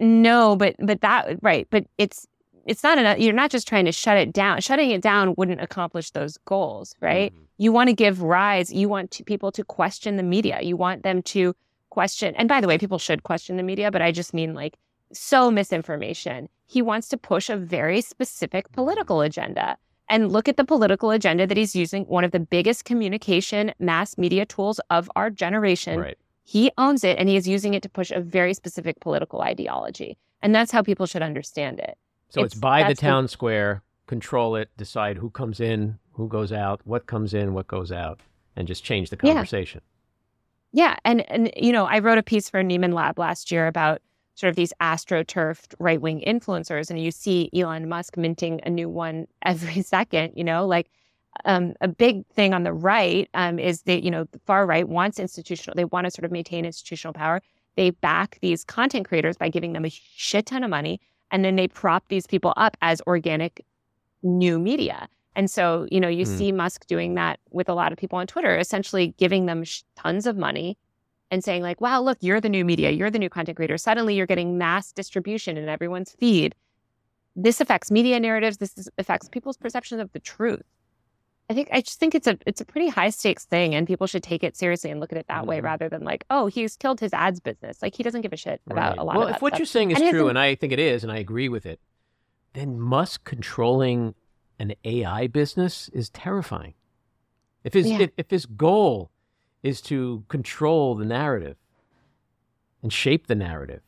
no, 0.00 0.56
but 0.56 0.74
but 0.78 1.00
that 1.02 1.38
right, 1.42 1.66
but 1.70 1.84
it's 1.98 2.26
it's 2.66 2.82
not 2.82 2.98
enough. 2.98 3.18
You're 3.18 3.32
not 3.32 3.50
just 3.50 3.66
trying 3.66 3.84
to 3.86 3.92
shut 3.92 4.16
it 4.16 4.32
down. 4.32 4.60
Shutting 4.60 4.90
it 4.90 5.00
down 5.00 5.34
wouldn't 5.36 5.60
accomplish 5.60 6.10
those 6.10 6.38
goals, 6.44 6.94
right? 7.00 7.32
Mm-hmm. 7.32 7.44
You 7.58 7.72
want 7.72 7.88
to 7.88 7.94
give 7.94 8.22
rise. 8.22 8.72
You 8.72 8.88
want 8.88 9.10
to, 9.12 9.24
people 9.24 9.52
to 9.52 9.64
question 9.64 10.16
the 10.16 10.22
media. 10.22 10.60
You 10.62 10.76
want 10.76 11.02
them 11.02 11.22
to 11.22 11.54
question. 11.90 12.34
And 12.36 12.48
by 12.48 12.60
the 12.60 12.68
way, 12.68 12.78
people 12.78 12.98
should 12.98 13.22
question 13.22 13.56
the 13.56 13.62
media, 13.62 13.90
but 13.90 14.02
I 14.02 14.12
just 14.12 14.32
mean 14.34 14.54
like 14.54 14.76
so 15.12 15.50
misinformation. 15.50 16.48
He 16.66 16.82
wants 16.82 17.08
to 17.08 17.16
push 17.16 17.50
a 17.50 17.56
very 17.56 18.00
specific 18.00 18.70
political 18.72 19.20
agenda. 19.20 19.76
And 20.08 20.30
look 20.30 20.48
at 20.48 20.56
the 20.56 20.64
political 20.64 21.10
agenda 21.10 21.46
that 21.46 21.56
he's 21.56 21.74
using, 21.74 22.04
one 22.04 22.24
of 22.24 22.32
the 22.32 22.40
biggest 22.40 22.84
communication 22.84 23.72
mass 23.78 24.18
media 24.18 24.44
tools 24.44 24.78
of 24.90 25.10
our 25.16 25.30
generation 25.30 26.00
right. 26.00 26.18
He 26.44 26.70
owns 26.76 27.04
it 27.04 27.18
and 27.18 27.28
he 27.28 27.36
is 27.36 27.48
using 27.48 27.74
it 27.74 27.82
to 27.82 27.88
push 27.88 28.10
a 28.10 28.20
very 28.20 28.54
specific 28.54 29.00
political 29.00 29.40
ideology. 29.40 30.18
And 30.42 30.54
that's 30.54 30.72
how 30.72 30.82
people 30.82 31.06
should 31.06 31.22
understand 31.22 31.78
it. 31.78 31.96
So 32.32 32.42
it's, 32.42 32.54
it's 32.54 32.60
buy 32.60 32.88
the 32.88 32.94
town 32.94 33.24
the, 33.24 33.28
square, 33.28 33.82
control 34.06 34.56
it, 34.56 34.70
decide 34.78 35.18
who 35.18 35.28
comes 35.28 35.60
in, 35.60 35.98
who 36.12 36.28
goes 36.28 36.50
out, 36.50 36.80
what 36.84 37.06
comes 37.06 37.34
in, 37.34 37.52
what 37.52 37.66
goes 37.66 37.92
out, 37.92 38.20
and 38.56 38.66
just 38.66 38.82
change 38.82 39.10
the 39.10 39.18
conversation. 39.18 39.82
Yeah. 40.72 40.84
yeah. 40.84 40.96
And 41.04 41.30
and 41.30 41.52
you 41.56 41.72
know, 41.72 41.84
I 41.84 41.98
wrote 41.98 42.16
a 42.16 42.22
piece 42.22 42.48
for 42.48 42.62
Nieman 42.62 42.94
Lab 42.94 43.18
last 43.18 43.50
year 43.50 43.66
about 43.66 44.00
sort 44.34 44.48
of 44.48 44.56
these 44.56 44.72
astroturfed 44.80 45.74
right 45.78 46.00
wing 46.00 46.24
influencers. 46.26 46.88
And 46.88 46.98
you 46.98 47.10
see 47.10 47.50
Elon 47.54 47.86
Musk 47.86 48.16
minting 48.16 48.60
a 48.64 48.70
new 48.70 48.88
one 48.88 49.26
every 49.42 49.82
second, 49.82 50.32
you 50.34 50.44
know, 50.44 50.66
like 50.66 50.90
um, 51.44 51.74
a 51.82 51.88
big 51.88 52.26
thing 52.28 52.54
on 52.54 52.62
the 52.62 52.72
right 52.72 53.28
um, 53.34 53.58
is 53.58 53.82
that 53.82 54.02
you 54.02 54.10
know 54.10 54.24
the 54.32 54.38
far 54.46 54.64
right 54.64 54.88
wants 54.88 55.18
institutional. 55.18 55.74
They 55.74 55.84
want 55.84 56.06
to 56.06 56.10
sort 56.10 56.24
of 56.24 56.32
maintain 56.32 56.64
institutional 56.64 57.12
power. 57.12 57.42
They 57.76 57.90
back 57.90 58.38
these 58.40 58.64
content 58.64 59.06
creators 59.06 59.36
by 59.36 59.50
giving 59.50 59.74
them 59.74 59.84
a 59.84 59.90
shit 59.90 60.46
ton 60.46 60.64
of 60.64 60.70
money, 60.70 60.98
and 61.32 61.44
then 61.44 61.56
they 61.56 61.66
prop 61.66 62.04
these 62.08 62.26
people 62.26 62.52
up 62.56 62.76
as 62.82 63.02
organic 63.06 63.64
new 64.22 64.58
media. 64.58 65.08
And 65.34 65.50
so 65.50 65.88
you 65.90 65.98
know 65.98 66.08
you 66.08 66.24
mm. 66.24 66.38
see 66.38 66.52
Musk 66.52 66.86
doing 66.86 67.14
that 67.14 67.40
with 67.50 67.68
a 67.68 67.74
lot 67.74 67.90
of 67.90 67.98
people 67.98 68.18
on 68.18 68.26
Twitter, 68.26 68.56
essentially 68.56 69.14
giving 69.16 69.46
them 69.46 69.64
sh- 69.64 69.82
tons 69.96 70.26
of 70.26 70.36
money 70.36 70.76
and 71.30 71.42
saying 71.42 71.62
like, 71.62 71.80
"Wow, 71.80 72.02
look, 72.02 72.18
you're 72.20 72.40
the 72.40 72.50
new 72.50 72.64
media. 72.64 72.90
You're 72.90 73.10
the 73.10 73.18
new 73.18 73.30
content 73.30 73.56
creator." 73.56 73.78
Suddenly, 73.78 74.14
you're 74.14 74.26
getting 74.26 74.58
mass 74.58 74.92
distribution 74.92 75.56
in 75.56 75.68
everyone's 75.68 76.12
feed. 76.12 76.54
This 77.34 77.62
affects 77.62 77.90
media 77.90 78.20
narratives. 78.20 78.58
This 78.58 78.76
is, 78.76 78.90
affects 78.98 79.30
people's 79.30 79.56
perceptions 79.56 80.02
of 80.02 80.12
the 80.12 80.20
truth. 80.20 80.62
I 81.50 81.54
think 81.54 81.68
I 81.72 81.80
just 81.80 81.98
think 81.98 82.14
it's 82.14 82.26
a 82.26 82.38
it's 82.46 82.60
a 82.60 82.64
pretty 82.64 82.88
high 82.88 83.10
stakes 83.10 83.44
thing, 83.44 83.74
and 83.74 83.86
people 83.86 84.06
should 84.06 84.22
take 84.22 84.42
it 84.42 84.56
seriously 84.56 84.90
and 84.90 85.00
look 85.00 85.12
at 85.12 85.18
it 85.18 85.26
that 85.28 85.40
mm-hmm. 85.40 85.48
way 85.48 85.60
rather 85.60 85.88
than 85.88 86.04
like, 86.04 86.24
oh, 86.30 86.46
he's 86.46 86.76
killed 86.76 87.00
his 87.00 87.12
ads 87.12 87.40
business. 87.40 87.82
Like 87.82 87.94
he 87.94 88.02
doesn't 88.02 88.22
give 88.22 88.32
a 88.32 88.36
shit 88.36 88.60
about 88.66 88.90
right. 88.90 88.98
a 88.98 89.04
lot. 89.04 89.16
Well, 89.16 89.28
if 89.28 89.42
what 89.42 89.50
stuff. 89.50 89.58
you're 89.58 89.66
saying 89.66 89.90
is 89.90 90.00
and 90.00 90.10
true, 90.10 90.28
and 90.28 90.38
I 90.38 90.54
think 90.54 90.72
it 90.72 90.78
is, 90.78 91.02
and 91.02 91.12
I 91.12 91.18
agree 91.18 91.48
with 91.48 91.66
it, 91.66 91.80
then 92.54 92.80
Musk 92.80 93.24
controlling 93.24 94.14
an 94.58 94.74
AI 94.84 95.26
business 95.26 95.90
is 95.92 96.08
terrifying. 96.10 96.74
If 97.64 97.74
his 97.74 97.90
yeah. 97.90 98.00
if, 98.00 98.10
if 98.16 98.30
his 98.30 98.46
goal 98.46 99.10
is 99.62 99.80
to 99.82 100.24
control 100.28 100.94
the 100.94 101.04
narrative 101.04 101.56
and 102.82 102.92
shape 102.92 103.26
the 103.26 103.34
narrative, 103.34 103.82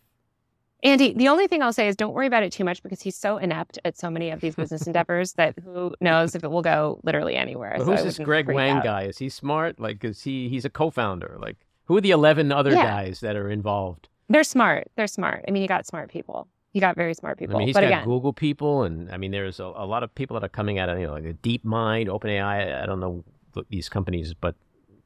Andy, 0.85 1.15
the 1.15 1.29
only 1.29 1.47
thing 1.49 1.63
I'll 1.63 1.73
say 1.73 1.89
is 1.89 1.97
don't 1.97 2.13
worry 2.13 2.27
about 2.27 2.43
it 2.43 2.53
too 2.53 2.63
much 2.63 2.83
because 2.83 3.01
he's 3.01 3.17
so 3.17 3.39
inept 3.39 3.79
at 3.87 3.97
so 3.97 4.11
many 4.11 4.31
of 4.31 4.43
these 4.43 4.55
business 4.55 4.87
endeavors 4.87 5.33
that 5.33 5.59
who 5.65 5.95
knows 6.03 6.35
if 6.35 6.45
it 6.45 6.51
will 6.51 6.63
go 6.63 7.01
literally 7.03 7.37
anywhere. 7.37 7.77
But 7.79 7.85
who's 7.85 8.03
this 8.03 8.19
Greg 8.19 8.47
Wang 8.49 8.77
out. 8.77 8.85
guy? 8.85 9.03
Is 9.05 9.17
he 9.17 9.31
smart? 9.31 9.81
Like, 9.81 10.05
is 10.05 10.23
he? 10.23 10.51
He's 10.51 10.67
a 10.67 10.71
co-founder. 10.71 11.39
Like, 11.41 11.57
who 11.87 11.97
are 11.97 12.03
the 12.03 12.11
eleven 12.11 12.53
other 12.53 12.73
yeah. 12.73 12.85
guys 12.85 13.21
that 13.21 13.35
are 13.35 13.51
involved? 13.51 14.09
They're 14.29 14.45
smart. 14.45 14.91
They're 14.97 15.07
smart. 15.07 15.45
I 15.49 15.51
mean, 15.51 15.63
you 15.63 15.69
got 15.69 15.87
smart 15.87 16.11
people. 16.11 16.49
You 16.75 16.83
got 16.83 16.97
very 16.97 17.15
smart 17.15 17.39
people. 17.39 17.57
I 17.57 17.59
mean, 17.61 17.69
he's 17.69 17.75
but 17.75 17.81
got 17.81 17.87
again, 17.87 18.05
Google 18.05 18.33
people, 18.35 18.83
and 18.83 19.11
I 19.11 19.17
mean, 19.17 19.31
there's 19.31 19.61
a, 19.61 19.65
a 19.65 19.87
lot 19.87 20.03
of 20.03 20.15
people 20.15 20.39
that 20.39 20.45
are 20.45 20.51
coming 20.51 20.79
out 20.79 20.91
of 20.91 20.99
you 20.99 21.07
know 21.07 21.15
like 21.15 21.25
a 21.25 21.33
DeepMind, 21.35 22.09
OpenAI. 22.09 22.83
I 22.83 22.85
don't 22.85 23.01
know 23.01 23.25
these 23.71 23.89
companies, 23.89 24.35
but 24.35 24.55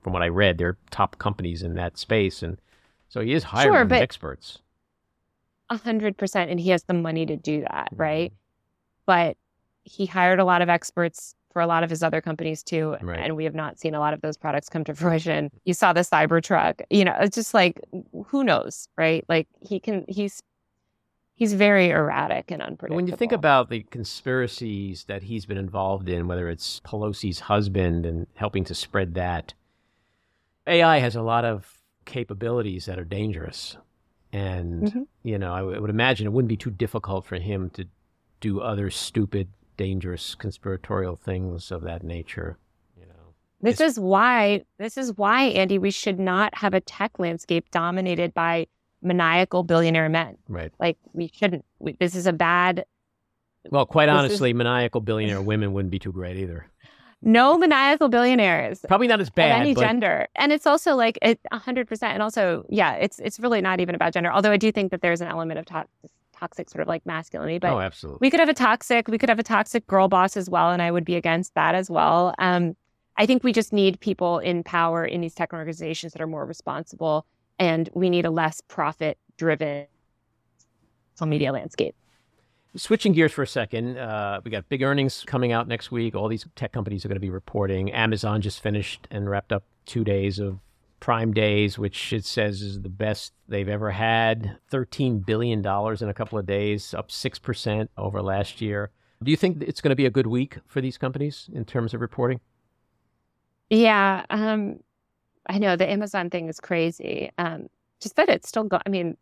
from 0.03 0.13
what 0.13 0.23
I 0.23 0.29
read, 0.29 0.59
they're 0.59 0.77
top 0.91 1.19
companies 1.19 1.63
in 1.63 1.75
that 1.75 1.99
space, 1.99 2.43
and 2.43 2.59
so 3.09 3.21
he 3.21 3.33
is 3.33 3.45
hiring 3.45 3.75
Sure, 3.75 3.85
but- 3.85 4.03
experts. 4.03 4.59
A 5.71 5.77
hundred 5.77 6.17
percent, 6.17 6.51
and 6.51 6.59
he 6.59 6.71
has 6.71 6.85
the 6.85 6.95
money 6.95 7.27
to 7.27 7.37
do 7.37 7.61
that, 7.63 7.89
Mm-hmm. 7.93 8.01
right? 8.01 8.33
But 9.07 9.37
he 9.85 10.07
hired 10.07 10.39
a 10.39 10.45
lot 10.45 10.61
of 10.63 10.69
experts 10.69 11.35
for 11.53 11.63
a 11.63 11.67
lot 11.67 11.83
of 11.83 11.89
his 11.91 12.03
other 12.03 12.21
companies 12.21 12.63
too, 12.63 12.97
Right. 13.01 13.21
and 13.21 13.35
we 13.37 13.45
have 13.45 13.55
not 13.55 13.79
seen 13.79 13.95
a 13.95 14.01
lot 14.01 14.13
of 14.13 14.21
those 14.21 14.37
products 14.37 14.69
come 14.69 14.85
to 14.85 14.95
fruition. 15.03 15.51
You 15.65 15.73
saw 15.75 15.93
the 15.93 16.01
Cybertruck, 16.01 16.83
you 16.91 17.05
know, 17.05 17.17
it's 17.21 17.35
just 17.35 17.55
like 17.55 17.81
who 18.27 18.45
knows, 18.45 18.89
right? 18.99 19.25
Like 19.29 19.49
he 19.61 19.81
can, 19.81 20.05
he's 20.09 20.43
he's 21.35 21.55
very 21.55 21.91
erratic 21.91 22.51
and 22.51 22.61
unpredictable. 22.61 22.97
When 22.97 23.07
you 23.07 23.17
think 23.17 23.33
about 23.33 23.71
the 23.71 23.83
conspiracies 23.85 25.05
that 25.05 25.23
he's 25.23 25.47
been 25.47 25.57
involved 25.57 26.09
in, 26.09 26.27
whether 26.27 26.49
it's 26.49 26.81
Pelosi's 26.81 27.41
husband 27.41 28.05
and 28.05 28.27
helping 28.35 28.65
to 28.65 28.75
spread 28.75 29.15
that, 29.15 29.55
AI 30.67 30.99
has 30.99 31.15
a 31.17 31.23
lot 31.23 31.45
of 31.45 31.81
capabilities 32.05 32.87
that 32.87 32.99
are 32.99 33.05
dangerous. 33.05 33.77
And, 34.33 34.83
Mhm. 34.93 35.07
you 35.23 35.39
know, 35.39 35.53
I 35.55 35.59
w- 35.61 35.81
would 35.81 35.91
imagine 35.91 36.27
it 36.27 36.31
wouldn't 36.31 36.49
be 36.49 36.57
too 36.57 36.71
difficult 36.71 37.25
for 37.25 37.37
him 37.37 37.71
to 37.71 37.87
do 38.41 38.61
other 38.61 38.91
stupid, 38.91 39.49
dangerous 39.77 40.35
conspiratorial 40.35 41.17
things 41.17 41.71
of 41.71 41.83
that 41.83 42.03
nature. 42.03 42.59
You 42.99 43.07
know, 43.07 43.35
This 43.61 43.75
It's- 43.81 43.93
is 43.93 44.01
why 44.01 44.65
this 44.79 44.97
is 44.99 45.17
why 45.17 45.45
Andy 45.45 45.79
we 45.79 45.91
should 45.91 46.19
not 46.21 46.55
have 46.57 46.75
a 46.75 46.81
tech 46.81 47.19
landscape 47.19 47.71
dominated 47.71 48.35
by 48.35 48.67
maniacal 49.03 49.63
billionaire 49.63 50.09
men. 50.09 50.37
right. 50.49 50.73
Like 50.79 50.99
we 51.13 51.31
shouldn't. 51.33 51.65
We, 51.79 51.93
this 51.93 52.15
is 52.15 52.27
a 52.27 52.33
bad 52.33 52.85
Well, 53.71 53.87
quite 53.87 54.07
This 54.07 54.13
is- 54.15 54.19
honestly, 54.19 54.53
maniacal 54.53 55.01
billionaire 55.01 55.43
women 55.43 55.73
wouldn't 55.73 55.91
be 55.91 55.99
too 55.99 56.13
great 56.13 56.37
either. 56.37 56.67
No 57.21 57.59
maniacal 57.59 58.09
billionaires 58.09 58.85
Probably 58.87 59.09
not 59.09 59.21
as 59.21 59.29
of 59.29 59.35
bad, 59.35 59.61
any 59.61 59.75
but 59.75 59.81
gender. 59.81 60.29
And 60.37 60.53
it's 60.53 60.67
also 60.67 60.95
like 60.95 61.19
it 61.23 61.41
hundred 61.53 61.89
percent. 61.89 62.15
And 62.15 62.23
also, 62.23 62.65
yeah, 62.69 62.95
it's 62.95 63.19
it's 63.19 63.41
really 63.41 63.61
not 63.61 63.81
even 63.81 63.95
about 63.95 64.13
gender. 64.13 64.31
Although 64.31 64.53
I 64.53 64.57
do 64.57 64.71
think 64.71 64.91
that 64.93 65.03
there's 65.03 65.21
an 65.21 65.29
element 65.29 65.59
of 65.59 65.67
to- 65.67 65.87
toxic 66.33 66.71
sort 66.71 66.83
of 66.83 66.89
like 66.89 67.05
masculinity. 67.05 67.59
But 67.59 67.73
oh, 67.73 67.81
absolutely. 67.81 68.19
we 68.21 68.31
could 68.31 68.41
have 68.41 68.49
a 68.49 68.55
toxic, 68.55 69.09
we 69.09 69.19
could 69.19 69.29
have 69.29 69.39
a 69.39 69.45
toxic 69.45 69.87
girl 69.87 70.09
boss 70.09 70.37
as 70.37 70.49
well, 70.49 70.71
and 70.71 70.81
I 70.81 70.91
would 70.91 71.05
be 71.05 71.17
against 71.17 71.55
that 71.55 71.75
as 71.75 71.91
well. 71.91 72.35
Um, 72.39 72.77
I 73.17 73.27
think 73.27 73.43
we 73.43 73.53
just 73.53 73.73
need 73.73 73.99
people 73.99 74.39
in 74.39 74.63
power 74.63 75.05
in 75.05 75.21
these 75.21 75.35
tech 75.35 75.53
organizations 75.53 76.13
that 76.13 76.23
are 76.23 76.27
more 76.29 76.47
responsible, 76.47 77.27
and 77.59 77.91
we 77.95 78.09
need 78.11 78.25
a 78.25 78.31
less 78.31 78.61
profit-driven 78.61 79.87
social 81.17 81.27
media 81.27 81.51
landscape. 81.51 81.97
Switching 82.79 83.13
gears 83.13 83.33
for 83.33 83.43
a 83.43 83.47
second, 83.47 83.99
uh, 83.99 84.41
we 84.45 84.53
got 84.53 84.69
big 84.69 84.83
earnings 84.83 85.25
coming 85.27 85.51
out 85.51 85.67
next 85.67 85.91
week. 85.91 86.15
All 86.15 86.29
these 86.29 86.47
tech 86.55 86.73
companies 86.73 87.05
are 87.05 87.09
going 87.09 87.17
to 87.17 87.21
be 87.21 87.29
reporting. 87.29 87.93
Amazon 87.93 88.41
just 88.41 88.63
finished 88.63 89.09
and 89.11 89.29
wrapped 89.29 89.53
up 89.53 89.65
two 89.85 90.05
days 90.05 90.39
of 90.39 90.61
Prime 91.01 91.33
Days, 91.33 91.77
which 91.77 92.13
it 92.13 92.25
says 92.25 92.63
is 92.63 92.83
the 92.83 92.89
best 92.89 93.33
they've 93.49 93.69
ever 93.69 93.91
had. 93.91 94.59
$13 94.71 95.27
billion 95.27 95.59
in 95.59 96.09
a 96.09 96.15
couple 96.15 96.39
of 96.39 96.47
days, 96.47 96.95
up 96.95 97.09
6% 97.09 97.89
over 97.97 98.23
last 98.23 98.61
year. 98.61 98.91
Do 99.23 99.33
you 99.33 99.37
think 99.37 99.61
it's 99.63 99.81
going 99.81 99.91
to 99.91 99.97
be 99.97 100.07
a 100.07 100.11
good 100.11 100.29
week 100.29 100.59
for 100.67 100.81
these 100.81 100.97
companies 100.97 101.51
in 101.53 101.65
terms 101.65 101.95
of 101.95 102.01
reporting? 102.01 102.41
Yeah, 103.71 104.25
um, 104.31 104.79
I 105.49 105.59
know 105.59 105.75
the 105.75 105.91
Amazon 105.91 106.31
thing 106.31 106.49
is 106.49 106.61
crazy. 106.61 107.31
Um, 107.39 107.69
just 108.01 108.15
that 108.17 108.29
it's 108.29 108.49
still 108.49 108.65
go. 108.65 108.79
I 108.87 108.89
mean, 108.89 109.17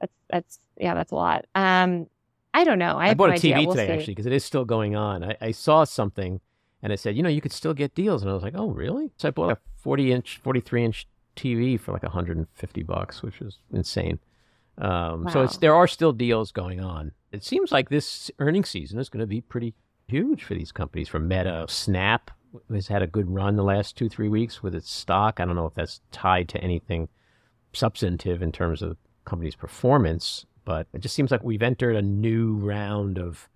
that's 0.00 0.14
that's 0.30 0.58
yeah, 0.78 0.94
that's 0.94 1.12
a 1.12 1.16
lot. 1.16 1.46
Um, 1.54 2.06
I 2.52 2.64
don't 2.64 2.78
know. 2.78 2.96
I, 2.96 3.10
I, 3.10 3.14
bought 3.14 3.30
no 3.30 3.34
a 3.34 3.38
TV. 3.38 3.64
We'll 3.66 3.74
today, 3.74 3.86
see. 3.86 3.92
actually, 3.92 4.14
because 4.14 4.26
it 4.26 4.32
is 4.32 4.44
still 4.44 4.64
going 4.64 4.96
on. 4.96 5.22
I, 5.22 5.36
I 5.40 5.50
saw 5.52 5.84
something 5.84 6.40
and 6.82 6.92
it 6.92 6.98
said, 6.98 7.16
you 7.16 7.22
know, 7.22 7.28
you 7.28 7.40
could 7.40 7.52
still 7.52 7.74
get 7.74 7.94
deals. 7.94 8.22
And 8.22 8.30
I 8.30 8.34
was 8.34 8.42
like, 8.42 8.54
oh, 8.56 8.70
really? 8.70 9.12
So 9.16 9.28
I 9.28 9.30
bought 9.30 9.52
a 9.52 9.58
40 9.76 10.12
inch, 10.12 10.40
43 10.42 10.84
inch 10.84 11.06
TV 11.36 11.78
for 11.78 11.92
like 11.92 12.02
150 12.02 12.82
bucks, 12.82 13.22
which 13.22 13.40
is 13.40 13.58
insane. 13.72 14.18
Um, 14.78 15.28
So 15.30 15.42
it's 15.42 15.58
there 15.58 15.74
are 15.74 15.86
still 15.86 16.12
deals 16.12 16.52
going 16.52 16.80
on. 16.80 17.12
It 17.32 17.44
seems 17.44 17.70
like 17.70 17.88
this 17.88 18.30
earnings 18.38 18.70
season 18.70 18.98
is 18.98 19.08
going 19.08 19.20
to 19.20 19.26
be 19.26 19.40
pretty 19.40 19.74
huge 20.08 20.42
for 20.42 20.54
these 20.54 20.72
companies. 20.72 21.08
For 21.08 21.18
Meta, 21.18 21.66
Snap 21.68 22.30
has 22.72 22.88
had 22.88 23.02
a 23.02 23.06
good 23.06 23.30
run 23.30 23.56
the 23.56 23.62
last 23.62 23.96
two, 23.96 24.08
three 24.08 24.28
weeks 24.28 24.62
with 24.62 24.74
its 24.74 24.90
stock. 24.90 25.38
I 25.38 25.44
don't 25.44 25.54
know 25.54 25.66
if 25.66 25.74
that's 25.74 26.00
tied 26.10 26.48
to 26.50 26.58
anything 26.62 27.08
substantive 27.72 28.42
in 28.42 28.50
terms 28.50 28.82
of 28.82 28.90
the 28.90 28.96
company's 29.24 29.54
performance, 29.54 30.46
but 30.64 30.86
it 30.92 31.00
just 31.00 31.14
seems 31.14 31.30
like 31.30 31.42
we've 31.42 31.62
entered 31.62 31.96
a 31.96 32.02
new 32.02 32.54
round 32.54 33.18
of 33.18 33.48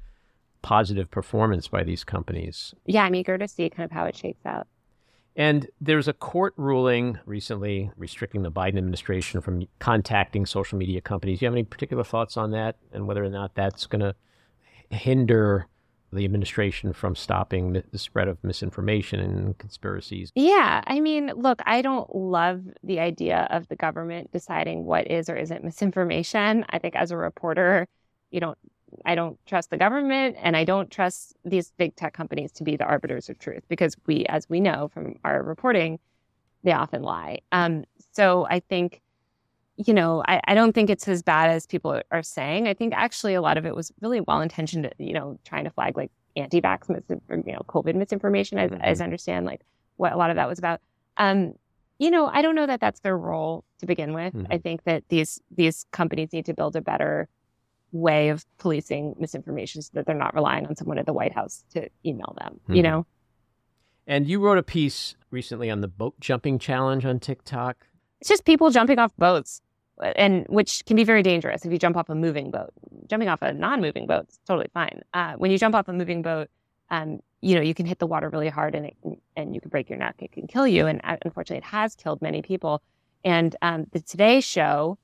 positive 0.62 1.10
performance 1.10 1.68
by 1.68 1.84
these 1.84 2.04
companies. 2.04 2.74
Yeah, 2.86 3.04
I'm 3.04 3.14
eager 3.14 3.36
to 3.36 3.46
see 3.46 3.68
kind 3.68 3.84
of 3.84 3.92
how 3.92 4.06
it 4.06 4.16
shakes 4.16 4.44
out. 4.46 4.66
And 5.36 5.68
there's 5.80 6.06
a 6.08 6.12
court 6.12 6.54
ruling 6.56 7.18
recently 7.26 7.90
restricting 7.96 8.42
the 8.42 8.52
Biden 8.52 8.78
administration 8.78 9.40
from 9.40 9.66
contacting 9.80 10.46
social 10.46 10.78
media 10.78 11.00
companies. 11.00 11.40
Do 11.40 11.44
you 11.44 11.48
have 11.48 11.54
any 11.54 11.64
particular 11.64 12.04
thoughts 12.04 12.36
on 12.36 12.52
that 12.52 12.76
and 12.92 13.06
whether 13.06 13.24
or 13.24 13.30
not 13.30 13.54
that's 13.54 13.86
going 13.86 14.00
to 14.00 14.14
hinder 14.94 15.66
the 16.14 16.24
administration 16.24 16.92
from 16.92 17.14
stopping 17.14 17.82
the 17.90 17.98
spread 17.98 18.28
of 18.28 18.42
misinformation 18.42 19.20
and 19.20 19.58
conspiracies? 19.58 20.30
Yeah, 20.34 20.82
I 20.86 21.00
mean, 21.00 21.32
look, 21.34 21.60
I 21.66 21.82
don't 21.82 22.14
love 22.14 22.62
the 22.82 23.00
idea 23.00 23.46
of 23.50 23.68
the 23.68 23.76
government 23.76 24.32
deciding 24.32 24.84
what 24.84 25.10
is 25.10 25.28
or 25.28 25.36
isn't 25.36 25.64
misinformation. 25.64 26.64
I 26.70 26.78
think 26.78 26.96
as 26.96 27.10
a 27.10 27.16
reporter, 27.16 27.86
you 28.30 28.40
don't 28.40 28.58
I 29.04 29.14
don't 29.16 29.38
trust 29.46 29.70
the 29.70 29.76
government 29.76 30.36
and 30.40 30.56
I 30.56 30.64
don't 30.64 30.90
trust 30.90 31.34
these 31.44 31.72
big 31.78 31.96
tech 31.96 32.14
companies 32.14 32.52
to 32.52 32.64
be 32.64 32.76
the 32.76 32.84
arbiters 32.84 33.28
of 33.28 33.38
truth 33.38 33.64
because 33.68 33.96
we 34.06 34.24
as 34.26 34.48
we 34.48 34.60
know 34.60 34.88
from 34.88 35.16
our 35.24 35.42
reporting, 35.42 35.98
they 36.62 36.72
often 36.72 37.02
lie. 37.02 37.40
Um 37.52 37.84
so 38.12 38.46
I 38.48 38.60
think 38.60 39.02
you 39.76 39.92
know, 39.94 40.22
I, 40.28 40.40
I 40.46 40.54
don't 40.54 40.72
think 40.72 40.88
it's 40.90 41.06
as 41.08 41.22
bad 41.22 41.50
as 41.50 41.66
people 41.66 42.00
are 42.10 42.22
saying. 42.22 42.68
I 42.68 42.74
think 42.74 42.94
actually 42.94 43.34
a 43.34 43.42
lot 43.42 43.56
of 43.58 43.66
it 43.66 43.74
was 43.74 43.92
really 44.00 44.20
well 44.20 44.40
intentioned, 44.40 44.92
you 44.98 45.12
know, 45.12 45.38
trying 45.44 45.64
to 45.64 45.70
flag 45.70 45.96
like 45.96 46.10
anti-vax, 46.36 46.88
mis- 46.88 47.18
or, 47.28 47.36
you 47.44 47.52
know, 47.52 47.62
COVID 47.68 47.94
misinformation, 47.96 48.58
as, 48.58 48.70
as 48.80 49.00
I 49.00 49.04
understand 49.04 49.46
like 49.46 49.62
what 49.96 50.12
a 50.12 50.16
lot 50.16 50.30
of 50.30 50.36
that 50.36 50.48
was 50.48 50.58
about. 50.58 50.80
Um, 51.16 51.54
you 51.98 52.10
know, 52.10 52.26
I 52.26 52.42
don't 52.42 52.54
know 52.56 52.66
that 52.66 52.80
that's 52.80 53.00
their 53.00 53.16
role 53.16 53.64
to 53.78 53.86
begin 53.86 54.14
with. 54.14 54.34
Mhm. 54.34 54.46
I 54.50 54.58
think 54.58 54.82
that 54.84 55.04
these 55.08 55.40
these 55.56 55.86
companies 55.92 56.32
need 56.32 56.46
to 56.46 56.54
build 56.54 56.74
a 56.76 56.80
better 56.80 57.28
way 57.92 58.30
of 58.30 58.44
policing 58.58 59.14
misinformation 59.18 59.80
so 59.82 59.90
that 59.94 60.04
they're 60.06 60.16
not 60.16 60.34
relying 60.34 60.66
on 60.66 60.74
someone 60.74 60.98
at 60.98 61.06
the 61.06 61.12
White 61.12 61.32
House 61.32 61.64
to 61.70 61.88
email 62.04 62.34
them. 62.38 62.58
You 62.68 62.82
Mhm. 62.82 62.82
know, 62.82 63.06
And 64.06 64.26
you 64.28 64.40
wrote 64.40 64.58
a 64.58 64.62
piece 64.64 65.14
recently 65.30 65.70
on 65.70 65.80
the 65.80 65.88
boat 65.88 66.14
jumping 66.20 66.58
challenge 66.58 67.04
on 67.06 67.20
TikTok. 67.20 67.86
it's 68.20 68.28
just 68.28 68.44
people 68.44 68.70
jumping 68.70 68.98
off 68.98 69.14
boats, 69.16 69.60
and 70.00 70.46
which 70.48 70.84
can 70.86 70.96
be 70.96 71.04
very 71.04 71.22
dangerous 71.22 71.64
if 71.64 71.72
you 71.72 71.78
jump 71.78 71.96
off 71.96 72.08
a 72.08 72.14
moving 72.14 72.50
boat. 72.50 72.72
Jumping 73.06 73.28
off 73.28 73.42
a 73.42 73.52
non-moving 73.52 74.06
boat 74.06 74.26
is 74.28 74.38
totally 74.46 74.68
fine. 74.74 75.02
Uh, 75.12 75.34
when 75.34 75.50
you 75.50 75.58
jump 75.58 75.74
off 75.74 75.88
a 75.88 75.92
moving 75.92 76.22
boat, 76.22 76.48
um, 76.90 77.20
you 77.40 77.54
know 77.54 77.60
you 77.60 77.74
can 77.74 77.86
hit 77.86 77.98
the 77.98 78.06
water 78.06 78.28
really 78.28 78.48
hard, 78.48 78.74
and 78.74 78.86
it, 78.86 78.96
and 79.36 79.54
you 79.54 79.60
can 79.60 79.70
break 79.70 79.88
your 79.88 79.98
neck. 79.98 80.16
It 80.18 80.32
can 80.32 80.46
kill 80.46 80.66
you, 80.66 80.86
and 80.86 81.00
uh, 81.04 81.16
unfortunately, 81.24 81.58
it 81.58 81.64
has 81.64 81.94
killed 81.94 82.22
many 82.22 82.42
people. 82.42 82.82
And 83.24 83.56
um, 83.62 83.86
the 83.92 84.00
Today 84.00 84.40
Show, 84.40 84.98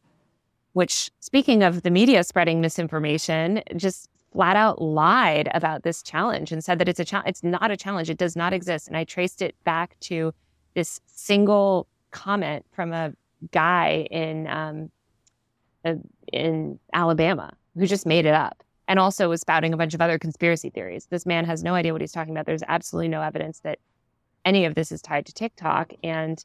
which 0.72 1.11
speaking 1.20 1.62
of 1.62 1.83
the 1.83 1.90
media 1.90 2.24
spreading 2.24 2.61
misinformation, 2.61 3.62
just 3.76 4.09
flat 4.33 4.57
out 4.57 4.81
lied 4.81 5.51
about 5.55 5.82
this 5.82 6.03
challenge 6.03 6.53
and 6.53 6.62
said 6.64 6.78
that 6.78 6.88
it's 6.88 7.01
a. 7.01 7.22
It's 7.26 7.43
not 7.43 7.70
a 7.70 7.76
challenge. 7.76 8.11
It 8.11 8.18
does 8.18 8.36
not 8.36 8.53
exist. 8.53 8.88
And 8.88 8.97
I 8.97 9.05
traced 9.05 9.43
it 9.43 9.55
back 9.64 9.99
to 10.01 10.32
this 10.74 11.01
single 11.07 11.86
comment 12.11 12.64
from 12.72 12.93
a 12.93 13.12
guy 13.53 14.07
in 14.11 14.47
um, 14.47 14.91
uh, 15.84 15.95
in 16.32 16.78
Alabama 16.93 17.53
who 17.76 17.86
just 17.86 18.07
made 18.07 18.26
it 18.26 18.34
up 18.34 18.62
and 18.88 18.99
also 18.99 19.28
was 19.28 19.41
spouting 19.41 19.72
a 19.72 19.76
bunch 19.76 19.95
of 19.95 20.01
other 20.01 20.18
conspiracy 20.18 20.68
theories. 20.68 21.07
This 21.07 21.24
man 21.24 21.45
has 21.45 21.62
no 21.62 21.74
idea 21.74 21.93
what 21.93 22.01
he's 22.01 22.12
talking 22.12 22.32
about. 22.32 22.47
There's 22.47 22.64
absolutely 22.66 23.09
no 23.09 23.22
evidence 23.22 23.61
that 23.61 23.78
any 24.45 24.64
of 24.64 24.74
this 24.74 24.91
is 24.91 25.01
tied 25.01 25.26
to 25.26 25.32
TikTok. 25.32 25.93
And 26.03 26.45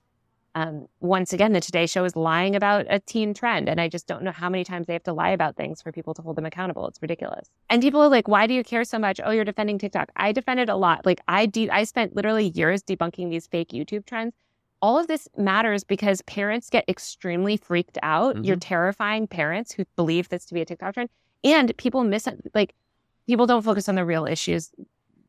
um, 0.54 0.88
once 1.00 1.34
again, 1.34 1.54
the 1.54 1.60
Today 1.60 1.88
Show 1.88 2.06
is 2.06 2.16
lying 2.16 2.56
about 2.56 2.86
a 2.90 3.00
teen 3.00 3.34
trend. 3.34 3.68
And 3.68 3.82
I 3.82 3.90
just 3.90 4.06
don't 4.06 4.24
know 4.24 4.32
how 4.32 4.48
many 4.48 4.64
times 4.64 4.86
they 4.86 4.94
have 4.94 5.04
to 5.04 5.14
lie 5.14 5.32
about 5.32 5.56
things 5.56 5.82
for 5.82 5.92
people 5.92 6.14
to 6.14 6.22
hold 6.22 6.38
them 6.38 6.46
accountable. 6.46 6.88
It's 6.88 7.02
ridiculous. 7.02 7.50
And 7.70 7.82
people 7.82 8.02
are 8.02 8.10
like, 8.10 8.28
why 8.28 8.48
do 8.48 8.54
you 8.54 8.64
care 8.64 8.84
so 8.84 9.00
much? 9.00 9.20
Oh, 9.24 9.32
you're 9.32 9.44
defending 9.44 9.80
TikTok. 9.80 10.12
I 10.16 10.32
defended 10.32 10.70
a 10.70 10.76
lot. 10.76 11.06
Like 11.06 11.22
I 11.28 11.48
de- 11.48 11.72
I 11.72 11.84
spent 11.84 12.16
literally 12.16 12.50
years 12.50 12.84
debunking 12.84 13.32
these 13.32 13.48
fake 13.48 13.70
YouTube 13.70 14.06
trends. 14.06 14.34
All 14.86 15.00
of 15.00 15.08
this 15.08 15.28
matters 15.36 15.84
because 15.84 16.22
parents 16.22 16.70
get 16.70 16.88
extremely 16.88 17.58
freaked 17.58 17.98
out. 18.04 18.46
You're 18.46 18.56
mm-hmm. 18.56 18.60
terrifying 18.60 19.26
parents 19.26 19.72
who 19.72 19.84
believe 19.96 20.30
this 20.30 20.46
to 20.46 20.54
be 20.54 20.62
a 20.62 20.66
TikTok 20.66 20.94
trend. 20.94 21.10
And 21.44 21.76
people 21.78 22.04
miss 22.04 22.28
like 22.54 22.76
people 23.26 23.48
don't 23.48 23.64
focus 23.64 23.90
on 23.90 23.96
the 23.96 24.06
real 24.06 24.28
issues 24.28 24.70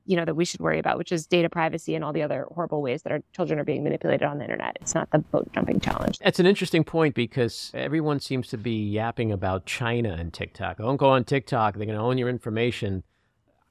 you 0.04 0.14
know, 0.14 0.26
that 0.26 0.34
we 0.34 0.44
should 0.44 0.60
worry 0.60 0.78
about, 0.78 0.98
which 0.98 1.10
is 1.10 1.26
data 1.26 1.48
privacy 1.48 1.94
and 1.94 2.04
all 2.04 2.12
the 2.12 2.22
other 2.22 2.46
horrible 2.54 2.82
ways 2.82 3.02
that 3.02 3.12
our 3.12 3.20
children 3.34 3.58
are 3.58 3.64
being 3.64 3.82
manipulated 3.82 4.28
on 4.28 4.36
the 4.36 4.44
internet. 4.44 4.76
It's 4.82 4.94
not 4.94 5.10
the 5.10 5.20
boat 5.20 5.50
jumping 5.54 5.80
challenge. 5.80 6.18
That's 6.18 6.38
an 6.38 6.44
interesting 6.44 6.84
point 6.84 7.14
because 7.14 7.70
everyone 7.72 8.20
seems 8.20 8.48
to 8.48 8.58
be 8.58 8.90
yapping 8.90 9.32
about 9.32 9.64
China 9.64 10.14
and 10.18 10.34
TikTok. 10.34 10.76
Don't 10.76 10.98
go 10.98 11.08
on 11.08 11.24
TikTok; 11.24 11.76
they're 11.76 11.86
going 11.86 11.98
to 11.98 12.04
own 12.04 12.18
your 12.18 12.28
information. 12.28 13.04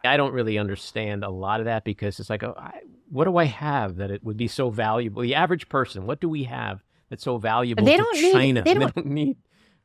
I 0.04 0.18
don't 0.18 0.34
really 0.34 0.58
understand 0.58 1.24
a 1.24 1.30
lot 1.30 1.60
of 1.60 1.68
that 1.68 1.84
because 1.84 2.20
it's 2.20 2.30
like, 2.30 2.44
oh, 2.44 2.56
I, 2.58 2.82
what 3.16 3.26
do 3.26 3.38
I 3.38 3.46
have 3.46 3.96
that 3.98 4.12
it 4.12 4.24
would 4.24 4.38
be 4.38 4.48
so 4.48 4.70
valuable? 4.70 5.22
The 5.22 5.36
average 5.36 5.70
person, 5.70 6.06
what 6.06 6.20
do 6.20 6.28
we 6.30 6.44
have 6.44 6.84
that's 7.10 7.24
so 7.24 7.38
valuable 7.38 7.84
They 7.86 7.98
don't 7.98 8.22
need- 8.22 8.34
China? 8.34 8.62
they 8.64 8.74
don't- 8.84 9.06
need, 9.06 9.38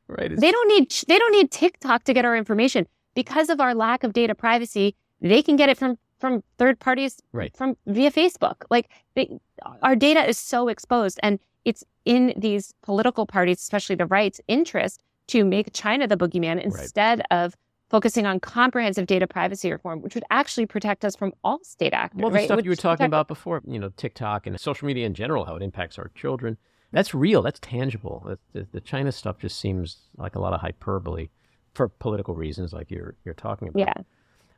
right? 0.07 0.25
It's- 0.31 0.39
They 0.41 0.51
don't 0.51 0.67
need 0.67 0.91
they 1.07 1.17
don't 1.17 1.31
need 1.31 1.49
TikTok 1.51 2.03
to 2.05 2.13
get 2.13 2.25
our 2.25 2.35
information 2.35 2.87
because 3.15 3.49
of 3.49 3.59
our 3.61 3.73
lack 3.73 4.03
of 4.03 4.13
data 4.13 4.35
privacy. 4.35 4.95
They 5.21 5.41
can 5.41 5.55
get 5.55 5.69
it 5.69 5.77
from 5.77 5.97
from 6.19 6.43
third 6.59 6.79
parties 6.79 7.19
Right. 7.31 7.55
from 7.55 7.77
via 7.87 8.11
Facebook. 8.11 8.57
Like 8.69 8.89
they, 9.15 9.39
our 9.81 9.95
data 9.95 10.27
is 10.27 10.37
so 10.37 10.67
exposed, 10.67 11.19
and 11.23 11.39
it's 11.65 11.83
in 12.05 12.33
these 12.37 12.73
political 12.83 13.25
parties, 13.25 13.59
especially 13.59 13.95
the 13.95 14.05
right's 14.05 14.39
interest, 14.47 15.01
to 15.27 15.43
make 15.45 15.73
China 15.73 16.07
the 16.07 16.17
boogeyman 16.17 16.61
instead 16.61 17.21
of 17.31 17.55
focusing 17.91 18.25
on 18.25 18.39
comprehensive 18.39 19.05
data 19.05 19.27
privacy 19.27 19.69
reform, 19.69 20.01
which 20.01 20.15
would 20.15 20.23
actually 20.31 20.65
protect 20.65 21.03
us 21.03 21.13
from 21.13 21.33
all 21.43 21.59
state 21.61 21.93
actors. 21.93 22.21
Well, 22.21 22.31
the 22.31 22.35
right? 22.37 22.45
stuff 22.45 22.61
you 22.63 22.69
were 22.69 22.75
talking 22.77 23.05
about 23.05 23.27
before, 23.27 23.61
you 23.67 23.77
know, 23.77 23.89
TikTok 23.97 24.47
and 24.47 24.57
social 24.59 24.87
media 24.87 25.05
in 25.05 25.13
general, 25.13 25.43
how 25.43 25.57
it 25.57 25.61
impacts 25.61 25.99
our 25.99 26.09
children, 26.15 26.57
that's 26.93 27.13
real. 27.13 27.41
That's 27.41 27.59
tangible. 27.59 28.37
The, 28.53 28.67
the, 28.71 28.79
China 28.79 29.11
stuff 29.11 29.39
just 29.39 29.59
seems 29.59 29.97
like 30.17 30.35
a 30.35 30.39
lot 30.39 30.53
of 30.53 30.61
hyperbole 30.61 31.29
for 31.73 31.89
political 31.89 32.33
reasons, 32.33 32.73
like 32.73 32.89
you're 32.89 33.15
you're 33.25 33.33
talking 33.33 33.67
about. 33.67 33.79
Yeah. 33.79 33.93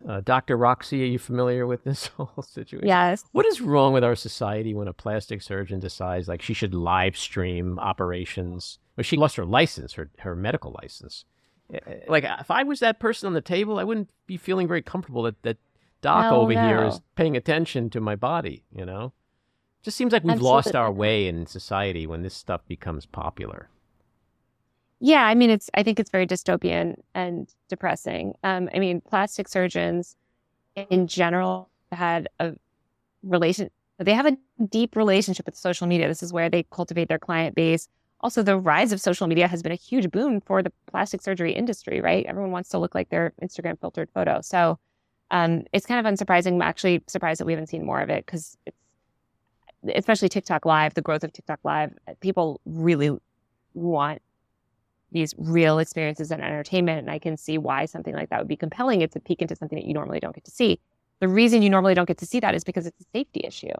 Uh, 0.07 0.21
Dr. 0.21 0.57
Roxy, 0.57 1.01
are 1.01 1.07
you 1.07 1.19
familiar 1.19 1.65
with 1.65 1.83
this 1.83 2.07
whole 2.17 2.43
situation? 2.43 2.87
Yes. 2.87 3.23
What 3.31 3.45
is 3.45 3.61
wrong 3.61 3.93
with 3.93 4.03
our 4.03 4.15
society 4.15 4.73
when 4.73 4.87
a 4.87 4.93
plastic 4.93 5.41
surgeon 5.41 5.79
decides 5.79 6.27
like 6.27 6.41
she 6.41 6.53
should 6.53 6.75
live 6.75 7.17
stream 7.17 7.79
operations? 7.79 8.79
Or 8.95 9.03
she 9.03 9.17
lost 9.17 9.37
her 9.37 9.45
license, 9.45 9.93
her 9.93 10.11
her 10.19 10.35
medical 10.35 10.75
license. 10.81 11.25
Eh, 11.71 11.79
Like 12.07 12.23
if 12.23 12.49
I 12.51 12.63
was 12.63 12.79
that 12.79 12.99
person 12.99 13.27
on 13.27 13.33
the 13.33 13.41
table, 13.41 13.79
I 13.79 13.83
wouldn't 13.83 14.09
be 14.27 14.37
feeling 14.37 14.67
very 14.67 14.81
comfortable 14.81 15.23
that 15.23 15.41
that 15.43 15.57
doc 16.01 16.23
Hell 16.23 16.41
over 16.41 16.51
here 16.51 16.83
is 16.83 17.01
paying 17.15 17.37
attention 17.37 17.89
to 17.91 18.01
my 18.01 18.15
body. 18.15 18.63
You 18.75 18.85
know, 18.85 19.13
just 19.83 19.97
seems 19.97 20.13
like 20.13 20.23
we've 20.23 20.41
lost 20.41 20.75
our 20.75 20.91
way 20.91 21.27
in 21.27 21.45
society 21.45 22.07
when 22.07 22.21
this 22.21 22.33
stuff 22.33 22.61
becomes 22.67 23.05
popular. 23.05 23.69
Yeah, 24.99 25.25
I 25.25 25.35
mean, 25.35 25.49
it's. 25.49 25.69
I 25.73 25.83
think 25.83 25.99
it's 25.99 26.09
very 26.09 26.25
dystopian 26.25 26.95
and 27.13 27.53
depressing. 27.67 28.35
Um, 28.43 28.69
I 28.73 28.79
mean, 28.79 29.01
plastic 29.01 29.49
surgeons, 29.49 30.15
in 30.75 31.07
general, 31.07 31.69
had 31.91 32.29
a 32.39 32.53
relation. 33.21 33.69
They 33.99 34.13
have 34.13 34.25
a 34.25 34.37
deep 34.65 34.95
relationship 34.95 35.45
with 35.45 35.55
social 35.55 35.87
media. 35.87 36.07
This 36.07 36.23
is 36.23 36.31
where 36.31 36.49
they 36.49 36.63
cultivate 36.71 37.09
their 37.09 37.19
client 37.19 37.53
base. 37.53 37.87
Also, 38.23 38.41
the 38.41 38.57
rise 38.57 38.91
of 38.91 38.99
social 39.01 39.27
media 39.27 39.47
has 39.47 39.61
been 39.61 39.71
a 39.71 39.75
huge 39.75 40.09
boon 40.09 40.41
for 40.41 40.63
the 40.63 40.71
plastic 40.87 41.21
surgery 41.21 41.51
industry. 41.51 42.01
Right, 42.01 42.25
everyone 42.25 42.51
wants 42.51 42.69
to 42.69 42.79
look 42.79 42.95
like 42.95 43.09
their 43.09 43.33
Instagram 43.41 43.79
filtered 43.79 44.09
photo. 44.13 44.39
So, 44.41 44.79
um, 45.29 45.63
it's 45.73 45.85
kind 45.85 46.05
of 46.05 46.11
unsurprising. 46.11 46.53
I'm 46.53 46.61
actually 46.61 47.03
surprised 47.07 47.39
that 47.39 47.45
we 47.45 47.53
haven't 47.53 47.67
seen 47.67 47.85
more 47.85 48.01
of 48.01 48.09
it 48.09 48.25
because 48.25 48.57
it's, 48.65 48.77
especially 49.93 50.29
TikTok 50.29 50.65
Live, 50.65 50.93
the 50.93 51.01
growth 51.01 51.23
of 51.23 51.33
TikTok 51.33 51.59
Live. 51.63 51.93
People 52.21 52.61
really 52.65 53.11
want 53.73 54.21
these 55.11 55.33
real 55.37 55.79
experiences 55.79 56.31
and 56.31 56.41
entertainment. 56.41 56.99
And 56.99 57.11
I 57.11 57.19
can 57.19 57.37
see 57.37 57.57
why 57.57 57.85
something 57.85 58.13
like 58.13 58.29
that 58.29 58.39
would 58.39 58.47
be 58.47 58.55
compelling. 58.55 59.01
It's 59.01 59.15
a 59.15 59.19
peek 59.19 59.41
into 59.41 59.55
something 59.55 59.77
that 59.77 59.85
you 59.85 59.93
normally 59.93 60.19
don't 60.19 60.33
get 60.33 60.45
to 60.45 60.51
see. 60.51 60.79
The 61.19 61.27
reason 61.27 61.61
you 61.61 61.69
normally 61.69 61.93
don't 61.93 62.07
get 62.07 62.17
to 62.17 62.25
see 62.25 62.39
that 62.39 62.55
is 62.55 62.63
because 62.63 62.85
it's 62.87 62.99
a 62.99 63.05
safety 63.13 63.41
issue. 63.43 63.73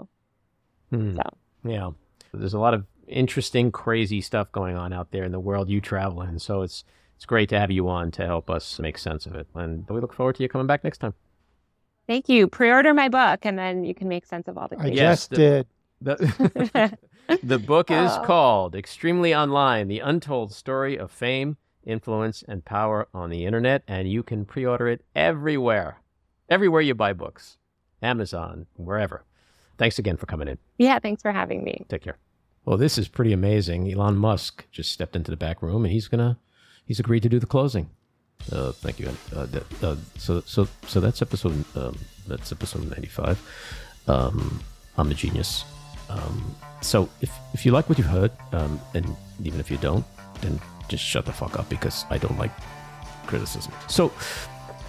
Hmm. 0.89 1.15
So 1.15 1.23
Yeah. 1.63 1.91
There's 2.33 2.53
a 2.53 2.59
lot 2.59 2.73
of 2.73 2.85
interesting, 3.07 3.71
crazy 3.71 4.21
stuff 4.21 4.51
going 4.51 4.75
on 4.75 4.93
out 4.93 5.11
there 5.11 5.23
in 5.23 5.31
the 5.31 5.39
world 5.39 5.69
you 5.69 5.81
travel 5.81 6.21
in. 6.21 6.39
So 6.39 6.61
it's 6.61 6.83
it's 7.15 7.25
great 7.25 7.49
to 7.49 7.59
have 7.59 7.71
you 7.71 7.87
on 7.89 8.11
to 8.11 8.25
help 8.25 8.49
us 8.49 8.79
make 8.79 8.97
sense 8.97 9.25
of 9.25 9.35
it. 9.35 9.47
And 9.55 9.87
we 9.89 9.99
look 10.01 10.13
forward 10.13 10.35
to 10.37 10.43
you 10.43 10.49
coming 10.49 10.67
back 10.67 10.83
next 10.83 10.97
time. 10.97 11.13
thank 12.07 12.27
you. 12.27 12.47
Pre-order 12.47 12.93
my 12.93 13.07
book, 13.09 13.45
and 13.45 13.57
then 13.57 13.85
you 13.85 13.93
can 13.95 14.07
make 14.09 14.25
sense 14.25 14.47
of 14.47 14.57
all 14.57 14.67
the. 14.67 14.75
I 14.77 14.81
crazy- 14.81 14.95
Yes, 14.95 15.19
just 15.19 15.29
the- 15.31 15.35
did. 15.37 15.67
The, 16.01 16.97
the 17.43 17.59
book 17.59 17.89
is 17.89 18.11
Oh. 18.11 18.23
called 18.25 18.75
Extremely 18.75 19.33
Online 19.33 19.87
The 19.87 19.99
Untold 19.99 20.51
Story 20.51 20.97
of 20.97 21.11
Fame, 21.11 21.55
Influence, 21.85 22.43
and 22.45 22.65
Power 22.65 23.07
on 23.13 23.29
the 23.29 23.45
Internet. 23.45 23.83
And 23.87 24.11
you 24.11 24.21
can 24.23 24.43
pre 24.43 24.65
order 24.65 24.89
it 24.89 25.05
everywhere, 25.15 26.01
everywhere 26.49 26.81
you 26.81 26.93
buy 26.93 27.13
books, 27.13 27.57
Amazon, 28.01 28.65
wherever. 28.75 29.23
Thanks 29.77 29.97
again 29.97 30.17
for 30.17 30.25
coming 30.25 30.47
in. 30.49 30.57
yeah, 30.77 30.99
thanks 30.99 31.21
for 31.21 31.31
having 31.31 31.63
me. 31.63 31.85
Take 31.87 32.01
care. 32.01 32.17
Well, 32.65 32.77
this 32.77 32.97
is 32.97 33.07
pretty 33.07 33.33
amazing. 33.33 33.91
Elon 33.91 34.15
Musk 34.15 34.65
just 34.71 34.91
stepped 34.91 35.15
into 35.15 35.31
the 35.31 35.37
back 35.37 35.61
room, 35.61 35.83
and 35.83 35.91
he's 35.91 36.07
gonna 36.07 36.37
he's 36.85 36.99
agreed 36.99 37.23
to 37.23 37.29
do 37.29 37.39
the 37.39 37.45
closing. 37.45 37.89
Uh, 38.51 38.71
thank 38.71 38.99
you. 38.99 39.09
Uh, 39.35 39.47
uh, 39.81 39.95
so 40.17 40.41
so 40.41 40.67
so 40.87 40.99
that's 40.99 41.21
episode 41.21 41.63
um, 41.75 41.97
that's 42.27 42.51
episode 42.51 42.89
ninety 42.89 43.07
five. 43.07 43.39
Um, 44.07 44.61
I'm 44.97 45.11
a 45.11 45.13
genius. 45.13 45.65
Um, 46.09 46.55
so 46.81 47.09
if 47.21 47.31
if 47.53 47.65
you 47.65 47.71
like 47.71 47.89
what 47.89 47.97
you've 47.97 48.07
heard, 48.07 48.31
um, 48.51 48.79
and 48.93 49.15
even 49.43 49.59
if 49.59 49.69
you 49.71 49.77
don't, 49.77 50.05
then 50.41 50.59
just 50.87 51.03
shut 51.03 51.25
the 51.25 51.33
fuck 51.33 51.57
up 51.59 51.69
because 51.69 52.05
I 52.09 52.17
don't 52.17 52.37
like 52.37 52.51
criticism. 53.27 53.73
So 53.87 54.11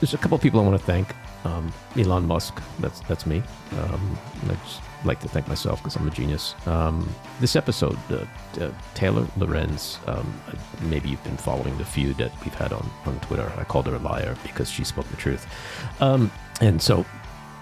there's 0.01 0.15
a 0.15 0.19
couple 0.19 0.39
people 0.39 0.61
I 0.61 0.65
want 0.65 0.79
to 0.79 0.87
thank. 0.87 1.09
Um, 1.45 1.73
Elon 1.97 2.27
Musk, 2.27 2.61
that's 2.81 3.01
that's 3.01 3.27
me. 3.27 3.43
Um, 3.79 4.19
I 4.45 4.55
just 4.67 4.81
like 5.05 5.21
to 5.21 5.29
thank 5.29 5.49
myself 5.49 5.81
because 5.83 5.97
I'm 5.97 6.07
a 6.07 6.11
genius. 6.11 6.55
Um, 6.67 7.09
this 7.41 7.57
episode, 7.57 7.99
uh, 8.11 8.25
uh, 8.61 8.71
Taylor 8.95 9.27
Lorenz, 9.37 9.99
um, 10.07 10.41
uh, 10.49 10.53
maybe 10.83 11.09
you've 11.09 11.25
been 11.25 11.37
following 11.37 11.77
the 11.79 11.85
feud 11.85 12.17
that 12.19 12.33
we've 12.45 12.55
had 12.55 12.73
on, 12.73 12.89
on 13.07 13.19
Twitter. 13.21 13.51
I 13.57 13.65
called 13.65 13.87
her 13.87 13.95
a 13.95 13.99
liar 13.99 14.37
because 14.43 14.71
she 14.71 14.85
spoke 14.85 15.09
the 15.09 15.17
truth. 15.17 15.47
Um, 16.01 16.31
and 16.61 16.81
so 16.81 17.05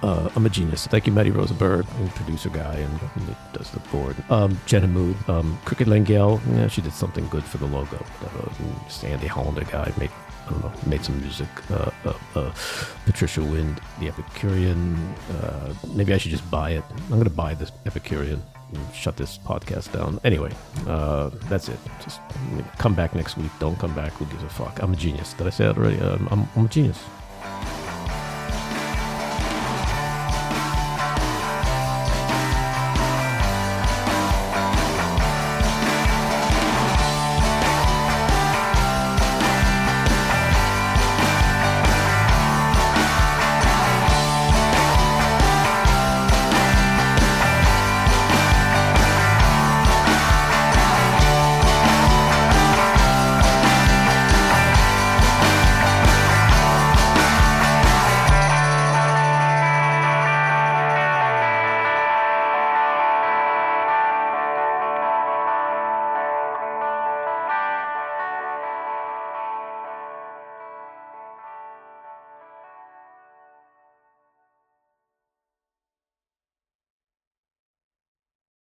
uh, 0.02 0.30
I'm 0.34 0.46
a 0.46 0.48
genius. 0.50 0.86
Thank 0.86 1.06
you, 1.06 1.12
Matty 1.12 1.30
Rosenberg, 1.30 1.86
producer 2.14 2.48
guy 2.50 2.74
and 2.74 2.98
who 2.98 3.34
does 3.56 3.70
the 3.70 3.80
board. 3.90 4.16
Um, 4.30 4.60
Jen 4.66 4.82
Hammoud, 4.82 5.28
um, 5.28 5.58
Cricket 5.64 5.88
Lengyel, 5.88 6.40
yeah, 6.56 6.66
she 6.68 6.80
did 6.82 6.92
something 6.92 7.26
good 7.28 7.44
for 7.44 7.58
the 7.58 7.66
logo. 7.66 7.96
Uh, 8.24 8.84
just 8.86 9.04
Andy 9.04 9.26
Hollander 9.26 9.64
guy 9.64 9.92
made, 9.98 10.10
I 10.46 10.50
don't 10.50 10.62
know, 10.62 10.72
made 10.86 11.04
some 11.04 11.20
music. 11.20 11.48
Uh, 11.70 11.90
uh, 12.04 12.14
uh, 12.34 12.52
Patricia 13.06 13.42
Wind, 13.42 13.80
the 14.00 14.08
Epicurean. 14.08 14.96
Uh, 15.30 15.74
maybe 15.94 16.12
I 16.12 16.18
should 16.18 16.32
just 16.32 16.50
buy 16.50 16.70
it. 16.70 16.84
I'm 17.04 17.08
going 17.10 17.24
to 17.24 17.30
buy 17.30 17.54
this 17.54 17.70
Epicurean 17.86 18.42
and 18.74 18.94
shut 18.94 19.16
this 19.16 19.38
podcast 19.38 19.92
down. 19.92 20.18
Anyway, 20.24 20.50
uh, 20.86 21.30
that's 21.48 21.68
it. 21.68 21.78
Just 22.02 22.20
come 22.78 22.94
back 22.94 23.14
next 23.14 23.36
week. 23.36 23.50
Don't 23.60 23.78
come 23.78 23.94
back. 23.94 24.12
Who 24.14 24.24
gives 24.26 24.42
a 24.42 24.48
fuck? 24.48 24.82
I'm 24.82 24.92
a 24.92 24.96
genius. 24.96 25.34
Did 25.34 25.46
I 25.46 25.50
say 25.50 25.66
that 25.66 25.76
already? 25.76 26.00
Um, 26.00 26.26
I'm, 26.30 26.48
I'm 26.56 26.64
a 26.66 26.68
genius. 26.68 26.98